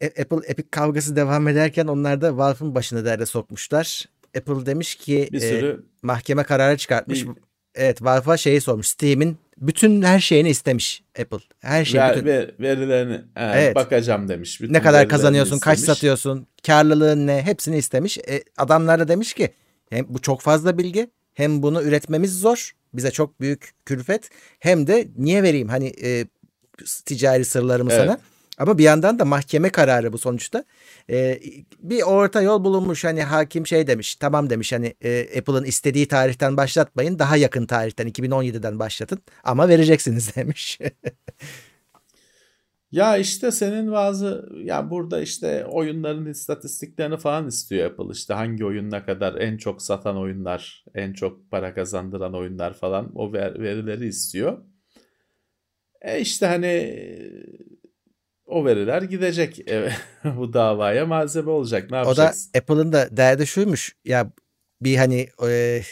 e, 0.01 0.07
Apple 0.23 0.47
Epic 0.47 0.69
kavgası 0.71 1.17
devam 1.17 1.49
ederken 1.49 1.87
onlar 1.87 2.21
da 2.21 2.37
Valve'ın 2.37 2.75
başını 2.75 3.05
derde 3.05 3.27
sokmuşlar. 3.27 4.05
Apple 4.39 4.67
demiş 4.67 4.95
ki 4.95 5.29
Bir 5.33 5.37
e, 5.43 5.49
sürü 5.49 5.85
mahkeme 6.03 6.43
kararı 6.45 6.77
çıkartmış. 6.77 7.25
Bir- 7.27 7.33
Evet 7.75 8.03
Valve'a 8.03 8.37
şeyi 8.37 8.61
sormuş. 8.61 8.87
Steam'in 8.89 9.39
bütün 9.59 10.03
her 10.03 10.21
şeyini 10.21 10.49
istemiş 10.51 11.03
Apple. 11.21 11.39
Her 11.61 11.85
şey. 11.85 12.01
ver- 12.01 12.17
bütün- 12.17 12.27
ver- 12.27 12.51
verilerini 12.61 13.15
he, 13.35 13.45
Evet. 13.55 13.75
bakacağım 13.77 14.29
demiş. 14.29 14.61
Bütün 14.61 14.75
ne 14.75 14.83
kadar 14.83 15.09
kazanıyorsun, 15.09 15.59
kaç 15.59 15.79
istemiş. 15.79 15.97
satıyorsun, 15.99 16.47
karlılığın 16.67 17.27
ne 17.27 17.43
hepsini 17.43 17.79
istemiş. 17.79 18.19
E, 18.19 18.43
adamlar 18.57 19.01
da 19.01 19.09
demiş 19.09 19.35
ki 19.35 19.49
hem 19.91 20.07
bu 20.09 20.19
çok 20.19 20.41
fazla 20.41 20.79
bilgi 20.79 21.11
hem 21.35 21.63
bunu 21.63 21.83
üretmemiz 21.83 22.39
zor 22.41 22.71
bize 22.95 23.11
çok 23.11 23.41
büyük 23.41 23.71
külfet 23.87 24.29
hem 24.59 24.87
de 24.87 25.09
niye 25.17 25.43
vereyim 25.43 25.69
hani 25.69 25.93
e, 26.03 26.27
ticari 27.07 27.45
sırlarımı 27.45 27.93
Evet. 27.93 28.01
sana. 28.03 28.19
Ama 28.61 28.79
bir 28.79 28.85
yandan 28.85 29.19
da 29.19 29.25
mahkeme 29.25 29.71
kararı 29.71 30.13
bu 30.13 30.19
sonuçta. 30.19 30.65
E, 31.11 31.41
bir 31.79 32.03
orta 32.03 32.43
yol 32.43 32.65
bulunmuş 32.65 33.05
hani 33.05 33.23
hakim 33.23 33.67
şey 33.67 33.87
demiş 33.87 34.15
tamam 34.15 34.51
demiş 34.51 34.73
hani 34.73 34.95
e, 35.05 35.39
Apple'ın 35.39 35.65
istediği 35.65 36.09
tarihten 36.09 36.57
başlatmayın 36.57 37.19
daha 37.19 37.37
yakın 37.37 37.67
tarihten 37.67 38.09
2017'den 38.09 38.79
başlatın 38.79 39.19
ama 39.45 39.69
vereceksiniz 39.69 40.37
demiş. 40.37 40.79
Ya 42.93 43.17
işte 43.17 43.51
senin 43.51 43.93
bazı 43.93 44.49
ya 44.65 44.91
burada 44.91 45.23
işte 45.23 45.65
oyunların 45.65 46.27
istatistiklerini 46.27 47.17
falan 47.17 47.49
istiyor 47.49 47.91
Apple 47.91 48.13
işte 48.13 48.35
hangi 48.35 48.65
oyun 48.65 48.91
ne 48.91 49.05
kadar 49.05 49.35
en 49.35 49.57
çok 49.57 49.83
satan 49.83 50.17
oyunlar, 50.17 50.85
en 50.95 51.13
çok 51.13 51.51
para 51.51 51.75
kazandıran 51.75 52.35
oyunlar 52.35 52.75
falan 52.75 53.13
o 53.15 53.33
ver- 53.33 53.61
verileri 53.61 54.07
istiyor. 54.07 54.59
E 56.03 56.21
işte 56.21 56.47
hani 56.47 56.97
o 58.51 58.65
veriler 58.65 59.03
gidecek 59.03 59.69
e, 59.71 59.93
bu 60.25 60.53
davaya 60.53 61.07
malzeme 61.07 61.51
olacak. 61.51 61.91
Ne 61.91 61.97
O 61.97 62.01
da 62.01 62.09
yapacaksın? 62.09 62.51
Apple'ın 62.59 62.93
da 62.93 63.09
derdi 63.17 63.47
şuymuş 63.47 63.97
ya 64.05 64.31
bir 64.83 64.97
hani 64.97 65.29
e, 65.49 65.83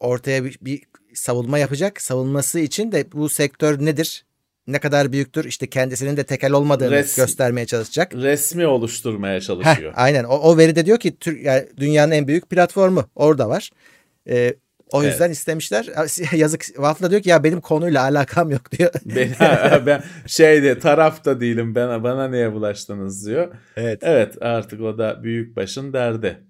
ortaya 0.00 0.44
bir, 0.44 0.58
bir 0.60 0.82
savunma 1.14 1.58
yapacak. 1.58 2.00
Savunması 2.00 2.58
için 2.58 2.92
de 2.92 3.12
bu 3.12 3.28
sektör 3.28 3.84
nedir? 3.84 4.24
Ne 4.66 4.78
kadar 4.78 5.12
büyüktür? 5.12 5.44
İşte 5.44 5.66
kendisinin 5.66 6.16
de 6.16 6.24
tekel 6.24 6.52
olmadığını 6.52 6.94
Res- 6.94 7.16
göstermeye 7.16 7.66
çalışacak. 7.66 8.14
Resmi 8.14 8.66
oluşturmaya 8.66 9.36
Heh, 9.36 9.40
çalışıyor. 9.40 9.92
aynen. 9.96 10.24
O, 10.24 10.34
o 10.34 10.58
veri 10.58 10.76
de 10.76 10.86
diyor 10.86 10.98
ki 10.98 11.16
yani 11.42 11.68
dünyanın 11.76 12.12
en 12.12 12.28
büyük 12.28 12.50
platformu 12.50 13.04
orada 13.14 13.48
var. 13.48 13.70
E, 14.28 14.54
o 14.92 15.02
Evet. 15.02 15.12
yüzden 15.12 15.30
istemişler. 15.30 15.86
Yazık 16.36 16.62
Waffle 16.62 17.10
diyor 17.10 17.22
ki 17.22 17.28
ya 17.30 17.44
benim 17.44 17.60
konuyla 17.60 18.02
alakam 18.02 18.50
yok 18.50 18.72
diyor. 18.72 18.90
Ben, 19.06 19.86
ben 19.86 20.02
şeyde 20.26 20.78
tarafta 20.78 21.40
değilim 21.40 21.74
bana 21.74 22.02
bana 22.02 22.28
niye 22.28 22.52
bulaştınız 22.52 23.26
diyor. 23.26 23.54
Evet. 23.76 23.98
Evet 24.02 24.42
artık 24.42 24.80
o 24.80 24.98
da 24.98 25.22
büyük 25.22 25.56
başın 25.56 25.92
derdi. 25.92 26.46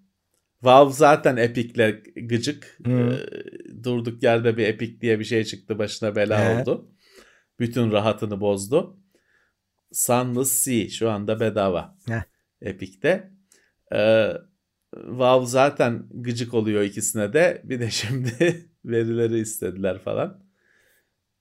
Valve 0.63 0.93
zaten 0.93 1.37
Epic'le 1.37 2.03
gıcık. 2.29 2.79
Hı. 2.87 2.91
Ee, 2.93 3.85
durduk 3.85 4.23
yerde 4.23 4.57
bir 4.57 4.67
Epic 4.67 5.01
diye 5.01 5.19
bir 5.19 5.25
şey 5.25 5.45
çıktı 5.45 5.79
başına 5.79 6.17
bela 6.17 6.45
He. 6.45 6.61
oldu. 6.61 6.89
Bütün 7.61 7.93
rahatını 7.93 8.41
bozdu. 8.41 8.99
Sunless 9.93 10.53
Sea 10.53 10.89
şu 10.89 11.11
anda 11.11 11.41
bedava. 11.41 11.97
Heh. 12.09 12.23
Epic'te. 12.63 13.31
Ee, 13.95 14.33
Valve 14.97 15.47
zaten 15.47 16.07
gıcık 16.11 16.55
oluyor 16.55 16.83
ikisine 16.83 17.33
de. 17.33 17.61
Bir 17.65 17.81
de 17.81 17.91
şimdi 17.91 18.67
verileri 18.85 19.39
istediler 19.39 19.99
falan. 19.99 20.43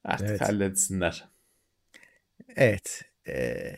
Artık 0.03 0.29
Evet. 0.29 0.41
halletsinler. 0.41 1.25
Evet. 2.55 3.01
e, 3.27 3.75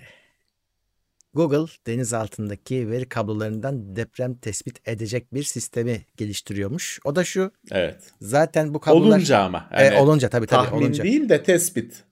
Google 1.33 1.71
deniz 1.87 2.13
altındaki 2.13 2.91
veri 2.91 3.09
kablolarından 3.09 3.95
deprem 3.95 4.35
tespit 4.35 4.87
edecek 4.87 5.33
bir 5.33 5.43
sistemi 5.43 6.05
geliştiriyormuş. 6.17 6.99
O 7.03 7.15
da 7.15 7.23
şu. 7.23 7.51
Evet. 7.71 8.11
Zaten 8.21 8.73
bu 8.73 8.79
kablolar 8.79 9.07
Olunca 9.17 9.39
ama. 9.39 9.69
E, 9.71 9.85
Yani 9.85 9.97
olunca 9.97 10.29
tabii 10.29 10.47
tabii 10.47 10.65
tahmin 10.65 10.81
olunca. 10.81 11.03
değil 11.03 11.29
de 11.29 11.43
tespit. 11.43 12.03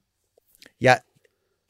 Ya 0.80 1.02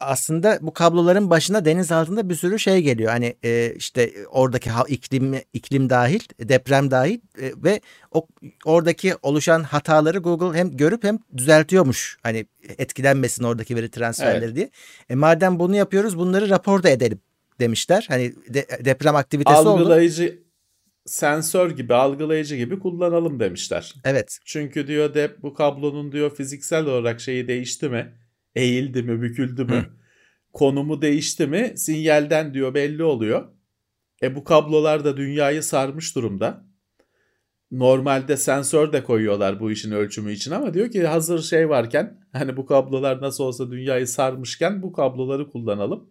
aslında 0.05 0.59
bu 0.61 0.73
kabloların 0.73 1.29
başına 1.29 1.65
deniz 1.65 1.91
altında 1.91 2.29
bir 2.29 2.35
sürü 2.35 2.59
şey 2.59 2.81
geliyor. 2.81 3.11
Hani 3.11 3.35
e, 3.43 3.73
işte 3.75 4.13
oradaki 4.31 4.69
iklim 4.87 5.35
iklim 5.53 5.89
dahil, 5.89 6.19
deprem 6.39 6.91
dahil 6.91 7.19
e, 7.41 7.51
ve 7.63 7.81
o 8.11 8.27
oradaki 8.65 9.13
oluşan 9.21 9.63
hataları 9.63 10.17
Google 10.17 10.59
hem 10.59 10.77
görüp 10.77 11.03
hem 11.03 11.19
düzeltiyormuş. 11.37 12.17
Hani 12.23 12.45
etkilenmesin 12.77 13.43
oradaki 13.43 13.75
veri 13.75 13.91
transferleri 13.91 14.45
Evet. 14.45 14.55
diye. 14.55 14.69
E 15.09 15.15
madem 15.15 15.59
bunu 15.59 15.75
yapıyoruz, 15.75 16.17
bunları 16.17 16.49
raporda 16.49 16.89
edelim 16.89 17.19
demişler. 17.59 18.05
Hani 18.09 18.33
de- 18.49 18.67
deprem 18.85 19.15
aktivitesi 19.15 19.57
oldu. 19.57 19.69
algılayıcı 19.69 20.43
sensör 21.05 21.71
gibi 21.71 21.93
algılayıcı 21.93 22.55
gibi 22.55 22.79
kullanalım 22.79 23.39
demişler. 23.39 23.93
Evet. 24.05 24.39
Çünkü 24.45 24.87
diyor 24.87 25.13
de 25.13 25.31
bu 25.41 25.53
kablonun 25.53 26.11
diyor 26.11 26.35
fiziksel 26.35 26.85
olarak 26.85 27.21
şeyi 27.21 27.47
değişti 27.47 27.89
mi? 27.89 28.13
Eğildi 28.55 29.03
mi, 29.03 29.21
büküldü 29.21 29.65
mü? 29.65 29.85
Konumu 30.53 31.01
değişti 31.01 31.47
mi? 31.47 31.73
Sinyalden 31.75 32.53
diyor 32.53 32.73
belli 32.73 33.03
oluyor. 33.03 33.49
E 34.23 34.35
bu 34.35 34.43
kablolar 34.43 35.05
da 35.05 35.17
dünyayı 35.17 35.63
sarmış 35.63 36.15
durumda. 36.15 36.65
Normalde 37.71 38.37
sensör 38.37 38.93
de 38.93 39.03
koyuyorlar 39.03 39.59
bu 39.59 39.71
işin 39.71 39.91
ölçümü 39.91 40.31
için 40.31 40.51
ama 40.51 40.73
diyor 40.73 40.91
ki 40.91 41.07
hazır 41.07 41.41
şey 41.41 41.69
varken 41.69 42.19
hani 42.33 42.57
bu 42.57 42.65
kablolar 42.65 43.21
nasıl 43.21 43.43
olsa 43.43 43.71
dünyayı 43.71 44.07
sarmışken 44.07 44.81
bu 44.81 44.93
kabloları 44.93 45.49
kullanalım. 45.49 46.09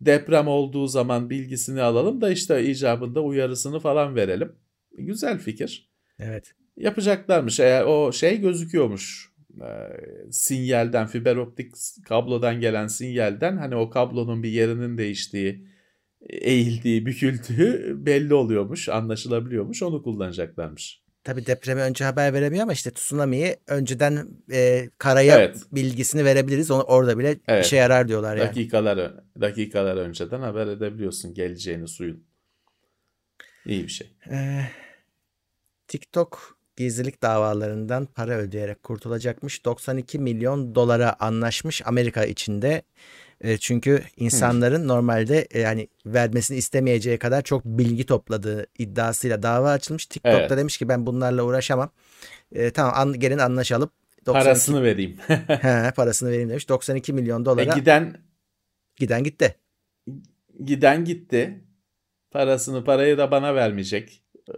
Deprem 0.00 0.48
olduğu 0.48 0.86
zaman 0.86 1.30
bilgisini 1.30 1.82
alalım 1.82 2.20
da 2.20 2.30
işte 2.30 2.64
icabında 2.64 3.22
uyarısını 3.22 3.80
falan 3.80 4.16
verelim. 4.16 4.52
Güzel 4.98 5.38
fikir 5.38 5.90
Evet. 6.18 6.54
yapacaklarmış. 6.76 7.60
Eğer 7.60 7.84
o 7.84 8.12
şey 8.12 8.40
gözüküyormuş. 8.40 9.32
E, 9.60 9.70
sinyalden, 10.32 11.06
fiber 11.06 11.36
optik 11.36 11.74
kablodan 12.04 12.60
gelen 12.60 12.86
sinyalden 12.86 13.56
hani 13.56 13.76
o 13.76 13.90
kablonun 13.90 14.42
bir 14.42 14.48
yerinin 14.50 14.98
değiştiği, 14.98 15.66
eğildiği, 16.20 17.06
büküldüğü 17.06 17.96
belli 18.06 18.34
oluyormuş, 18.34 18.88
anlaşılabiliyormuş. 18.88 19.82
Onu 19.82 20.02
kullanacaklarmış. 20.02 21.02
Tabii 21.24 21.46
depremi 21.46 21.80
önce 21.80 22.04
haber 22.04 22.32
veremiyor 22.32 22.62
ama 22.62 22.72
işte 22.72 22.90
tsunami'yi 22.90 23.56
önceden 23.66 24.28
e, 24.52 24.90
karaya 24.98 25.38
Evet. 25.38 25.62
bilgisini 25.72 26.24
verebiliriz. 26.24 26.70
Onu 26.70 26.82
orada 26.82 27.18
bile 27.18 27.36
Evet. 27.48 27.66
işe 27.66 27.76
yarar 27.76 28.08
diyorlar 28.08 28.36
yani. 28.36 28.48
Dakikalar 28.48 29.14
dakikalar 29.40 29.96
önceden 29.96 30.40
haber 30.40 30.66
edebiliyorsun 30.66 31.34
geleceğini 31.34 31.88
suyun. 31.88 32.24
İyi 33.66 33.82
bir 33.82 33.88
şey. 33.88 34.16
Ee, 34.30 34.62
TikTok 35.88 36.55
gizlilik 36.76 37.22
davalarından 37.22 38.06
para 38.06 38.32
ödeyerek 38.32 38.82
kurtulacakmış. 38.82 39.64
92 39.64 40.18
milyon 40.18 40.74
dolara 40.74 41.16
anlaşmış 41.20 41.82
Amerika 41.84 42.24
içinde. 42.24 42.82
E, 43.40 43.58
çünkü 43.58 44.02
insanların 44.16 44.88
normalde 44.88 45.46
e, 45.50 45.60
yani 45.60 45.88
vermesini 46.06 46.56
istemeyeceği 46.58 47.18
kadar 47.18 47.42
çok 47.42 47.64
bilgi 47.64 48.06
topladığı 48.06 48.66
iddiasıyla 48.78 49.42
dava 49.42 49.70
açılmış. 49.70 50.06
TikTok 50.06 50.32
da 50.32 50.38
Evet. 50.38 50.50
demiş 50.50 50.78
ki 50.78 50.88
ben 50.88 51.06
bunlarla 51.06 51.42
uğraşamam. 51.42 51.90
E, 52.52 52.70
tamam 52.70 52.92
an, 52.96 53.20
gelin 53.20 53.38
anlaşalım. 53.38 53.90
92 54.26 54.44
Parasını 54.44 54.82
vereyim. 54.82 55.16
He, 55.48 55.92
parasını 55.96 56.30
vereyim 56.30 56.50
demiş. 56.50 56.68
92 56.68 57.12
milyon 57.12 57.42
e, 57.42 57.44
dolara 57.44 57.74
giden 57.74 58.16
giden 58.96 59.24
gitti. 59.24 59.56
giden 60.64 61.04
gitti. 61.04 61.64
Parasını 62.30 62.84
parayı 62.84 63.18
da 63.18 63.30
bana 63.30 63.54
vermeyecek. 63.54 64.22
Ee, 64.50 64.52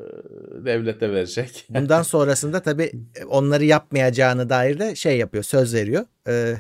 Devlete 0.65 1.11
verecek. 1.13 1.67
Bundan 1.71 2.03
sonrasında 2.03 2.61
tabii 2.61 2.93
e, 3.21 3.25
onları 3.25 3.65
yapmayacağını 3.65 4.49
dair 4.49 4.79
de 4.79 4.95
şey 4.95 5.19
yapıyor, 5.19 5.45
söz 5.45 5.75
veriyor. 5.75 6.05
Ee, 6.29 6.55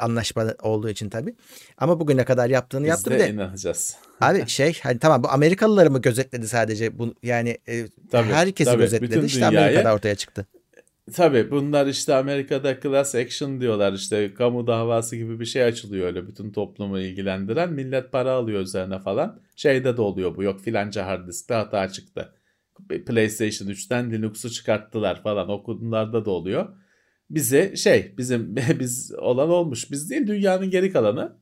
anlaşma 0.00 0.44
olduğu 0.62 0.88
için 0.88 1.08
tabii. 1.10 1.34
Ama 1.78 2.00
bugüne 2.00 2.24
kadar 2.24 2.50
yaptığını 2.50 2.82
Biz 2.82 2.88
yaptı 2.88 3.10
de 3.10 3.14
bir 3.14 3.20
de 3.20 3.30
inanacağız. 3.30 3.96
abi 4.20 4.44
şey 4.48 4.78
hani 4.82 4.98
tamam 4.98 5.22
bu 5.22 5.28
Amerikalıları 5.28 5.90
mı 5.90 6.00
gözetledi 6.00 6.48
sadece 6.48 6.98
bu 6.98 7.14
yani 7.22 7.58
e, 7.68 7.86
Tabii, 8.10 8.28
herkesi 8.32 8.70
tabii. 8.70 8.82
gözetledi 8.82 9.10
Bütün 9.12 9.22
işte 9.24 9.38
dünyayı- 9.40 9.58
Amerika'da 9.58 9.94
ortaya 9.94 10.14
çıktı. 10.14 10.46
Tabii 11.14 11.50
bunlar 11.50 11.86
işte 11.86 12.14
Amerika'da 12.14 12.80
class 12.80 13.14
action 13.14 13.60
diyorlar 13.60 13.92
işte 13.92 14.34
kamu 14.34 14.66
davası 14.66 15.16
gibi 15.16 15.40
bir 15.40 15.44
şey 15.44 15.64
açılıyor 15.64 16.06
öyle 16.06 16.26
bütün 16.28 16.52
toplumu 16.52 16.98
ilgilendiren 16.98 17.72
millet 17.72 18.12
para 18.12 18.32
alıyor 18.32 18.60
üzerine 18.60 18.98
falan. 18.98 19.40
Şeyde 19.56 19.96
de 19.96 20.00
oluyor 20.00 20.36
bu 20.36 20.42
yok 20.42 20.60
filanca 20.60 21.06
hard 21.06 21.28
diskte 21.28 21.54
hata 21.54 21.88
çıktı. 21.88 22.32
PlayStation 23.06 23.68
3'ten 23.68 24.10
Linux'u 24.10 24.50
çıkarttılar 24.50 25.22
falan 25.22 25.48
o 25.48 25.62
konularda 25.62 26.24
da 26.24 26.30
oluyor. 26.30 26.76
Bize 27.30 27.76
şey 27.76 28.14
bizim 28.18 28.56
biz 28.80 29.12
olan 29.18 29.50
olmuş 29.50 29.90
biz 29.90 30.10
değil 30.10 30.26
dünyanın 30.26 30.70
geri 30.70 30.92
kalanı 30.92 31.38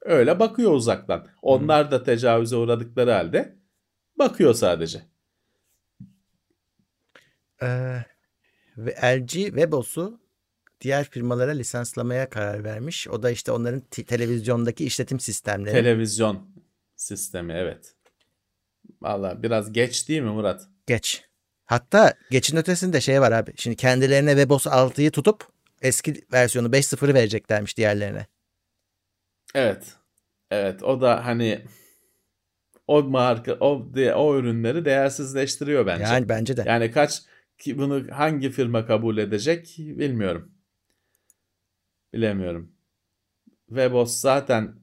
öyle 0.00 0.38
bakıyor 0.38 0.72
uzaktan. 0.72 1.28
Onlar 1.42 1.90
da 1.90 2.02
tecavüze 2.02 2.56
uğradıkları 2.56 3.10
halde 3.10 3.58
bakıyor 4.18 4.54
sadece. 4.54 5.02
Ee, 7.62 7.98
ve 8.76 8.94
LG 9.18 9.30
Webos'u 9.32 10.20
diğer 10.80 11.04
firmalara 11.04 11.50
lisanslamaya 11.50 12.30
karar 12.30 12.64
vermiş. 12.64 13.08
O 13.08 13.22
da 13.22 13.30
işte 13.30 13.52
onların 13.52 13.80
te- 13.80 14.04
televizyondaki 14.04 14.84
işletim 14.84 15.20
sistemleri. 15.20 15.72
Televizyon 15.72 16.50
sistemi 16.96 17.52
evet. 17.52 17.94
Valla 19.02 19.42
biraz 19.42 19.72
geç 19.72 20.08
değil 20.08 20.22
mi 20.22 20.30
Murat? 20.30 20.68
Geç. 20.86 21.24
Hatta 21.66 22.14
geçin 22.30 22.56
ötesinde 22.56 23.00
şey 23.00 23.20
var 23.20 23.32
abi. 23.32 23.52
Şimdi 23.56 23.76
kendilerine 23.76 24.30
Webos 24.30 24.66
6'yı 24.66 25.10
tutup 25.10 25.48
eski 25.82 26.26
versiyonu 26.32 26.68
5.0'ı 26.68 27.14
vereceklermiş 27.14 27.76
diğerlerine. 27.76 28.26
Evet. 29.54 29.94
Evet 30.50 30.82
o 30.82 31.00
da 31.00 31.26
hani 31.26 31.64
o 32.86 33.02
marka 33.02 33.54
o 33.60 33.88
o 34.14 34.36
ürünleri 34.36 34.84
değersizleştiriyor 34.84 35.86
bence. 35.86 36.02
Yani, 36.02 36.14
Yani 36.14 36.28
bence 36.28 36.56
de. 36.56 36.90
kaç 36.90 37.22
ki 37.58 37.78
bunu 37.78 38.06
hangi 38.12 38.50
firma 38.50 38.86
kabul 38.86 39.18
edecek 39.18 39.74
bilmiyorum. 39.78 40.52
Bilemiyorum. 42.12 42.72
Webos 43.68 44.20
zaten 44.20 44.74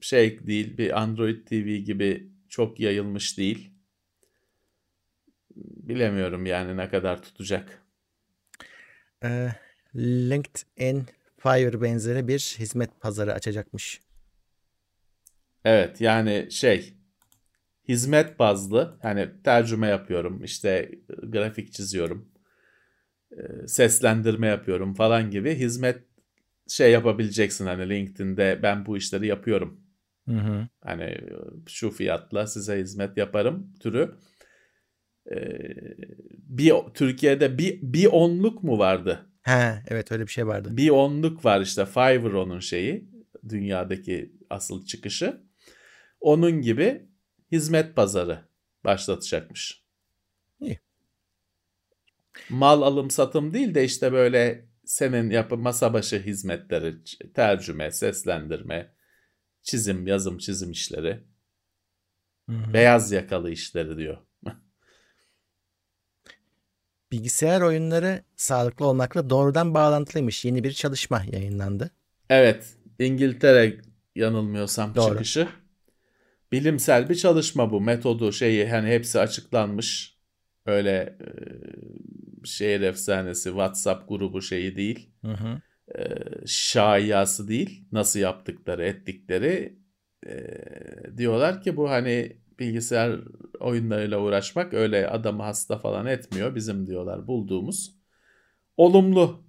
şey 0.00 0.46
değil 0.46 0.78
bir 0.78 1.00
Android 1.02 1.46
TV 1.46 1.76
gibi 1.76 2.33
çok 2.54 2.80
yayılmış 2.80 3.38
değil. 3.38 3.70
Bilemiyorum 5.56 6.46
yani 6.46 6.76
ne 6.76 6.88
kadar 6.88 7.22
tutacak. 7.22 7.82
Ee, 9.24 9.48
LinkedIn 9.96 11.06
Fiverr 11.38 11.82
benzeri 11.82 12.28
bir 12.28 12.56
hizmet 12.58 13.00
pazarı 13.00 13.32
açacakmış. 13.32 14.00
Evet 15.64 16.00
yani 16.00 16.48
şey 16.50 16.94
hizmet 17.88 18.38
bazlı 18.38 18.98
yani 19.02 19.28
tercüme 19.44 19.86
yapıyorum 19.86 20.44
işte 20.44 20.90
grafik 21.22 21.72
çiziyorum 21.72 22.32
e, 23.32 23.66
seslendirme 23.66 24.46
yapıyorum 24.46 24.94
falan 24.94 25.30
gibi 25.30 25.54
hizmet 25.54 25.98
şey 26.68 26.92
yapabileceksin 26.92 27.66
hani 27.66 27.88
LinkedIn'de 27.88 28.60
ben 28.62 28.86
bu 28.86 28.96
işleri 28.96 29.26
yapıyorum. 29.26 29.83
Hı 30.28 30.34
hı. 30.34 30.68
Hani 30.80 31.18
şu 31.68 31.90
fiyatla 31.90 32.46
size 32.46 32.78
hizmet 32.78 33.16
yaparım 33.16 33.74
türü. 33.80 34.14
Ee, 35.32 35.58
bir 36.32 36.74
Türkiye'de 36.94 37.58
bir, 37.58 37.78
bir 37.82 38.06
onluk 38.06 38.62
mu 38.62 38.78
vardı? 38.78 39.30
He, 39.42 39.82
evet 39.88 40.12
öyle 40.12 40.22
bir 40.22 40.32
şey 40.32 40.46
vardı. 40.46 40.68
Bir 40.72 40.90
onluk 40.90 41.44
var 41.44 41.60
işte 41.60 41.86
Fiverr 41.86 42.32
onun 42.32 42.60
şeyi. 42.60 43.08
Dünyadaki 43.48 44.32
asıl 44.50 44.86
çıkışı. 44.86 45.40
Onun 46.20 46.60
gibi 46.60 47.08
hizmet 47.52 47.96
pazarı 47.96 48.38
başlatacakmış. 48.84 49.84
İyi. 50.60 50.78
Mal 52.50 52.82
alım 52.82 53.10
satım 53.10 53.54
değil 53.54 53.74
de 53.74 53.84
işte 53.84 54.12
böyle 54.12 54.68
senin 54.84 55.30
yapı 55.30 55.56
masa 55.56 55.92
başı 55.92 56.18
hizmetleri, 56.18 56.94
tercüme, 57.34 57.90
seslendirme, 57.90 58.93
çizim, 59.64 60.06
yazım, 60.06 60.38
çizim 60.38 60.70
işleri. 60.70 61.24
Hı 62.50 62.56
hı. 62.56 62.72
Beyaz 62.72 63.12
yakalı 63.12 63.50
işleri 63.50 63.96
diyor. 63.96 64.16
Bilgisayar 67.12 67.60
oyunları 67.60 68.22
sağlıklı 68.36 68.86
olmakla 68.86 69.30
doğrudan 69.30 69.74
bağlantılıymış. 69.74 70.44
Yeni 70.44 70.64
bir 70.64 70.72
çalışma 70.72 71.22
yayınlandı. 71.32 71.90
Evet, 72.30 72.76
İngiltere 72.98 73.80
yanılmıyorsam 74.14 74.94
Doğru. 74.94 75.12
çıkışı. 75.12 75.48
Bilimsel 76.52 77.08
bir 77.08 77.14
çalışma 77.14 77.70
bu. 77.70 77.80
Metodu 77.80 78.32
şeyi 78.32 78.68
hani 78.68 78.88
hepsi 78.88 79.20
açıklanmış. 79.20 80.18
Öyle 80.66 81.18
e, 81.20 81.26
şehir 82.46 82.80
efsanesi 82.80 83.48
WhatsApp 83.48 84.08
grubu 84.08 84.42
şeyi 84.42 84.76
değil. 84.76 85.10
Hı 85.20 85.32
hı. 85.32 85.60
E, 85.98 86.04
şaiyası 86.46 87.48
değil. 87.48 87.88
Nasıl 87.92 88.20
yaptıkları, 88.20 88.84
ettikleri 88.84 89.78
e, 90.26 90.36
diyorlar 91.16 91.62
ki 91.62 91.76
bu 91.76 91.90
hani 91.90 92.36
bilgisayar 92.58 93.20
oyunlarıyla 93.60 94.20
uğraşmak 94.20 94.74
öyle 94.74 95.08
adamı 95.08 95.42
hasta 95.42 95.78
falan 95.78 96.06
etmiyor. 96.06 96.54
Bizim 96.54 96.86
diyorlar 96.86 97.26
bulduğumuz 97.26 97.94
olumlu. 98.76 99.44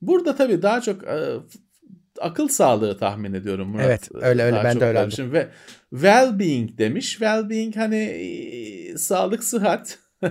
Burada 0.00 0.36
tabii 0.36 0.62
daha 0.62 0.80
çok 0.80 1.04
e, 1.04 1.36
akıl 2.20 2.48
sağlığı 2.48 2.98
tahmin 2.98 3.32
ediyorum 3.32 3.68
Murat. 3.68 3.86
Evet, 3.86 4.08
öyle, 4.14 4.42
öyle. 4.42 4.56
Daha 4.56 4.64
Ben 4.64 4.80
de 4.80 4.84
öyle. 4.84 5.10
Şimdi 5.10 5.32
ve 5.32 5.48
well-being 5.92 6.78
demiş. 6.78 7.18
Well-being 7.18 7.76
hani 7.76 7.96
e, 7.96 8.96
sağlık, 8.98 9.44
sıhhat. 9.44 9.98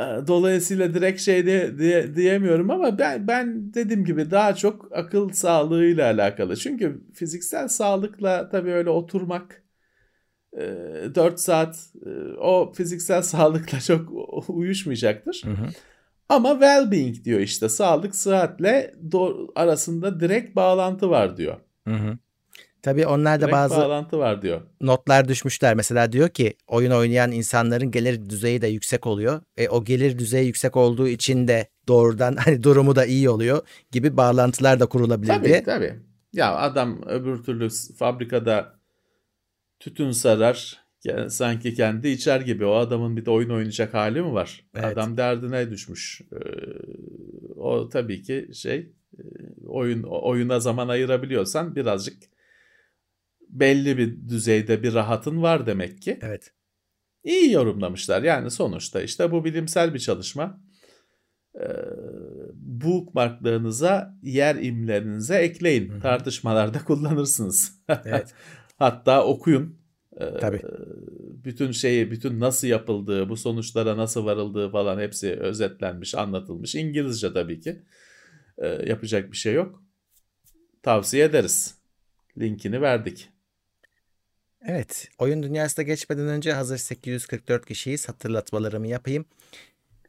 E, 0.00 0.04
Dolayısıyla 0.26 0.94
direkt 0.94 1.20
şey 1.20 1.46
de, 1.46 1.78
diye, 1.78 2.16
diyemiyorum 2.16 2.70
ama 2.70 2.98
ben 2.98 3.28
ben 3.28 3.74
dediğim 3.74 4.04
gibi 4.04 4.30
daha 4.30 4.54
çok 4.54 4.88
akıl 4.96 5.28
sağlığıyla 5.32 6.06
alakalı. 6.12 6.56
Çünkü 6.56 7.00
fiziksel 7.14 7.68
sağlıkla 7.68 8.48
tabii 8.48 8.72
öyle 8.72 8.90
oturmak 8.90 9.62
e, 10.56 10.60
4 11.14 11.40
saat 11.40 11.76
e, 12.06 12.10
o 12.38 12.72
fiziksel 12.72 13.22
sağlıkla 13.22 13.80
çok 13.80 14.12
uyuşmayacaktır. 14.48 15.42
Hı 15.44 15.50
hı. 15.50 15.66
Ama 16.28 16.50
well-being 16.50 17.24
diyor 17.24 17.40
işte 17.40 17.68
sağlık 17.68 18.16
sıhhatle 18.16 18.94
do- 19.10 19.48
arasında 19.54 20.20
direkt 20.20 20.56
bağlantı 20.56 21.10
var 21.10 21.36
diyor. 21.36 21.56
Hı 21.88 21.94
hı. 21.94 22.18
Tabii 22.82 23.06
onlar 23.06 23.40
da 23.40 23.52
bazı 23.52 23.76
bağlantı 23.76 24.18
var 24.18 24.42
diyor. 24.42 24.60
notlar 24.80 25.28
düşmüşler. 25.28 25.74
Mesela 25.74 26.12
diyor 26.12 26.28
ki 26.28 26.54
oyun 26.66 26.90
oynayan 26.90 27.32
insanların 27.32 27.90
gelir 27.90 28.30
düzeyi 28.30 28.62
de 28.62 28.66
yüksek 28.66 29.06
oluyor. 29.06 29.42
E, 29.56 29.68
o 29.68 29.84
gelir 29.84 30.18
düzeyi 30.18 30.46
yüksek 30.46 30.76
olduğu 30.76 31.08
için 31.08 31.48
de 31.48 31.68
doğrudan 31.88 32.36
hani 32.44 32.62
durumu 32.62 32.96
da 32.96 33.04
iyi 33.06 33.30
oluyor 33.30 33.62
gibi 33.92 34.16
bağlantılar 34.16 34.80
da 34.80 34.86
kurulabilir 34.86 35.32
Tabii 35.32 35.46
diye. 35.46 35.62
tabii. 35.62 35.94
Ya 36.32 36.56
adam 36.56 37.02
öbür 37.06 37.42
türlü 37.42 37.68
fabrikada 37.98 38.80
tütün 39.80 40.10
sarar 40.10 40.86
sanki 41.28 41.74
kendi 41.74 42.08
içer 42.08 42.40
gibi. 42.40 42.64
O 42.64 42.74
adamın 42.74 43.16
bir 43.16 43.26
de 43.26 43.30
oyun 43.30 43.50
oynayacak 43.50 43.94
hali 43.94 44.22
mi 44.22 44.32
var? 44.32 44.64
Evet. 44.74 44.84
Adam 44.84 45.16
derdine 45.16 45.70
düşmüş. 45.70 46.20
Ee, 46.32 46.36
o 47.56 47.88
tabii 47.88 48.22
ki 48.22 48.48
şey 48.54 48.92
e, 49.18 49.22
oyun 49.66 50.02
oyuna 50.02 50.60
zaman 50.60 50.88
ayırabiliyorsan 50.88 51.76
birazcık 51.76 52.16
belli 53.48 53.98
bir 53.98 54.28
düzeyde 54.28 54.82
bir 54.82 54.94
rahatın 54.94 55.42
var 55.42 55.66
demek 55.66 56.02
ki. 56.02 56.18
Evet. 56.22 56.52
İyi 57.24 57.52
yorumlamışlar. 57.52 58.22
Yani 58.22 58.50
sonuçta 58.50 59.02
işte 59.02 59.30
bu 59.32 59.44
bilimsel 59.44 59.94
bir 59.94 59.98
çalışma. 59.98 60.60
Ee, 61.60 61.68
bookmarklarınıza, 62.54 64.14
yer 64.22 64.56
imlerinize 64.56 65.36
ekleyin. 65.36 65.88
Hı 65.88 65.96
hı. 65.96 66.00
Tartışmalarda 66.00 66.78
kullanırsınız. 66.84 67.80
Evet. 68.04 68.34
Hatta 68.76 69.24
okuyun. 69.24 69.78
Ee, 70.20 70.36
Tabii. 70.40 70.62
Bütün 71.44 71.70
şeyi, 71.70 72.10
bütün 72.10 72.40
nasıl 72.40 72.68
yapıldığı, 72.68 73.28
bu 73.28 73.36
sonuçlara 73.36 73.96
nasıl 73.96 74.24
varıldığı 74.24 74.70
falan 74.70 75.00
hepsi 75.00 75.32
özetlenmiş, 75.32 76.14
anlatılmış. 76.14 76.74
İngilizce 76.74 77.32
tabii 77.32 77.60
ki. 77.60 77.82
Ee, 78.58 78.66
yapacak 78.66 79.32
bir 79.32 79.36
şey 79.36 79.54
yok. 79.54 79.82
Tavsiye 80.82 81.24
ederiz. 81.24 81.78
Linkini 82.38 82.80
verdik. 82.80 83.28
Evet. 84.68 85.08
Oyun 85.18 85.42
dünyasına 85.42 85.82
geçmeden 85.82 86.26
önce 86.28 86.52
hazır 86.52 86.76
844 86.78 87.66
kişiyiz. 87.66 88.08
Hatırlatmalarımı 88.08 88.86
yapayım. 88.86 89.24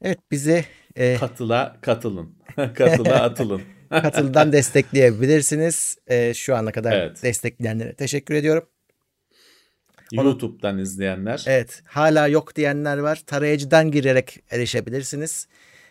Evet 0.02 0.20
bizi 0.32 0.66
e, 0.96 1.18
Katıla 1.18 1.78
katılın. 1.82 2.36
Katıla 2.56 3.16
atılın. 3.24 3.62
katıldan 3.90 4.52
destekleyebilirsiniz. 4.54 5.98
E, 6.08 6.34
şu 6.34 6.56
ana 6.56 6.72
kadar 6.72 6.92
Evet. 6.98 7.24
destekleyenlere 7.24 7.94
teşekkür 7.94 8.36
ediyorum. 8.36 8.66
YouTube'dan 10.12 10.78
izleyenler. 10.78 11.44
Evet. 11.48 11.82
Hala 11.86 12.28
yok 12.28 12.56
diyenler 12.56 12.98
var. 12.98 13.24
Tarayıcıdan 13.28 13.92
girerek 13.92 14.40
erişebilirsiniz. 14.52 15.48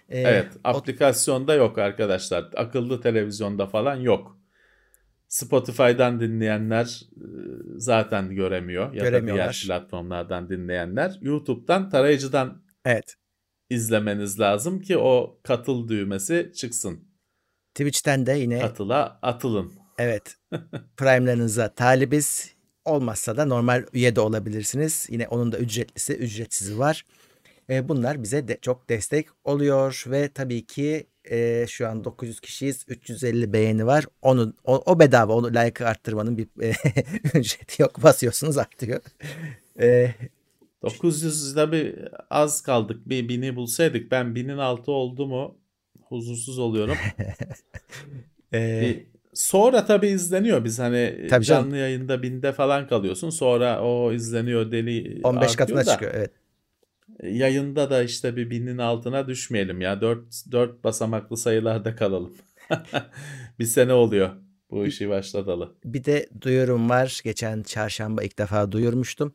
E, 0.09 0.21
Evet, 0.21 0.47
o- 0.65 0.69
aplikasyonda 0.69 1.55
yok 1.55 1.79
arkadaşlar. 1.79 2.51
Akıllı 2.57 3.01
televizyonda 3.01 3.67
falan 3.67 3.97
yok. 3.97 4.36
Spotify'dan 5.29 6.21
dinleyenler 6.21 7.01
zaten 7.77 8.35
göremiyor 8.35 8.95
ya 8.95 9.13
da 9.13 9.27
diğer 9.27 9.63
platformlardan 9.67 10.51
dinleyenler. 10.51 11.19
YouTube'dan 11.21 11.91
tarayıcıdan 11.91 12.63
evet. 12.85 13.15
izlemeniz 13.71 14.41
lazım 14.41 14.81
ki 14.81 14.99
o 14.99 15.41
katıl 15.43 15.89
düğmesi 15.89 16.53
çıksın. 16.57 17.09
Twitch'ten 17.75 18.27
de 18.27 18.33
yine 18.33 18.59
Katıla 18.61 19.19
atılın. 19.23 19.73
evet 19.99 20.37
Prime'larınıza 20.97 21.75
talibiz. 21.75 22.57
Olmazsa 22.85 23.37
da 23.37 23.45
normal 23.45 23.85
üye 23.93 24.17
de 24.17 24.21
olabilirsiniz. 24.21 25.07
Yine 25.11 25.29
onun 25.29 25.53
da 25.53 25.59
ücretlisi, 25.59 26.17
ücretsizi 26.17 26.79
var. 26.79 27.05
E, 27.71 27.89
bunlar 27.89 28.23
bize 28.23 28.49
de 28.49 28.59
çok 28.63 28.89
destek 28.89 29.27
oluyor 29.45 30.05
ve 30.07 30.29
tabii 30.29 30.67
ki 30.67 31.07
e, 31.31 31.67
şu 31.69 31.89
an 31.89 32.05
900 32.05 32.41
kişiyiz, 32.41 32.85
350 32.89 33.53
beğeni 33.53 33.87
var. 33.87 34.05
Onun 34.23 34.55
o, 34.65 34.83
o 34.87 34.99
bedava, 35.01 35.33
onu 35.33 35.49
like 35.51 35.87
arttırmanın 35.87 36.39
bir 36.39 36.49
e, 36.63 36.73
ücreti 37.39 37.83
yok. 37.83 38.03
Basıyorsunuz 38.03 38.59
artıyor. 38.59 39.01
E, 39.81 40.11
900'de 40.83 41.73
bir 41.73 42.09
az 42.31 42.63
kaldık. 42.63 43.09
Bir 43.09 43.29
bini 43.29 43.57
bulsaydık. 43.57 44.11
Ben 44.11 44.35
binin 44.35 44.59
altı 44.59 44.93
oldu 44.93 45.27
mu 45.27 45.59
huzursuz 46.09 46.59
oluyorum. 46.59 46.97
e, 48.55 48.81
Bir- 48.81 49.07
sonra 49.35 49.85
tabii 49.85 50.09
izleniyor. 50.09 50.65
Biz 50.65 50.79
hani 50.79 51.27
Tabii 51.31 51.45
canım. 51.45 51.63
canlı 51.65 51.77
yayında 51.77 52.23
binde 52.23 52.53
falan 52.53 52.89
kalıyorsun. 52.89 53.31
Sonra 53.31 53.83
o 53.83 54.13
izleniyor 54.13 54.73
deli 54.73 55.21
15 55.25 55.43
artıyor 55.43 55.57
katına 55.59 55.87
da, 55.87 55.93
çıkıyor. 55.93 56.13
Evet. 56.15 56.31
Yayında 57.23 57.91
da 57.91 58.03
işte 58.03 58.37
bir 58.37 58.51
binin 58.51 58.79
altına 58.79 59.29
düşmeyelim 59.29 59.81
ya. 59.81 60.01
4, 60.01 60.53
4 60.53 60.85
basamaklı 60.85 61.37
sayılarda 61.37 61.97
kalalım. 61.97 62.35
bir 63.59 63.65
sene 63.65 63.93
oluyor 63.93 64.31
bu 64.71 64.87
işi 64.87 65.09
başlatalı. 65.09 65.75
Bir 65.85 66.05
de 66.05 66.29
duyurum 66.41 66.91
var. 66.91 67.21
Geçen 67.25 67.63
çarşamba 67.63 68.23
ilk 68.23 68.39
defa 68.39 68.73
duyurmuştum. 68.73 69.35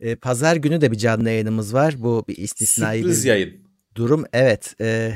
E, 0.00 0.16
Pazar 0.16 0.56
günü 0.56 0.80
de 0.80 0.90
bir 0.92 0.96
canlı 0.96 1.28
yayınımız 1.30 1.74
var. 1.74 1.94
Bu 1.98 2.24
bir 2.28 2.36
istisnai 2.36 2.98
Sürpriz 2.98 3.24
bir 3.24 3.28
yayın. 3.28 3.54
durum. 3.94 4.24
Evet. 4.32 4.74
E, 4.80 5.14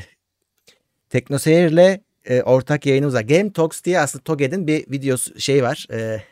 Teknoseyir'le 1.10 2.00
e, 2.24 2.42
ortak 2.42 2.86
yayınımız 2.86 3.14
var. 3.14 3.20
Game 3.20 3.52
Talks 3.52 3.82
diye 3.82 4.00
aslında 4.00 4.24
TOGED'in 4.24 4.66
bir 4.66 4.90
videosu 4.90 5.40
şey 5.40 5.62
var. 5.62 5.86
E, 5.92 6.22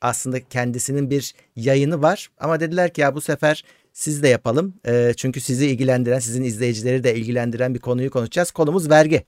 aslında 0.00 0.40
kendisinin 0.40 1.10
bir 1.10 1.34
yayını 1.56 2.02
var. 2.02 2.30
Ama 2.38 2.60
dediler 2.60 2.92
ki 2.92 3.00
ya 3.00 3.14
bu 3.14 3.20
sefer 3.20 3.64
siz 3.92 4.22
de 4.22 4.28
yapalım. 4.28 4.74
E, 4.86 5.12
çünkü 5.16 5.40
sizi 5.40 5.66
ilgilendiren, 5.66 6.18
sizin 6.18 6.42
izleyicileri 6.42 7.04
de 7.04 7.14
ilgilendiren 7.14 7.74
bir 7.74 7.78
konuyu 7.78 8.10
konuşacağız. 8.10 8.50
Konumuz 8.50 8.90
vergi. 8.90 9.24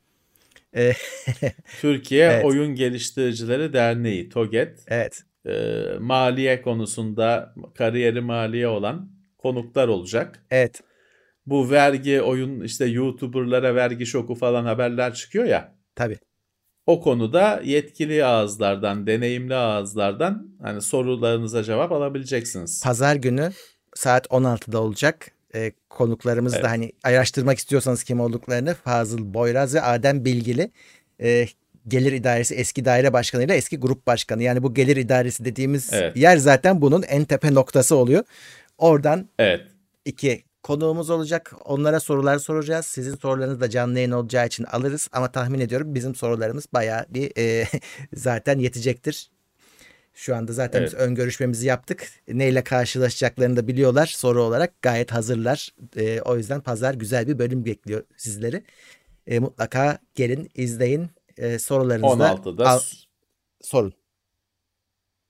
E, 0.77 0.93
Türkiye 1.81 2.27
Evet. 2.27 2.45
Oyun 2.45 2.75
Geliştiricileri 2.75 3.73
Derneği 3.73 4.29
TOGET 4.29 4.79
evet. 4.89 5.23
e, 5.47 5.83
maliye 6.01 6.63
konusunda 6.63 7.55
kariyeri 7.75 8.21
maliye 8.21 8.69
olan 8.69 9.11
konuklar 9.39 9.89
olacak. 9.89 10.45
Evet. 10.51 10.81
Bu 11.47 11.71
vergi 11.71 12.23
oyun 12.23 12.61
işte 12.61 12.85
YouTuber'lara 12.85 13.75
vergi 13.75 14.07
şoku 14.07 14.35
falan 14.35 14.65
haberler 14.65 15.15
çıkıyor 15.15 15.45
ya. 15.45 15.75
Tabii. 15.95 16.19
O 16.87 17.01
konuda 17.01 17.61
yetkili 17.65 18.25
ağızlardan, 18.25 19.07
deneyimli 19.07 19.55
ağızlardan 19.55 20.57
hani 20.63 20.83
sorularınıza 20.83 21.63
cevap 21.63 21.93
alabileceksiniz. 21.93 22.83
Pazar 22.85 23.17
günü 23.17 23.53
saat 23.95 24.27
16'da 24.27 24.81
olacak. 24.81 25.31
Ee, 25.55 25.73
konuklarımız 25.91 26.55
Evet. 26.55 26.65
da 26.65 26.71
hani 26.71 26.93
araştırmak 27.05 27.59
istiyorsanız 27.59 28.05
kim 28.05 28.21
olduklarını 28.21 28.75
Fazıl 28.75 29.35
Boyraz 29.35 29.75
ve 29.75 29.83
Adem 29.83 30.25
Bilgili 30.25 30.71
e, 31.21 31.47
Gelir 31.89 32.13
İdaresi 32.13 32.55
eski 32.55 32.85
daire 32.85 33.13
başkanıyla 33.13 33.55
eski 33.55 33.77
grup 33.79 34.07
başkanı. 34.07 34.43
Yani 34.43 34.63
bu 34.63 34.75
gelir 34.75 34.97
idaresi 34.97 35.45
dediğimiz 35.45 35.93
Evet. 35.93 36.17
yer 36.17 36.37
zaten 36.37 36.81
bunun 36.81 37.03
en 37.03 37.25
tepe 37.25 37.55
noktası 37.55 37.97
oluyor. 37.97 38.25
Oradan 38.79 39.29
Evet. 39.39 39.61
iki 40.05 40.45
konuğumuz 40.63 41.11
olacak. 41.11 41.53
Onlara 41.65 42.01
sorular 42.01 42.39
soracağız. 42.39 42.87
Sizin 42.87 43.17
sorularınız 43.17 43.61
da 43.61 43.71
canlı 43.71 43.99
yayın 43.99 44.11
olacağı 44.11 44.47
için 44.47 44.65
alırız. 44.65 45.09
Ama 45.13 45.33
tahmin 45.33 45.61
ediyorum 45.61 45.95
bizim 45.95 46.15
sorularımız 46.15 46.67
bayağı 46.73 47.07
bir 47.09 47.33
e, 47.39 47.67
zaten 48.15 48.59
yetecektir. 48.59 49.31
Şu 50.15 50.37
anda 50.37 50.53
zaten 50.53 50.79
Evet. 50.81 50.93
biz 50.93 50.99
ön 50.99 51.15
görüşmemizi 51.15 51.67
yaptık. 51.67 52.11
Neyle 52.29 52.65
karşılaşacaklarını 52.65 53.57
da 53.57 53.69
biliyorlar 53.69 54.07
soru 54.07 54.43
olarak. 54.43 54.83
Gayet 54.83 55.13
hazırlar. 55.13 55.69
E, 55.97 56.21
o 56.21 56.37
yüzden 56.37 56.61
pazar 56.61 56.95
güzel 56.95 57.27
bir 57.29 57.39
bölüm 57.39 57.65
bekliyor 57.65 58.05
sizleri. 58.17 58.63
E, 59.27 59.39
mutlaka 59.39 59.99
gelin, 60.15 60.51
izleyin. 60.55 61.11
E, 61.37 61.59
sorularınızı 61.59 62.19
da 62.19 62.29
16'da 62.33 62.69
al- 62.71 62.81
sorun. 63.61 63.95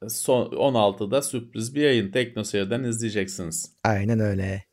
son 0.09 0.47
16'da 0.51 1.23
sürpriz 1.23 1.75
bir 1.75 1.83
yayın 1.83 2.13
Teknoseyir'den 2.13 2.83
izleyeceksiniz. 2.85 3.73
Aynen 3.85 4.21
öyle. 4.21 4.65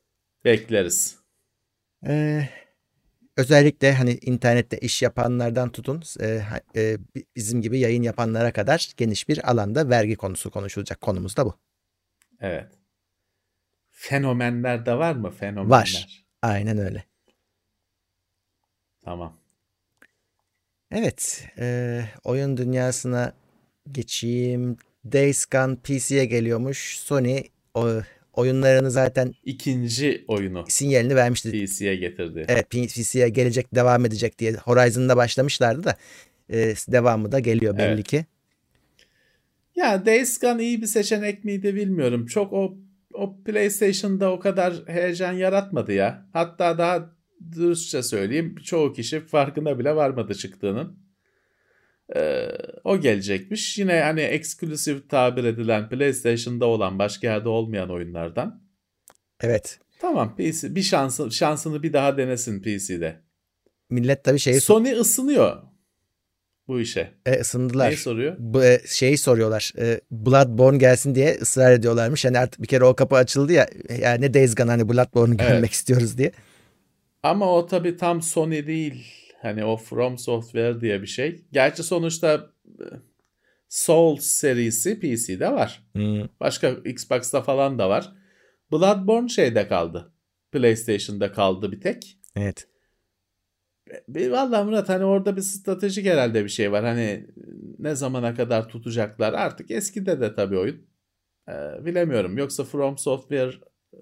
Bekleriz. 0.45 1.15
Ee, 2.07 2.49
özellikle 3.39 3.93
hani 3.93 4.13
internette 4.21 4.77
iş 4.77 5.01
yapanlardan 5.01 5.71
tutun 5.71 6.03
e, 6.21 6.41
e, 6.75 6.97
bi- 7.15 7.25
bizim 7.35 7.61
gibi 7.61 7.79
yayın 7.79 8.03
yapanlara 8.03 8.53
kadar 8.53 8.91
geniş 8.97 9.29
bir 9.29 9.51
alanda 9.51 9.89
vergi 9.89 10.15
konusu 10.15 10.51
konuşulacak. 10.51 11.01
Konumuz 11.01 11.37
da 11.37 11.45
bu. 11.45 11.55
Evet. 12.41 12.67
Fenomenler 13.91 14.85
de 14.85 14.93
var 14.97 15.15
mı? 15.15 15.31
Fenomenler. 15.31 15.71
Var. 15.71 16.25
Aynen 16.41 16.77
öyle. 16.77 17.03
Tamam. 19.01 19.33
Evet, 20.91 21.47
e, 21.57 22.01
oyun 22.23 22.57
dünyasına 22.57 23.33
geçeyim. 23.91 24.77
Days 25.05 25.45
Gone 25.45 25.75
PC'ye 25.75 26.25
geliyormuş. 26.25 26.99
Sony 26.99 27.43
o, 27.73 28.01
oyunlarını 28.39 28.91
zaten 28.91 29.33
İkinci 29.45 30.25
oyunu 30.27 30.65
sinyalini 30.67 31.15
vermişti. 31.15 31.51
PC'ye 31.51 31.95
getirdi. 31.95 32.45
Evet, 32.47 32.69
PC'ye 32.69 33.29
gelecek, 33.29 33.75
devam 33.75 34.05
edecek 34.05 34.39
diye. 34.39 34.53
Horizon'da 34.53 35.17
başlamışlardı 35.17 35.83
da 35.83 35.95
e, 36.49 36.73
devamı 36.87 37.31
da 37.31 37.39
geliyor 37.39 37.77
belli 37.77 37.93
Evet. 37.93 38.07
ki. 38.07 38.25
Ya 39.75 40.05
Days 40.05 40.39
Gone 40.39 40.63
iyi 40.63 40.81
bir 40.81 40.87
seçenek 40.87 41.43
miydi 41.43 41.75
bilmiyorum. 41.75 42.25
Çok 42.25 42.53
o 42.53 42.77
o 43.13 43.37
PlayStation'da 43.45 44.31
o 44.31 44.39
kadar 44.39 44.73
heyecan 44.87 45.33
yaratmadı 45.33 45.93
ya. 45.93 46.25
Hatta 46.33 46.77
daha 46.77 47.15
dürüstçe 47.51 48.03
söyleyeyim 48.03 48.55
çoğu 48.63 48.93
kişi 48.93 49.19
farkına 49.19 49.79
bile 49.79 49.95
varmadı 49.95 50.35
çıktığının. 50.35 51.08
Ee, 52.15 52.47
o 52.83 52.99
gelecekmiş. 52.99 53.77
Yine 53.77 54.01
hani 54.01 54.21
eksklusif 54.21 55.09
tabir 55.09 55.43
edilen 55.43 55.89
PlayStation'da 55.89 56.65
olan 56.65 56.99
başka 56.99 57.27
yerde 57.27 57.49
olmayan 57.49 57.89
oyunlardan. 57.91 58.63
Evet. 59.41 59.79
Tamam 59.99 60.35
PC 60.35 60.75
bir 60.75 60.81
şansı 60.81 61.31
şansını 61.31 61.83
bir 61.83 61.93
daha 61.93 62.17
denesin 62.17 62.61
PC'de. 62.61 63.21
Millet 63.89 64.23
tabii 64.23 64.39
şeyi 64.39 64.61
Sony 64.61 64.91
ısınıyor 64.91 65.61
bu 66.67 66.79
işe. 66.79 67.13
e, 67.25 67.39
ısındılar. 67.39 67.87
Neyi 67.87 67.97
soruyor? 67.97 68.35
Bu, 68.39 68.63
e, 68.63 68.81
şeyi 68.87 69.17
soruyorlar. 69.17 69.73
E, 69.77 70.01
Bloodborne 70.11 70.77
gelsin 70.77 71.15
diye 71.15 71.37
ısrar 71.41 71.71
ediyorlarmış. 71.71 72.25
Hani 72.25 72.39
artık 72.39 72.61
bir 72.61 72.67
kere 72.67 72.83
o 72.85 72.95
kapı 72.95 73.15
açıldı 73.15 73.53
ya. 73.53 73.67
Yani 74.01 74.21
ne 74.21 74.33
Days 74.33 74.55
Gone 74.55 74.69
hani 74.71 74.89
Bloodborne'u 74.89 75.35
Evet. 75.39 75.49
görmek 75.51 75.71
istiyoruz 75.71 76.17
diye. 76.17 76.31
Ama 77.23 77.55
o 77.55 77.65
tabii 77.67 77.97
tam 77.97 78.21
Sony 78.21 78.67
değil. 78.67 79.05
Hani 79.41 79.65
o 79.65 79.77
From 79.77 80.17
Software 80.17 80.81
diye 80.81 81.01
bir 81.01 81.07
şey. 81.07 81.45
Gerçi 81.51 81.83
sonuçta 81.83 82.51
e, 82.65 82.85
Souls 83.69 84.25
serisi 84.25 84.99
PC'de 84.99 85.51
var. 85.51 85.83
Başka 86.39 86.69
Xbox'ta 86.69 87.41
falan 87.41 87.79
da 87.79 87.89
var. 87.89 88.13
Bloodborne 88.71 89.29
şeyde 89.29 89.67
kaldı. 89.67 90.13
PlayStation'da 90.51 91.31
kaldı 91.31 91.71
bir 91.71 91.81
tek. 91.81 92.17
Evet. 92.35 92.67
Bir, 94.07 94.31
vallahi 94.31 94.65
Murat 94.65 94.89
hani 94.89 95.05
orada 95.05 95.35
bir 95.35 95.41
stratejik 95.41 96.05
herhalde 96.05 96.43
bir 96.43 96.49
şey 96.49 96.71
var. 96.71 96.85
Hani 96.85 97.27
ne 97.79 97.95
zamana 97.95 98.35
kadar 98.35 98.69
tutacaklar. 98.69 99.33
Artık 99.33 99.71
eskide 99.71 100.21
de 100.21 100.35
tabii 100.35 100.57
oyun. 100.57 100.87
Ee, 101.49 101.85
bilemiyorum. 101.85 102.37
Yoksa 102.37 102.63
From 102.63 102.97
Software 102.97 103.53
e, 103.93 103.97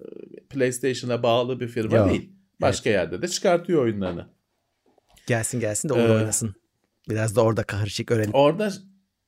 PlayStation'a 0.50 1.22
bağlı 1.22 1.60
bir 1.60 1.68
firma 1.68 1.96
Yok. 1.96 2.10
değil. 2.10 2.32
Başka 2.60 2.90
yerde 2.90 3.22
de 3.22 3.28
çıkartıyor 3.28 3.82
oyunlarını. 3.82 4.37
Gelsin 5.28 5.60
gelsin 5.60 5.88
de 5.88 5.92
Uğur 5.92 5.98
Ee, 5.98 6.12
oynasın. 6.12 6.54
Biraz 7.08 7.36
da 7.36 7.42
orada 7.42 7.62
kahırşık 7.62 8.10
öğrenelim. 8.10 8.34
Orada 8.34 8.72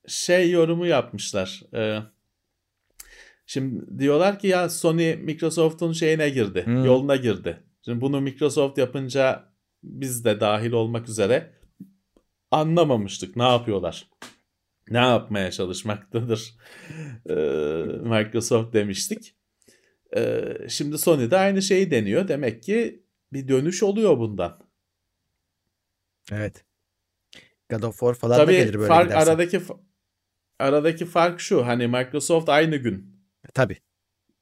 şey 0.07 0.51
yorumu 0.51 0.85
yapmışlar. 0.85 1.61
Ee, 1.73 1.99
şimdi 3.45 3.99
diyorlar 3.99 4.39
ki 4.39 4.47
ya 4.47 4.69
Sony 4.69 5.15
Microsoft'un 5.15 5.91
şeyine 5.91 6.29
girdi. 6.29 6.65
Hmm. 6.65 6.85
Yoluna 6.85 7.15
girdi. 7.15 7.63
Şimdi 7.85 8.01
bunu 8.01 8.21
Microsoft 8.21 8.77
yapınca 8.77 9.51
biz 9.83 10.25
de 10.25 10.39
dahil 10.39 10.71
olmak 10.71 11.09
üzere 11.09 11.53
anlamamıştık 12.51 13.35
ne 13.35 13.43
yapıyorlar. 13.43 14.09
Ne 14.89 14.97
yapmaya 14.97 15.51
çalışmaktadır 15.51 16.55
ee, 17.29 17.33
Microsoft 18.03 18.73
demiştik. 18.73 19.35
Ee, 20.15 20.57
şimdi 20.69 20.97
Sony 20.97 21.31
de 21.31 21.37
aynı 21.37 21.61
şeyi 21.61 21.91
deniyor. 21.91 22.27
Demek 22.27 22.63
ki 22.63 23.03
bir 23.33 23.47
dönüş 23.47 23.83
oluyor 23.83 24.17
bundan. 24.17 24.70
Evet. 26.31 26.63
God 27.69 27.83
of 27.83 27.99
War 27.99 28.13
falan 28.13 28.37
da 28.39 28.45
Tabii 28.45 28.55
gelir 28.57 28.73
böyle 28.73 28.87
fark 28.87 29.09
giderse. 29.09 29.31
aradaki 29.31 29.61
aradaki 30.59 31.05
fark 31.05 31.39
şu. 31.39 31.65
Hani 31.67 31.87
Microsoft 31.87 32.49
aynı 32.49 32.75
gün 32.75 33.21
Tabii. 33.53 33.77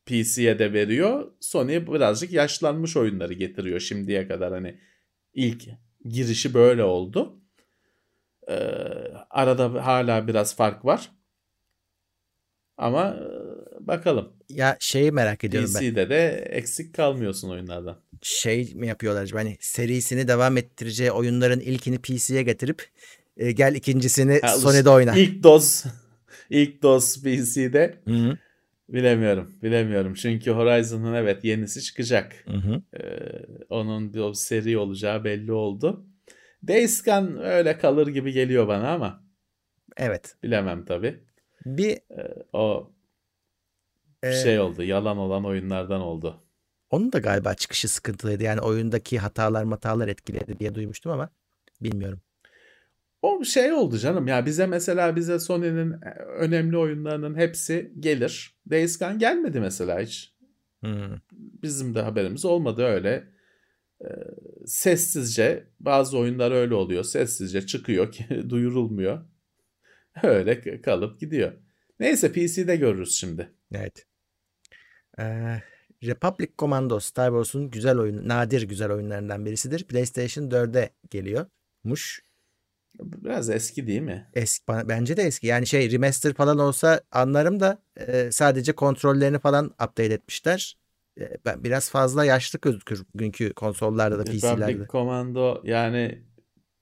PC'ye 0.06 0.60
de 0.60 0.74
veriyor. 0.74 1.32
Sony 1.40 1.88
birazcık 1.88 2.32
yaşlanmış 2.32 2.98
oyunları 2.98 3.34
getiriyor 3.34 3.80
şimdiye 3.80 4.28
kadar 4.28 4.54
hani 4.54 4.80
ilk 5.34 5.64
girişi 6.06 6.54
böyle 6.54 6.84
oldu. 6.84 7.42
Ee, 8.50 8.54
arada 9.30 9.86
hala 9.86 10.28
biraz 10.28 10.56
fark 10.56 10.86
var. 10.86 11.12
Ama 12.78 13.18
bakalım. 13.90 14.34
Ya 14.50 14.78
şeyi 14.80 15.12
merak 15.12 15.44
ediyorum 15.44 15.72
ben. 15.76 15.80
PC'de 15.80 16.10
de 16.10 16.28
eksik 16.50 16.96
kalmıyorsun 16.96 17.50
oyunlardan. 17.50 17.98
Şey 18.22 18.74
mi 18.76 18.88
yapıyorlar 18.88 19.22
acaba? 19.22 19.40
Hani 19.40 19.58
serisini 19.60 20.28
devam 20.28 20.58
ettireceği 20.58 21.12
oyunların 21.12 21.60
ilkini 21.60 21.98
PC'ye 21.98 22.44
getirip 22.44 22.88
e, 23.38 23.52
gel 23.52 23.76
ikincisini 23.76 24.40
Ha, 24.42 24.48
Sony'de 24.48 24.90
oyna. 24.90 25.16
İlk 25.16 25.44
doz 25.44 25.84
ilk 26.50 26.82
doz 26.84 27.24
PC'de 27.24 27.96
Hı 28.06 28.14
hı. 28.14 28.38
bilemiyorum. 28.90 29.52
Bilemiyorum. 29.64 30.14
Çünkü 30.14 30.52
Horizon'ın 30.52 31.14
evet 31.14 31.44
yenisi 31.44 31.82
çıkacak. 31.82 32.36
Hı 32.46 32.58
hı. 32.58 32.82
Ee, 32.98 33.06
onun 33.70 34.14
bir 34.14 34.34
seri 34.34 34.78
olacağı 34.78 35.24
belli 35.24 35.52
oldu. 35.52 36.06
Days 36.68 37.04
Gone 37.04 37.40
öyle 37.40 37.78
kalır 37.78 38.08
gibi 38.08 38.32
geliyor 38.32 38.68
bana 38.68 38.90
ama 38.92 39.24
Evet. 39.98 40.36
bilemem 40.44 40.86
tabii. 40.86 41.20
Bir 41.66 41.98
O 42.54 42.92
e, 44.24 44.32
şey 44.34 44.60
oldu. 44.60 44.84
Yalan 44.84 45.18
olan 45.18 45.46
oyunlardan 45.46 46.02
oldu. 46.02 46.44
onun 46.90 47.14
da 47.14 47.20
galiba 47.20 47.54
çıkışı 47.54 47.88
sıkıntılıydı. 47.88 48.44
Yani 48.44 48.62
oyundaki 48.62 49.20
hatalar 49.20 49.64
matalar 49.64 50.08
etkiledi 50.08 50.60
diye 50.60 50.76
duymuştum 50.76 51.12
ama 51.12 51.30
bilmiyorum. 51.82 52.22
O 53.22 53.44
şey 53.44 53.74
oldu 53.74 53.98
canım. 53.98 54.28
Ya 54.28 54.46
bize 54.46 54.68
mesela 54.68 55.16
bize 55.16 55.40
Sony'nin 55.40 55.96
önemli 56.38 56.78
oyunlarının 56.78 57.36
hepsi 57.36 57.94
gelir. 58.00 58.56
Days 58.70 59.00
Gone 59.00 59.18
gelmedi 59.18 59.60
mesela 59.60 60.00
hiç. 60.00 60.34
Hmm. 60.80 61.18
Bizim 61.32 61.96
de 61.96 62.02
haberimiz 62.02 62.46
olmadı 62.46 62.84
öyle. 62.84 63.28
Ee, 64.02 64.08
sessizce 64.66 65.68
bazı 65.80 66.18
oyunlar 66.18 66.52
öyle 66.52 66.74
oluyor. 66.76 67.04
Sessizce 67.04 67.66
çıkıyor 67.66 68.12
ki 68.12 68.26
duyurulmuyor. 68.50 69.26
Öyle 70.24 70.82
kalıp 70.82 71.20
gidiyor. 71.20 71.52
Neyse 72.00 72.32
PC'de 72.32 72.76
görürüz 72.76 73.12
şimdi. 73.12 73.52
Evet. 73.74 74.06
Ee, 75.20 75.62
Republic 76.04 76.50
Commando 76.60 77.00
Star 77.00 77.30
Wars'un 77.30 77.72
güzel 77.72 77.98
oyun, 77.98 78.28
nadir 78.28 78.62
güzel 78.62 78.92
oyunlarından 78.92 79.46
birisidir. 79.46 79.84
PlayStation 79.84 80.50
4'e 80.50 80.90
geliyormuş. 81.10 82.22
Biraz 83.00 83.50
eski 83.50 83.88
değil 83.88 84.02
mi? 84.02 84.30
Eski, 84.34 84.66
bence 84.68 85.18
de 85.18 85.24
eski. 85.24 85.48
Yani 85.48 85.68
şey 85.68 85.92
remaster 85.92 86.34
falan 86.34 86.60
olsa 86.60 87.02
anlarım 87.12 87.60
da 87.60 87.82
e, 87.98 88.32
sadece 88.32 88.72
kontrollerini 88.72 89.40
falan 89.40 89.66
update 89.66 90.14
etmişler. 90.14 90.78
E, 91.20 91.38
ben 91.46 91.64
biraz 91.64 91.90
fazla 91.90 92.26
yaşlı 92.26 92.60
gözükür 92.62 93.06
bugünkü 93.14 93.54
konsollarda 93.54 94.20
da 94.20 94.24
PC'lerde. 94.24 94.68
Republic 94.68 94.88
Commando 94.92 95.62
yani 95.64 96.24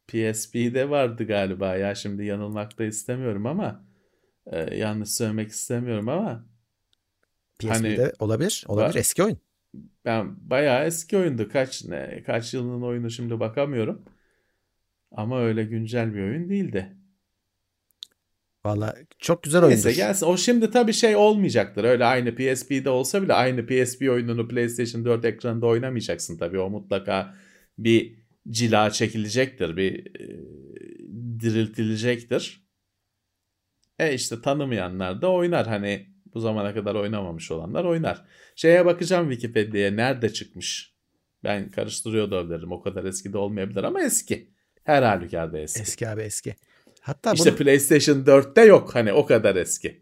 PSP'de 0.07 0.89
vardı 0.89 1.27
galiba 1.27 1.75
ya 1.75 1.95
şimdi 1.95 2.25
yanılmak 2.25 2.79
da 2.79 2.85
istemiyorum 2.85 3.45
ama 3.45 3.85
e, 4.45 4.75
yanlış 4.75 5.09
söylemek 5.09 5.49
istemiyorum 5.49 6.09
ama 6.09 6.45
PSP'de 7.59 7.97
Hani- 7.97 8.11
olabilir. 8.19 8.63
Olabilir. 8.67 8.93
Ba- 8.95 8.99
Eski 8.99 9.23
oyun. 9.23 9.37
ben 10.05 10.49
bayağı 10.49 10.85
eski 10.85 11.17
oyundu 11.17 11.49
kaç 11.49 11.85
ne 11.85 12.23
kaç 12.25 12.53
yılının 12.53 12.81
oyunu 12.81 13.09
şimdi 13.11 13.39
bakamıyorum 13.39 14.01
ama 15.11 15.41
öyle 15.41 15.63
güncel 15.63 16.13
bir 16.15 16.21
oyun 16.21 16.49
değildi. 16.49 16.93
Valla 18.65 18.95
çok 19.19 19.43
güzel 19.43 19.61
oyundur. 19.63 19.85
Neyse 19.85 19.93
gelsin. 20.01 20.25
O 20.25 20.37
şimdi 20.37 20.71
tabii 20.71 20.93
şey 20.93 21.15
olmayacaktır. 21.15 21.83
Öyle 21.83 22.05
aynı 22.05 22.35
PSP'de 22.35 22.89
olsa 22.89 23.21
bile 23.23 23.33
aynı 23.33 23.65
PSP 23.65 24.01
oyununu 24.09 24.47
PlayStation 24.47 25.05
4 25.05 25.25
ekranında 25.25 25.65
oynamayacaksın 25.65 26.37
tabii. 26.37 26.59
O 26.59 26.69
mutlaka 26.69 27.33
bir 27.77 28.15
cila 28.49 28.89
çekilecektir. 28.91 29.77
Bir 29.77 30.05
e, 30.21 30.39
diriltilecektir. 31.39 32.67
E 33.99 34.13
işte 34.13 34.41
tanımayanlar 34.41 35.21
da 35.21 35.31
oynar. 35.31 35.67
Hani 35.67 36.07
bu 36.37 36.41
zamana 36.41 36.73
kadar 36.73 36.95
oynamamış 36.95 37.51
olanlar 37.51 37.83
oynar. 37.85 38.25
Şeye 38.55 38.85
bakacağım 38.85 39.29
Wikipedia'ya 39.31 39.91
nerede 39.91 40.33
çıkmış. 40.33 40.93
Ben 41.43 41.71
karıştırıyor 41.71 42.31
da 42.31 42.35
olabilirim. 42.35 42.71
O 42.71 42.81
kadar 42.81 43.03
eski 43.03 43.33
de 43.33 43.37
olmayabilir 43.37 43.83
ama 43.83 44.01
eski. 44.01 44.51
Her 44.83 45.03
halükarda 45.03 45.59
eski. 45.59 45.81
Eski 45.81 46.07
abi 46.09 46.21
eski. 46.21 46.55
Hatta 47.01 47.33
İşte 47.33 47.49
bunu 47.49 47.57
PlayStation 47.57 48.23
4'te 48.23 48.61
yok 48.61 48.95
hani 48.95 49.13
o 49.13 49.25
kadar 49.25 49.55
eski. 49.55 50.01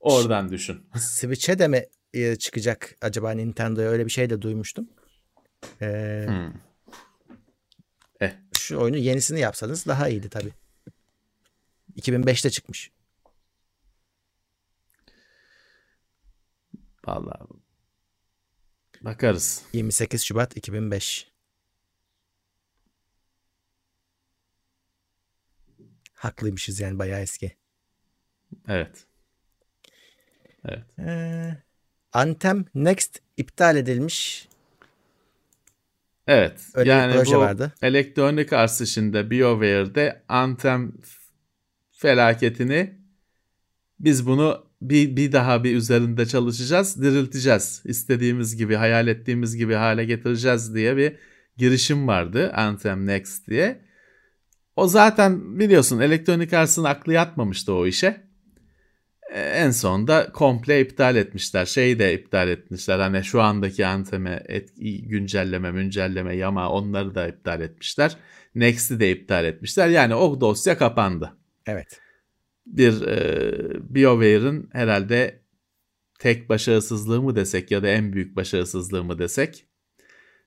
Oradan 0.00 0.50
düşün. 0.50 0.80
Switch'e 0.98 1.58
de 1.58 1.68
mi 1.68 1.86
e, 2.14 2.36
çıkacak 2.36 2.96
acaba 3.00 3.30
Nintendo'ya 3.30 3.90
öyle 3.90 4.06
bir 4.06 4.10
şey 4.10 4.30
de 4.30 4.42
duymuştum. 4.42 4.88
Ee, 5.82 6.24
Hmm. 6.28 6.52
Eh. 8.20 8.30
Şu 8.58 8.78
oyunu 8.80 8.96
yenisini 8.96 9.40
yapsanız 9.40 9.86
daha 9.86 10.08
iyiydi 10.08 10.28
tabii. 10.28 10.52
2005'te 11.96 12.50
çıkmış. 12.50 12.90
Vallahi 17.06 17.60
bakarız. 19.00 19.62
28 19.72 20.22
Şubat 20.22 20.56
2005. 20.56 21.30
Haklıymışız 26.14 26.80
yani 26.80 26.98
bayağı 26.98 27.20
eski. 27.20 27.56
Evet. 28.68 29.06
Evet. 30.64 30.84
Ee, 30.98 31.56
Anthem 32.12 32.64
Next 32.74 33.18
iptal 33.36 33.76
edilmiş. 33.76 34.48
Evet. 36.26 36.60
Öyle 36.74 36.90
bir 36.90 36.94
yani 36.94 37.12
proje 37.14 37.36
bu 37.36 37.40
vardı. 37.40 37.72
Electronic 37.82 38.56
Arts 38.56 38.80
işinde 38.80 39.30
BioWare'de 39.30 40.22
Anthem 40.28 40.92
felaketini 41.90 43.00
biz 44.00 44.26
bunu 44.26 44.69
bir, 44.80 45.16
bir 45.16 45.32
daha 45.32 45.64
bir 45.64 45.76
üzerinde 45.76 46.26
çalışacağız, 46.26 47.02
dirilteceğiz. 47.02 47.82
İstediğimiz 47.84 48.56
gibi, 48.56 48.74
hayal 48.74 49.08
ettiğimiz 49.08 49.56
gibi 49.56 49.74
hale 49.74 50.04
getireceğiz 50.04 50.74
diye 50.74 50.96
bir 50.96 51.16
girişim 51.56 52.08
vardı 52.08 52.52
Anthem 52.54 53.06
Next 53.06 53.48
diye. 53.48 53.80
O 54.76 54.88
zaten 54.88 55.58
biliyorsun 55.58 56.00
Electronic 56.00 56.56
Arts'ın 56.56 56.84
aklı 56.84 57.12
yatmamıştı 57.12 57.74
o 57.74 57.86
işe. 57.86 58.30
E, 59.30 59.40
En 59.40 59.70
sonunda 59.70 60.32
komple 60.32 60.80
iptal 60.80 61.16
etmişler. 61.16 61.66
Şeyi 61.66 61.98
de 61.98 62.14
iptal 62.14 62.48
etmişler. 62.48 62.98
Hani 62.98 63.24
şu 63.24 63.42
andaki 63.42 63.86
Anthem'e 63.86 64.42
güncelleme, 65.02 65.70
müncelleme, 65.72 66.36
yama 66.36 66.70
onları 66.70 67.14
da 67.14 67.28
iptal 67.28 67.60
etmişler. 67.60 68.16
Next'i 68.54 69.00
de 69.00 69.10
iptal 69.10 69.44
etmişler. 69.44 69.88
Yani 69.88 70.14
o 70.14 70.40
dosya 70.40 70.78
kapandı. 70.78 71.32
Evet. 71.66 72.00
Bir 72.70 73.02
e, 73.02 73.94
BioWare'ın 73.94 74.68
herhalde 74.72 75.44
tek 76.18 76.48
başarısızlığı 76.48 77.22
mı 77.22 77.36
desek 77.36 77.70
ya 77.70 77.82
da 77.82 77.88
en 77.88 78.12
büyük 78.12 78.36
başarısızlığı 78.36 79.04
mı 79.04 79.18
desek. 79.18 79.66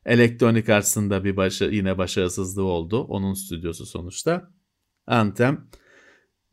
Electronic 0.06 0.74
Arts'ın 0.74 1.10
da 1.10 1.24
bir 1.24 1.38
başa, 1.38 1.66
yine 1.66 1.98
başarısızlığı 1.98 2.64
oldu. 2.64 3.04
Onun 3.04 3.34
stüdyosu 3.34 3.86
sonuçta. 3.86 4.52
Anthem 5.08 5.68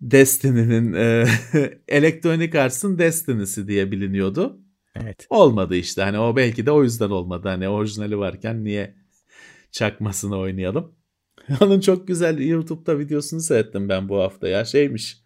Destiny'nin 0.00 0.92
e, 0.92 1.26
Electronic 1.88 2.60
Arts'ın 2.60 2.98
Destiny'si 2.98 3.68
diye 3.68 3.90
biliniyordu. 3.90 4.60
Evet. 4.94 5.26
Olmadı 5.30 5.76
işte. 5.76 6.02
Hani 6.02 6.18
o 6.18 6.36
belki 6.36 6.66
de 6.66 6.70
o 6.70 6.82
yüzden 6.82 7.10
olmadı. 7.10 7.48
Hani 7.48 7.68
orijinali 7.68 8.18
varken 8.18 8.64
niye 8.64 8.94
çakmasını 9.70 10.38
oynayalım? 10.38 10.94
Onun 11.60 11.80
çok 11.80 12.08
güzel 12.08 12.38
YouTube'da 12.38 12.98
videosunu 12.98 13.40
seyrettim 13.40 13.88
ben 13.88 14.08
bu 14.08 14.20
hafta 14.22 14.48
ya. 14.48 14.64
Şeymiş. 14.64 15.18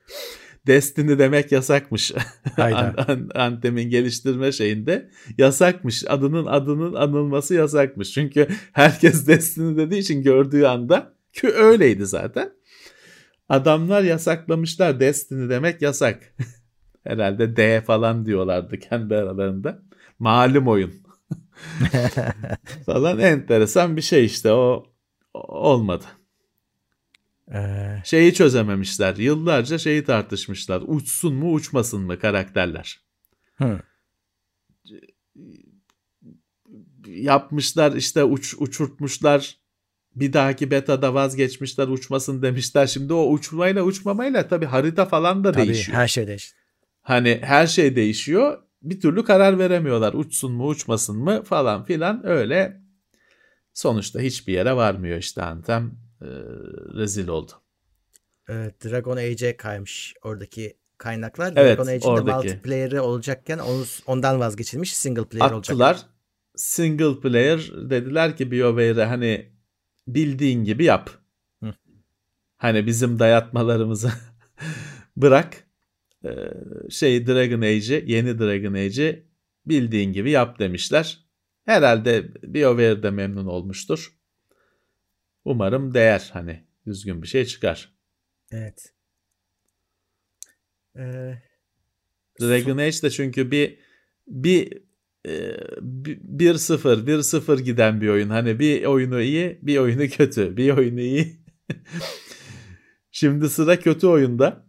Destiny 0.66 1.18
demek 1.18 1.53
yasakmış. 1.53 2.12
Hayda. 2.57 2.79
An- 2.79 3.05
an- 3.09 3.31
Anthem'in 3.35 3.91
geliştirme 3.91 4.53
şeyinde 4.53 5.11
yasakmış. 5.39 6.05
Adının 6.09 6.47
adının 6.47 6.95
anılması 6.95 7.55
yasakmış. 7.55 8.12
Çünkü 8.12 8.49
herkes 8.72 9.27
Destiny 9.27 9.77
dediği 9.77 9.99
için 9.99 10.22
gördüğü 10.22 10.64
anda 10.64 11.14
ki 11.33 11.49
öyleydi 11.49 12.07
zaten. 12.07 12.51
Adamlar 13.49 14.03
yasaklamışlar 14.03 15.01
Destiny 15.01 15.49
demek 15.51 15.83
yasak. 15.83 16.35
Herhalde 17.05 17.57
D 17.57 17.81
falan 17.81 18.27
diyorlardı 18.27 18.79
kendi 18.79 19.14
aralarında. 19.16 19.83
Malum 20.18 20.68
oyun. 20.68 20.93
falan 22.87 23.18
enteresan 23.18 23.97
bir 23.97 24.03
şey 24.03 24.25
işte 24.25 24.53
o- 24.53 24.94
olmadı. 25.35 26.05
Ee, 27.55 28.01
Şeyi 28.05 28.35
çözememişler. 28.35 29.16
Yıllarca 29.16 29.78
şeyi 29.78 30.05
tartışmışlar. 30.05 30.82
Uçsun 30.87 31.35
mu 31.35 31.53
uçmasın 31.53 32.01
mı 32.03 32.18
karakterler. 32.18 33.01
hı. 33.59 33.80
Yapmışlar 37.07 37.93
işte 37.97 38.24
uç, 38.24 38.55
uçurtmuşlar. 38.59 39.57
Bir 40.14 40.32
dahaki 40.32 40.70
betada 40.70 41.14
vazgeçmişler 41.14 41.89
uçmasın 41.89 42.43
demişler. 42.43 42.87
Şimdi 42.87 43.12
o 43.12 43.30
uçmayla 43.30 43.82
uçmamayla 43.82 44.49
tabii 44.49 44.66
harita 44.66 45.05
falan 45.07 45.45
da 45.45 45.53
Tabii 45.53 45.66
değişiyor. 45.66 45.99
her 45.99 46.09
şey 46.09 46.26
değişti. 46.26 46.57
Hani 47.03 47.41
her 47.43 47.66
şey 47.66 47.97
değişiyor. 47.97 48.62
Bir 48.82 49.01
türlü 49.01 49.24
karar 49.24 49.59
veremiyorlar. 49.59 50.14
Uçsun 50.14 50.53
mu 50.53 50.68
uçmasın 50.68 51.16
mı 51.18 51.43
falan 51.43 51.85
filan 51.85 52.26
öyle. 52.26 52.84
Sonuçta 53.75 54.20
hiçbir 54.20 54.53
yere 54.53 54.77
varmıyor 54.77 55.18
işte 55.18 55.43
Anthem 55.43 55.87
e, 56.22 56.27
rezil 56.95 57.29
oldu. 57.29 57.53
Evet, 58.49 58.85
Dragon 58.85 59.16
Age'e 59.16 59.57
kaymış 59.57 60.14
oradaki 60.22 60.77
kaynaklar. 60.99 61.53
Evet, 61.57 61.79
Dragon 61.79 61.91
Age'in 61.91 62.11
oradaki. 62.11 62.49
multiplayer'ı 62.49 63.03
olacakken 63.03 63.59
onu, 63.59 63.85
ondan 64.07 64.41
vazgeçilmiş 64.41 64.97
single 64.97 65.25
player 65.25 65.51
olacak. 65.51 65.75
Attılar. 65.75 66.07
Single 66.57 67.20
player 67.20 67.70
dediler 67.91 68.37
ki 68.37 68.51
BioWare'e 68.51 69.05
hani 69.05 69.53
bildiğin 70.09 70.64
gibi 70.64 70.85
yap. 70.85 71.11
Hı. 71.62 71.75
Hani 72.57 72.87
bizim 72.87 73.18
dayatmalarımızı 73.18 74.12
bırak. 75.16 75.64
Ee, 76.25 76.31
şey 76.91 77.27
Dragon 77.27 77.61
Age'i, 77.61 78.05
yeni 78.07 78.39
Dragon 78.39 78.75
Age'i 78.75 79.27
bildiğin 79.66 80.12
gibi 80.12 80.31
yap 80.31 80.59
demişler. 80.59 81.24
Herhalde 81.65 82.35
BioWare 82.43 83.03
de 83.03 83.11
memnun 83.11 83.47
olmuştur. 83.47 84.12
Umarım 85.45 85.95
değer 85.95 86.31
hani 86.33 86.65
düzgün 86.87 87.23
bir 87.23 87.29
şey 87.29 87.45
çıkar. 87.45 87.95
Evet. 88.51 88.93
Ee, 90.97 91.35
Dragon 92.41 92.79
Age 92.79 93.03
de 93.03 93.11
çünkü 93.11 93.51
bir 93.51 93.79
bir 94.27 94.83
e, 95.27 95.57
bir 95.81 96.55
1-0 96.55 97.07
1-0 97.07 97.61
giden 97.61 98.01
bir 98.01 98.09
oyun. 98.09 98.29
Hani 98.29 98.59
bir 98.59 98.85
oyunu 98.85 99.21
iyi, 99.21 99.59
bir 99.62 99.79
oyunu 99.79 100.09
kötü. 100.09 100.57
Bir 100.57 100.71
oyunu 100.71 101.01
iyi. 101.01 101.37
Şimdi 103.11 103.49
sıra 103.49 103.81
kötü 103.81 104.07
oyunda. 104.07 104.67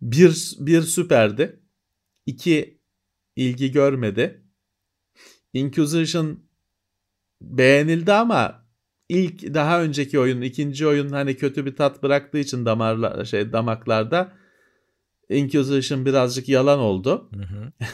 Bir, 0.00 0.56
bir 0.60 0.82
süperdi. 0.82 1.60
İki 2.26 2.80
ilgi 3.36 3.72
görmedi. 3.72 4.47
Inquisition 5.52 6.40
beğenildi 7.40 8.12
ama 8.12 8.66
ilk 9.08 9.54
daha 9.54 9.82
önceki 9.82 10.18
oyun, 10.18 10.40
ikinci 10.40 10.86
oyun 10.86 11.08
hani 11.08 11.36
kötü 11.36 11.66
bir 11.66 11.76
tat 11.76 12.02
bıraktığı 12.02 12.38
için 12.38 12.66
damarla 12.66 13.24
şey 13.24 13.52
damaklarda 13.52 14.32
Inquisition 15.28 16.06
birazcık 16.06 16.48
yalan 16.48 16.78
oldu. 16.78 17.30
Hı 17.34 17.42
hı. 17.42 17.72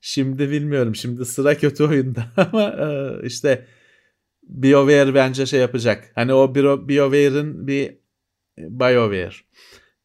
Şimdi 0.00 0.50
bilmiyorum. 0.50 0.94
Şimdi 0.94 1.24
sıra 1.24 1.58
kötü 1.58 1.84
oyunda 1.84 2.26
ama 2.36 2.62
e, 2.62 3.18
işte 3.26 3.66
BioWare 4.42 5.14
bence 5.14 5.46
şey 5.46 5.60
yapacak. 5.60 6.12
Hani 6.14 6.32
o 6.32 6.44
Bio- 6.44 6.88
BioWare'ın 6.88 7.66
bir 7.66 7.98
BioWare 8.58 9.34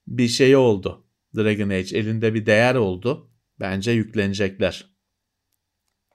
bir 0.07 0.27
şeyi 0.27 0.57
oldu. 0.57 1.05
Dragon 1.35 1.69
Age 1.69 1.97
elinde 1.97 2.33
bir 2.33 2.45
değer 2.45 2.75
oldu. 2.75 3.29
Bence 3.59 3.91
yüklenecekler. 3.91 4.85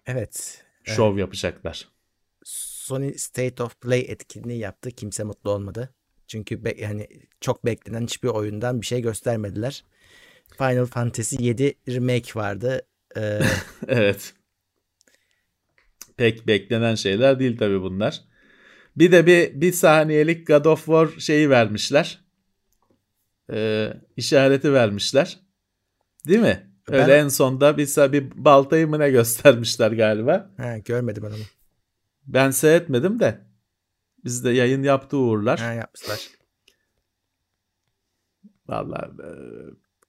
Evet. 0.06 0.64
Şov 0.84 1.18
yapacaklar. 1.18 1.88
Sony 2.44 3.14
State 3.14 3.62
of 3.62 3.80
Play 3.80 4.00
etkinliği 4.08 4.58
yaptı. 4.58 4.90
Kimse 4.90 5.24
mutlu 5.24 5.50
olmadı. 5.50 5.94
Çünkü 6.26 6.64
be- 6.64 6.74
yani 6.78 7.08
çok 7.40 7.64
beklenen 7.66 8.02
hiçbir 8.02 8.28
oyundan 8.28 8.80
bir 8.80 8.86
şey 8.86 9.00
göstermediler. 9.02 9.84
Final 10.58 10.86
Fantasy 10.86 11.36
7 11.40 11.74
remake 11.88 12.34
vardı. 12.34 12.86
Ee, 13.16 13.40
Evet. 13.88 14.34
Pek 16.16 16.46
beklenen 16.46 16.94
şeyler 16.94 17.38
değil 17.38 17.58
tabii 17.58 17.80
bunlar. 17.82 18.20
Bir 18.96 19.12
de 19.12 19.26
bir, 19.26 19.60
bir 19.60 19.72
saniyelik 19.72 20.46
God 20.46 20.64
of 20.64 20.78
War 20.84 21.08
şeyi 21.18 21.50
vermişler. 21.50 22.24
Ee, 23.52 23.92
işareti 24.16 24.72
vermişler. 24.72 25.40
Değil 26.28 26.40
mi? 26.40 26.73
Öyle 26.88 27.08
Ben- 27.08 27.24
en 27.24 27.28
sonda 27.28 27.76
bir, 27.78 28.12
bir 28.12 28.44
baltayı 28.44 28.88
mı 28.88 28.98
ne 28.98 29.10
göstermişler 29.10 29.92
galiba. 29.92 30.50
ha, 30.56 30.78
görmedim 30.78 31.22
ben 31.26 31.30
onu. 31.30 31.42
Ben 32.26 32.50
seyretmedim 32.50 33.20
de. 33.20 33.40
Bizde 34.24 34.50
yayın 34.50 34.82
yaptı 34.82 35.16
Uğurlar. 35.16 35.60
Ha, 35.60 35.72
yapmışlar. 35.72 36.28
Vallahi 38.68 39.10
e, 39.22 39.28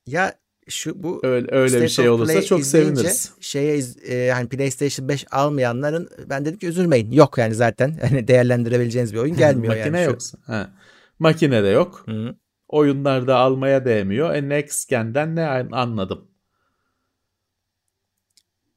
Ya 0.08 0.36
şu 0.68 1.04
bu 1.04 1.20
öyle, 1.24 1.48
öyle 1.52 1.82
bir 1.82 1.88
şey 1.88 2.10
olursa 2.10 2.42
çok 2.42 2.64
seviniriz. 2.66 3.32
Şeye 3.40 3.80
e, 4.10 4.32
hani 4.32 4.50
PlayStation 4.50 5.10
5 5.10 5.26
almayanların 5.32 6.10
ben 6.30 6.46
dedim 6.46 6.60
ki 6.60 6.68
üzülmeyin. 6.68 7.12
Yok 7.12 7.38
yani 7.38 7.56
zaten 7.56 7.98
hani 8.10 8.28
değerlendirebileceğiniz 8.28 9.14
bir 9.14 9.20
oyun 9.20 9.38
gelmiyor 9.38 9.76
Makine 9.76 9.98
yani. 9.98 10.06
şu- 10.06 10.12
yoksa. 10.12 10.38
Ha. 10.46 10.72
Makine 11.20 11.64
de 11.64 11.68
yok. 11.68 12.04
Hı. 12.06 12.36
oyunlarda 12.68 13.36
almaya 13.36 13.86
değmiyor. 13.86 14.34
E 14.36 14.50
Next 14.50 14.90
Gen'den 14.90 15.36
ne 15.36 15.48
an- 15.48 15.70
anladım. 15.72 16.28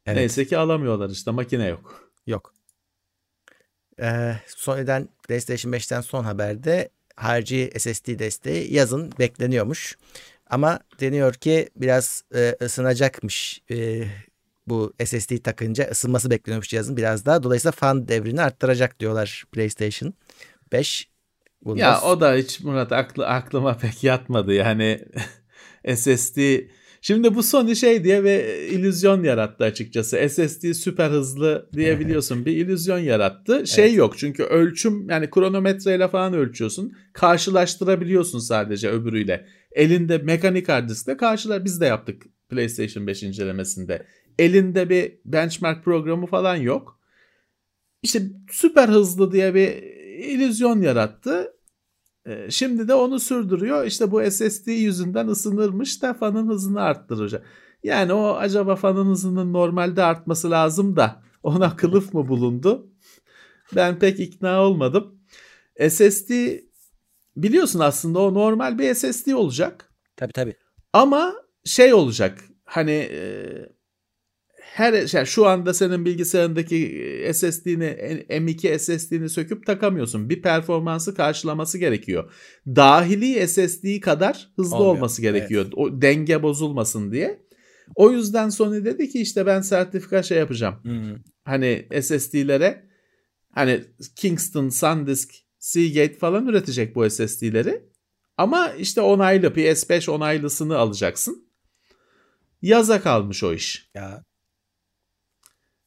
Evet. 0.09 0.16
Neyse 0.16 0.46
ki 0.46 0.59
alamıyorlar 0.59 1.11
işte 1.11 1.30
makine 1.30 1.66
yok. 1.66 2.11
Yok. 2.26 2.54
Ee, 4.00 4.36
Sony'den 4.46 5.09
PlayStation 5.28 5.72
5'ten 5.72 6.00
son 6.00 6.24
haberde 6.24 6.88
harici 7.16 7.70
SSD 7.78 8.18
desteği 8.18 8.74
yazın 8.74 9.12
bekleniyormuş. 9.18 9.96
Ama 10.50 10.80
deniyor 11.00 11.34
ki 11.34 11.68
biraz 11.76 12.24
e, 12.34 12.56
ısınacakmış 12.62 13.62
e, 13.70 14.04
bu 14.66 14.92
SSD 15.04 15.36
takınca 15.42 15.84
ısınması 15.90 16.30
bekleniyormuş 16.30 16.68
cihazın 16.68 16.96
biraz 16.96 17.26
daha. 17.26 17.42
Dolayısıyla 17.42 17.72
fan 17.72 18.09
devrini 18.09 18.42
arttıracak 18.42 19.00
diyorlar 19.00 19.44
PlayStation 19.52 20.14
5. 20.72 21.09
Bunda 21.64 21.80
Ya 21.80 22.00
o 22.00 22.20
da 22.20 22.34
hiç 22.34 22.61
Murat 22.61 22.92
aklı 22.92 23.26
aklıma 23.26 23.76
pek 23.76 24.04
yatmadı 24.04 24.52
yani 24.54 25.04
SSD. 25.96 26.38
Şimdi 27.01 27.34
bu 27.34 27.42
Sony 27.42 27.74
şey 27.74 28.05
diye 28.05 28.24
ve 28.24 28.66
illüzyon 28.68 29.22
yarattı 29.24 29.64
açıkçası. 29.64 30.28
SSD 30.28 30.72
süper 30.72 31.11
hızlı 31.11 31.68
diyebiliyorsun. 31.72 32.44
bir 32.46 32.53
illüzyon 32.53 32.99
yarattı. 32.99 33.66
Şey 33.66 33.84
Evet. 33.84 33.96
yok 33.96 34.18
çünkü 34.18 34.42
ölçüm 34.42 35.11
yani 35.11 35.30
kronometreyle 35.30 36.09
falan 36.09 36.34
ölçüyorsun. 36.34 36.92
Karşılaştırabiliyorsun 37.12 38.38
sadece 38.38 38.90
öbürüyle. 38.90 39.46
Elinde 39.72 40.18
mekanik 40.18 40.68
hard 40.68 40.88
diskle 40.88 41.16
karşılar 41.16 41.64
biz 41.64 41.80
de 41.80 41.86
yaptık 41.86 42.22
PlayStation 42.49 43.07
5 43.07 43.22
incelemesinde. 43.22 44.07
Elinde 44.38 44.90
bir 44.90 45.12
benchmark 45.24 45.84
programı 45.84 46.26
falan 46.26 46.57
yok. 46.57 47.01
İşte 48.03 48.22
süper 48.51 48.88
hızlı 48.88 49.32
diye 49.32 49.55
bir 49.55 49.68
illüzyon 50.18 50.80
yarattı. 50.80 51.53
Ee, 52.27 52.51
Şimdi 52.51 52.89
de 52.89 52.95
onu 52.95 53.21
sürdürüyor. 53.21 53.85
İşte 53.85 54.11
bu 54.11 54.31
SSD 54.31 54.66
yüzünden 54.71 55.29
ısınırmış 55.29 56.03
da 56.03 56.14
fanın 56.14 56.49
hızını 56.49 56.81
arttıracak. 56.81 57.47
Yani 57.83 58.12
o 58.12 58.35
acaba 58.35 58.77
fanın 58.77 59.11
hızının 59.11 59.53
normalde 59.53 60.03
artması 60.03 60.51
lazım 60.51 60.97
da 60.97 61.23
ona 61.43 61.77
kılıf 61.77 62.14
mı 62.14 62.29
bulundu? 62.29 62.91
Ben 63.77 63.99
pek 63.99 64.21
ikna 64.21 64.62
olmadım. 64.62 65.21
SSD 65.89 66.31
biliyorsun 67.37 67.81
aslında 67.81 68.19
o 68.19 68.35
normal 68.35 68.79
bir 68.79 68.95
SSD 68.95 69.33
olacak. 69.33 69.93
tabii 70.16 70.33
tabii. 70.33 70.55
Ama 70.93 71.35
şey 71.64 71.95
olacak 71.95 72.45
hani 72.64 73.09
e, 73.12 73.21
her 74.75 74.93
yani 75.12 75.27
şu 75.27 75.47
anda 75.47 75.75
senin 75.75 76.05
bilgisayarındaki 76.05 76.79
SSD'ni 77.33 77.85
M2 78.29 78.79
SSD'ni 78.79 79.29
söküp 79.29 79.66
takamıyorsun. 79.66 80.31
Bir 80.31 80.43
performansı 80.43 81.14
karşılaması 81.14 81.79
gerekiyor. 81.79 82.33
Dahili 82.66 83.49
SSD 83.49 84.01
kadar 84.01 84.49
hızlı 84.57 84.77
Olmuyor, 84.77 84.95
olması 84.95 85.23
gerekiyor. 85.23 85.66
O 85.73 86.03
denge 86.03 86.43
bozulmasın 86.43 87.12
diye. 87.12 87.49
O 87.95 88.12
yüzden 88.12 88.49
Sony 88.49 88.85
dedi 88.85 89.09
ki 89.09 89.21
işte 89.21 89.47
ben 89.47 89.61
sertifika 89.61 90.23
şey 90.23 90.39
yapacağım. 90.39 90.75
Hani 91.45 91.89
SSD'lere 92.03 92.89
hani 93.53 93.85
Kingston, 94.16 94.69
SanDisk, 94.69 95.35
Seagate 95.59 96.14
falan 96.19 96.47
üretecek 96.47 96.95
bu 96.95 97.11
SSD'leri. 97.11 97.83
Ama 98.37 98.69
işte 98.69 99.01
onaylı 99.01 99.47
PS5 99.47 100.11
onaylısını 100.11 100.77
alacaksın. 100.77 101.49
Yaza 102.62 103.01
kalmış 103.01 103.45
o 103.45 103.55
iş. 103.55 103.91
Ya 103.95 104.25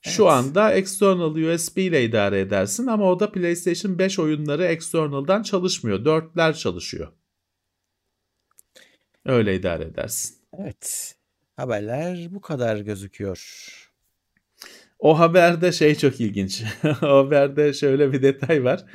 Şu 0.02 0.24
Evet. 0.24 0.32
anda 0.32 0.72
external 0.74 1.36
USB 1.36 1.78
ile 1.78 2.04
idare 2.04 2.40
edersin 2.40 2.88
ama 2.88 3.12
o 3.12 3.20
da 3.20 3.32
PlayStation 3.32 4.00
5 4.00 4.20
oyunları 4.20 4.66
external'dan 4.66 5.44
çalışmıyor. 5.44 6.06
Dörtler 6.06 6.54
çalışıyor. 6.54 7.08
Öyle 9.26 9.56
idare 9.56 9.84
edersin. 9.84 10.36
evet. 10.58 11.16
Haberler 11.58 12.28
bu 12.32 12.42
kadar 12.42 12.78
gözüküyor. 12.78 13.68
O 15.00 15.20
haberde 15.20 15.72
şey 15.72 15.96
çok 15.96 16.22
ilginç. 16.22 16.64
o 17.02 17.08
haberde 17.18 17.74
şöyle 17.74 18.14
bir 18.14 18.22
detay 18.22 18.64
var. 18.64 18.86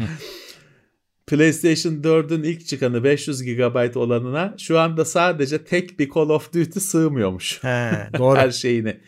PlayStation 1.26 1.92
4'ün 1.94 2.42
ilk 2.42 2.66
çıkanı 2.66 3.04
500 3.04 3.42
GB 3.42 3.96
olanına 3.96 4.54
şu 4.58 4.78
anda 4.78 5.04
sadece 5.04 5.64
tek 5.64 5.98
bir 5.98 6.10
Call 6.10 6.28
of 6.28 6.52
Duty 6.54 6.78
sığmıyormuş. 6.80 7.64
He, 7.64 8.08
doğru. 8.18 8.36
Her 8.38 8.50
şeyini. 8.50 9.00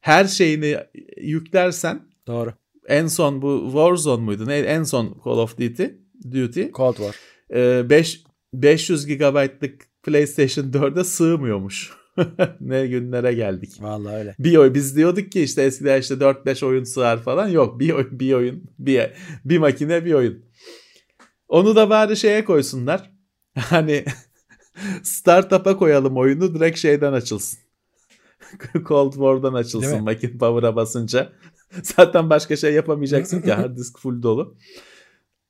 Her 0.00 0.24
şeyini 0.24 0.76
yüklersen 1.20 2.00
doğru. 2.26 2.52
en 2.88 3.06
son 3.06 3.42
bu 3.42 3.62
Warzone 3.64 4.22
muydu? 4.24 4.46
Ne? 4.46 4.58
En 4.58 4.82
son 4.82 5.20
Call 5.24 5.32
of 5.38 5.58
Duty. 5.58 5.84
Duty. 6.32 6.62
Cold 6.74 6.96
War. 6.96 7.14
Ee, 7.54 7.90
beş- 7.90 8.22
500 8.54 9.06
GB'lık 9.06 10.02
PlayStation 10.02 10.64
4'e 10.64 11.04
sığmıyormuş. 11.04 11.90
ne 12.60 12.86
günlere 12.86 13.32
geldik. 13.34 13.70
Vallahi 13.80 14.14
öyle. 14.16 14.34
Bir 14.38 14.56
oyun 14.56 14.74
biz 14.74 14.96
diyorduk 14.96 15.32
ki 15.32 15.42
işte 15.42 15.62
eskiden 15.62 16.00
işte 16.00 16.14
4-5 16.14 16.64
oyun 16.66 16.84
sığar 16.84 17.22
falan. 17.22 17.48
Yok 17.48 17.80
bir 17.80 17.90
oyun 17.90 18.20
bir 18.20 18.32
oyun 18.32 18.64
bir, 18.78 19.10
bir 19.44 19.58
makine 19.58 20.04
bir 20.04 20.12
oyun. 20.12 20.44
Onu 21.48 21.76
da 21.76 21.90
bari 21.90 22.16
şeye 22.16 22.44
koysunlar. 22.44 23.10
Hani 23.58 24.04
startup'a 25.02 25.76
koyalım 25.76 26.16
oyunu 26.16 26.54
direkt 26.54 26.78
şeyden 26.78 27.12
açılsın. 27.12 27.58
Cold 28.88 29.12
War'dan 29.12 29.54
açılsın 29.54 30.04
makine 30.04 30.38
power'a 30.38 30.76
basınca. 30.76 31.32
Zaten 31.82 32.30
başka 32.30 32.56
şey 32.56 32.74
yapamayacaksın 32.74 33.42
ki 33.42 33.52
hard 33.52 33.76
disk 33.76 33.98
full 33.98 34.22
dolu. 34.22 34.56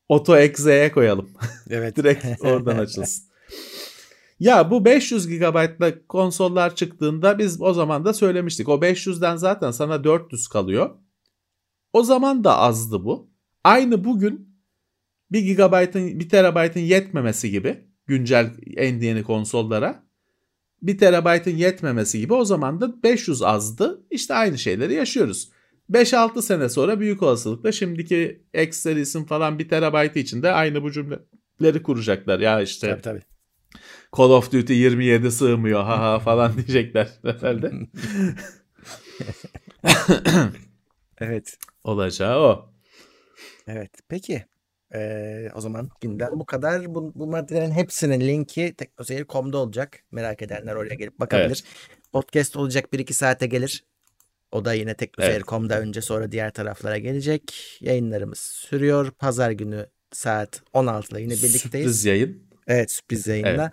Auto 0.09 0.37
exe'ye 0.37 0.93
koyalım. 0.93 1.31
Evet. 1.71 1.97
Direkt 1.97 2.45
oradan 2.45 2.79
açılsın. 2.79 3.25
Ya 4.41 4.71
bu 4.71 4.85
500 4.85 5.29
GB'lık 5.29 6.09
konsollar 6.09 6.75
çıktığında 6.75 7.39
biz 7.39 7.61
o 7.61 7.73
zaman 7.73 8.05
da 8.05 8.13
söylemiştik. 8.13 8.69
O 8.69 8.75
500'den 8.75 9.37
zaten 9.37 9.71
sana 9.71 10.05
400 10.05 10.49
kalıyor. 10.49 10.91
O 11.93 12.03
zaman 12.03 12.45
da 12.45 12.59
azdı 12.59 13.05
bu. 13.05 13.31
Aynı 13.65 14.05
bugün 14.05 14.57
1 15.31 15.57
GB'ın 15.57 16.21
1 16.21 16.29
TB'ın 16.29 16.81
yetmemesi 16.81 17.51
gibi 17.51 17.85
güncel 18.07 18.51
en 18.77 19.01
yeni 19.01 19.23
konsollara 19.23 20.10
1 20.83 20.99
TB'ın 20.99 21.57
yetmemesi 21.57 22.21
gibi 22.21 22.35
o 22.35 22.45
zaman 22.45 22.81
da 22.81 23.03
500 23.03 23.43
azdı. 23.43 24.07
İşte 24.11 24.35
aynı 24.35 24.59
şeyleri 24.59 24.95
yaşıyoruz. 24.95 25.51
5-6 25.91 26.43
sene 26.43 26.69
sonra 26.69 27.01
büyük 27.01 27.23
olasılıkla 27.23 27.73
şimdiki 27.73 28.43
X 28.63 28.79
serisinin 28.79 29.25
falan 29.25 29.59
1 29.59 29.69
TB 29.69 30.17
içinde 30.17 30.53
aynı 30.53 30.83
bu 30.83 30.93
cümleleri 30.93 31.83
kuracaklar. 31.83 32.41
Ya 32.41 32.61
işte 32.61 32.91
Tabii 32.91 33.03
tabii. 33.03 33.23
Call 34.17 34.31
of 34.31 34.53
Duty 34.53 34.73
27 34.73 35.31
sığmıyor 35.31 35.83
ha 35.83 35.99
ha 35.99 36.19
falan 36.19 36.55
diyecekler 36.57 37.09
herhalde. 37.23 37.73
Evet. 41.21 41.59
Olacağı 41.85 42.39
o. 42.39 42.75
Evet. 43.67 43.91
Peki. 44.09 44.45
Ee, 44.95 45.49
o 45.55 45.61
zaman 45.61 45.91
gündem 46.01 46.31
bu 46.33 46.47
kadar. 46.47 46.95
Bu, 46.95 47.13
bu 47.15 47.27
maddelerin 47.27 47.71
hepsinin 47.71 48.21
linki 48.21 48.75
teknoseyir.com'da 48.77 49.59
olacak. 49.59 49.99
Merak 50.11 50.43
edenler 50.43 50.75
oraya 50.75 50.95
gelip 50.95 51.21
bakabilir. 51.21 51.65
Podcast 52.13 52.57
olacak 52.57 52.85
1-2 52.93 53.13
saate 53.13 53.47
gelir. 53.47 53.85
O 54.53 54.65
da 54.65 54.75
yine 54.75 54.95
teknoseyir.com'da 54.95 55.81
önce 55.81 56.01
sonra 56.01 56.33
diğer 56.33 56.51
taraflara 56.53 56.99
gelecek. 56.99 57.79
Yayınlarımız 57.81 58.39
sürüyor. 58.39 59.11
Pazar 59.11 59.51
günü 59.51 59.87
saat 60.13 60.63
16'da 60.75 61.19
yine 61.19 61.33
birlikteyiz. 61.33 61.87
Sürpriz 61.87 62.05
yayın. 62.05 62.43
Evet 62.67 62.91
sürpriz 62.91 63.27
yayınla. 63.27 63.73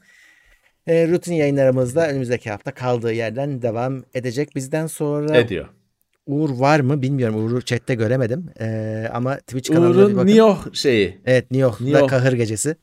Ee, 0.88 1.07
rutin 1.07 1.34
yayınlarımız 1.34 1.95
da 1.95 2.10
önümüzdeki 2.10 2.49
hafta 2.49 2.73
kaldığı 2.73 3.14
yerden 3.14 3.61
devam 3.61 4.03
edecek. 4.14 4.56
Bizden 4.56 4.88
sonra 4.88 5.38
Ediyor. 5.38 5.68
Uğur 6.28 6.49
var 6.49 6.80
mı 6.80 7.02
bilmiyorum. 7.02 7.45
Uğur'u 7.45 7.62
chatte 7.62 7.95
göremedim. 7.95 8.45
Ee, 8.60 9.08
ama 9.14 9.38
Twitch 9.38 9.70
kanalına 9.74 9.94
bir 9.98 10.04
Uğur'un 10.04 10.16
bakın. 10.18 10.28
Nioh 10.28 10.74
şeyi 10.74 11.22
Evet 11.26 11.52
Nioh'da 11.52 11.84
Nioh. 11.84 12.08
kahır 12.08 12.34
gecesi. 12.34 12.76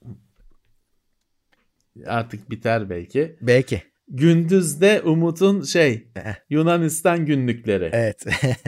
artık 2.06 2.50
biter 2.50 2.90
belki. 2.90 3.36
Belki. 3.40 3.82
Gündüzde 4.08 5.02
Umut'un 5.04 5.62
şey. 5.62 6.08
Yunanistan 6.50 7.26
günlükleri. 7.26 7.90
Evet. 7.92 8.24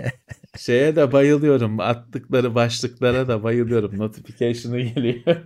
Şeye 0.58 0.96
de 0.96 1.12
bayılıyorum. 1.12 1.80
Attıkları 1.80 2.54
başlıklara 2.54 3.28
da 3.28 3.42
bayılıyorum. 3.42 3.98
Notification'ı 3.98 4.80
geliyor. 4.80 5.24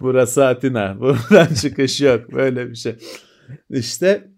Burası 0.00 0.46
Atina. 0.46 1.00
Buradan 1.00 1.54
çıkış 1.54 2.00
yok. 2.00 2.32
Böyle 2.32 2.70
bir 2.70 2.74
şey. 2.74 2.96
İşte 3.70 4.28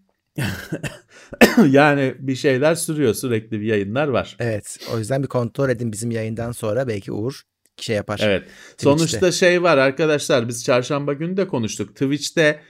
yani 1.71 2.15
bir 2.19 2.35
şeyler 2.35 2.75
sürüyor. 2.75 3.15
Sürekli 3.15 3.61
bir 3.61 3.67
yayınlar 3.67 4.09
var. 4.09 4.37
evet. 4.41 4.79
O 4.95 4.99
yüzden 4.99 5.23
bir 5.23 5.29
kontrol 5.29 5.69
edin 5.69 5.93
bizim 5.93 6.11
yayından 6.11 6.53
sonra 6.53 6.89
belki 6.89 7.13
Uğur 7.13 7.43
şey 7.77 7.97
yapar. 7.97 8.21
Evet. 8.23 8.49
Sonuçta 8.79 9.33
şey 9.33 9.63
var 9.63 9.79
arkadaşlar 9.79 10.49
biz 10.49 10.65
çarşamba 10.65 11.13
günü 11.13 11.37
de 11.37 11.49
konuştuk. 11.49 11.89
Twitch'te 11.89 12.61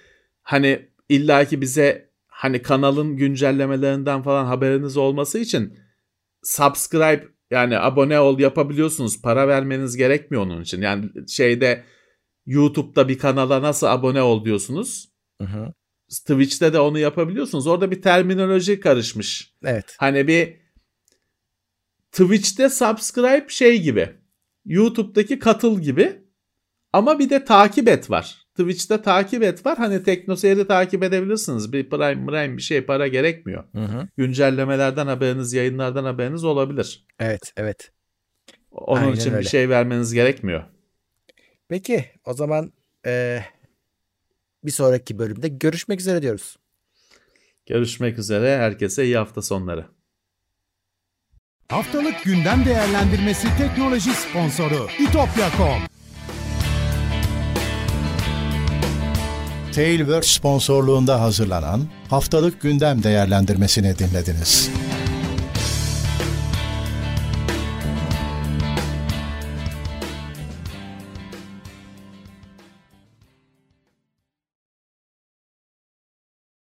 hani 0.42 0.88
illaki 1.08 1.60
bize 1.60 2.10
hani 2.26 2.62
kanalın 2.62 3.16
güncellemelerinden 3.16 4.22
falan 4.22 4.44
haberiniz 4.44 4.96
olması 4.96 5.38
için 5.38 5.78
subscribe 6.42 7.24
yani 7.50 7.78
abone 7.78 8.20
ol 8.20 8.38
yapabiliyorsunuz. 8.38 9.22
Para 9.22 9.48
vermeniz 9.48 9.96
gerekmiyor 9.96 10.42
onun 10.42 10.62
için. 10.62 10.82
Yani 10.82 11.10
şeyde 11.28 11.84
YouTube'da 12.46 13.08
bir 13.08 13.18
kanala 13.18 13.62
nasıl 13.62 13.86
abone 13.86 14.22
ol 14.22 14.44
diyorsunuz. 14.44 15.08
Hı 15.40 15.46
hı. 15.46 15.72
Twitch'te 16.18 16.72
de 16.72 16.80
onu 16.80 16.98
yapabiliyorsunuz. 16.98 17.66
Orada 17.66 17.90
bir 17.90 18.02
terminoloji 18.02 18.80
karışmış. 18.80 19.54
Evet. 19.64 19.96
Hani 19.98 20.28
bir 20.28 20.60
Twitch'te 22.12 22.68
subscribe 22.68 23.48
şey 23.48 23.82
gibi. 23.82 24.10
YouTube'daki 24.64 25.38
katıl 25.38 25.80
gibi. 25.80 26.22
Ama 26.92 27.18
bir 27.18 27.30
de 27.30 27.44
takip 27.44 27.88
et 27.88 28.10
var. 28.10 28.46
Twitch'te 28.54 29.02
takip 29.02 29.42
et 29.42 29.66
var. 29.66 29.78
Hani 29.78 30.02
TeknoSeyir'i 30.02 30.66
takip 30.66 31.02
edebilirsiniz. 31.02 31.72
Bir 31.72 31.90
Prime, 31.90 32.26
Prime 32.26 32.56
bir 32.56 32.62
şey 32.62 32.84
para 32.84 33.08
gerekmiyor. 33.08 33.64
Hı 33.74 33.84
hı. 33.84 34.08
Güncellemelerden 34.16 35.06
haberiniz, 35.06 35.52
yayınlardan 35.52 36.04
haberiniz 36.04 36.44
olabilir. 36.44 37.06
Evet. 37.18 37.52
Evet. 37.56 37.92
Onun 38.70 39.00
Aynen 39.00 39.12
için 39.12 39.30
öyle. 39.30 39.40
bir 39.42 39.48
şey 39.48 39.68
vermeniz 39.68 40.14
gerekmiyor. 40.14 40.62
Peki 41.68 42.04
o 42.24 42.32
zaman 42.32 42.72
e, 43.06 43.40
bir 44.64 44.70
sonraki 44.70 45.18
bölümde 45.18 45.48
görüşmek 45.48 46.00
üzere 46.00 46.22
diyoruz. 46.22 46.56
Görüşmek 47.66 48.18
üzere. 48.18 48.58
Herkese 48.58 49.04
iyi 49.04 49.16
hafta 49.16 49.42
sonları. 49.42 49.86
Haftalık 51.68 52.24
gündem 52.24 52.64
değerlendirmesi 52.64 53.48
teknoloji 53.58 54.10
sponsoru 54.10 54.88
itopya.com. 55.00 55.82
Tailwords 59.74 60.26
sponsorluğunda 60.26 61.20
hazırlanan 61.20 61.88
haftalık 62.08 62.60
gündem 62.60 63.02
değerlendirmesini 63.02 63.98
dinlediniz. 63.98 64.70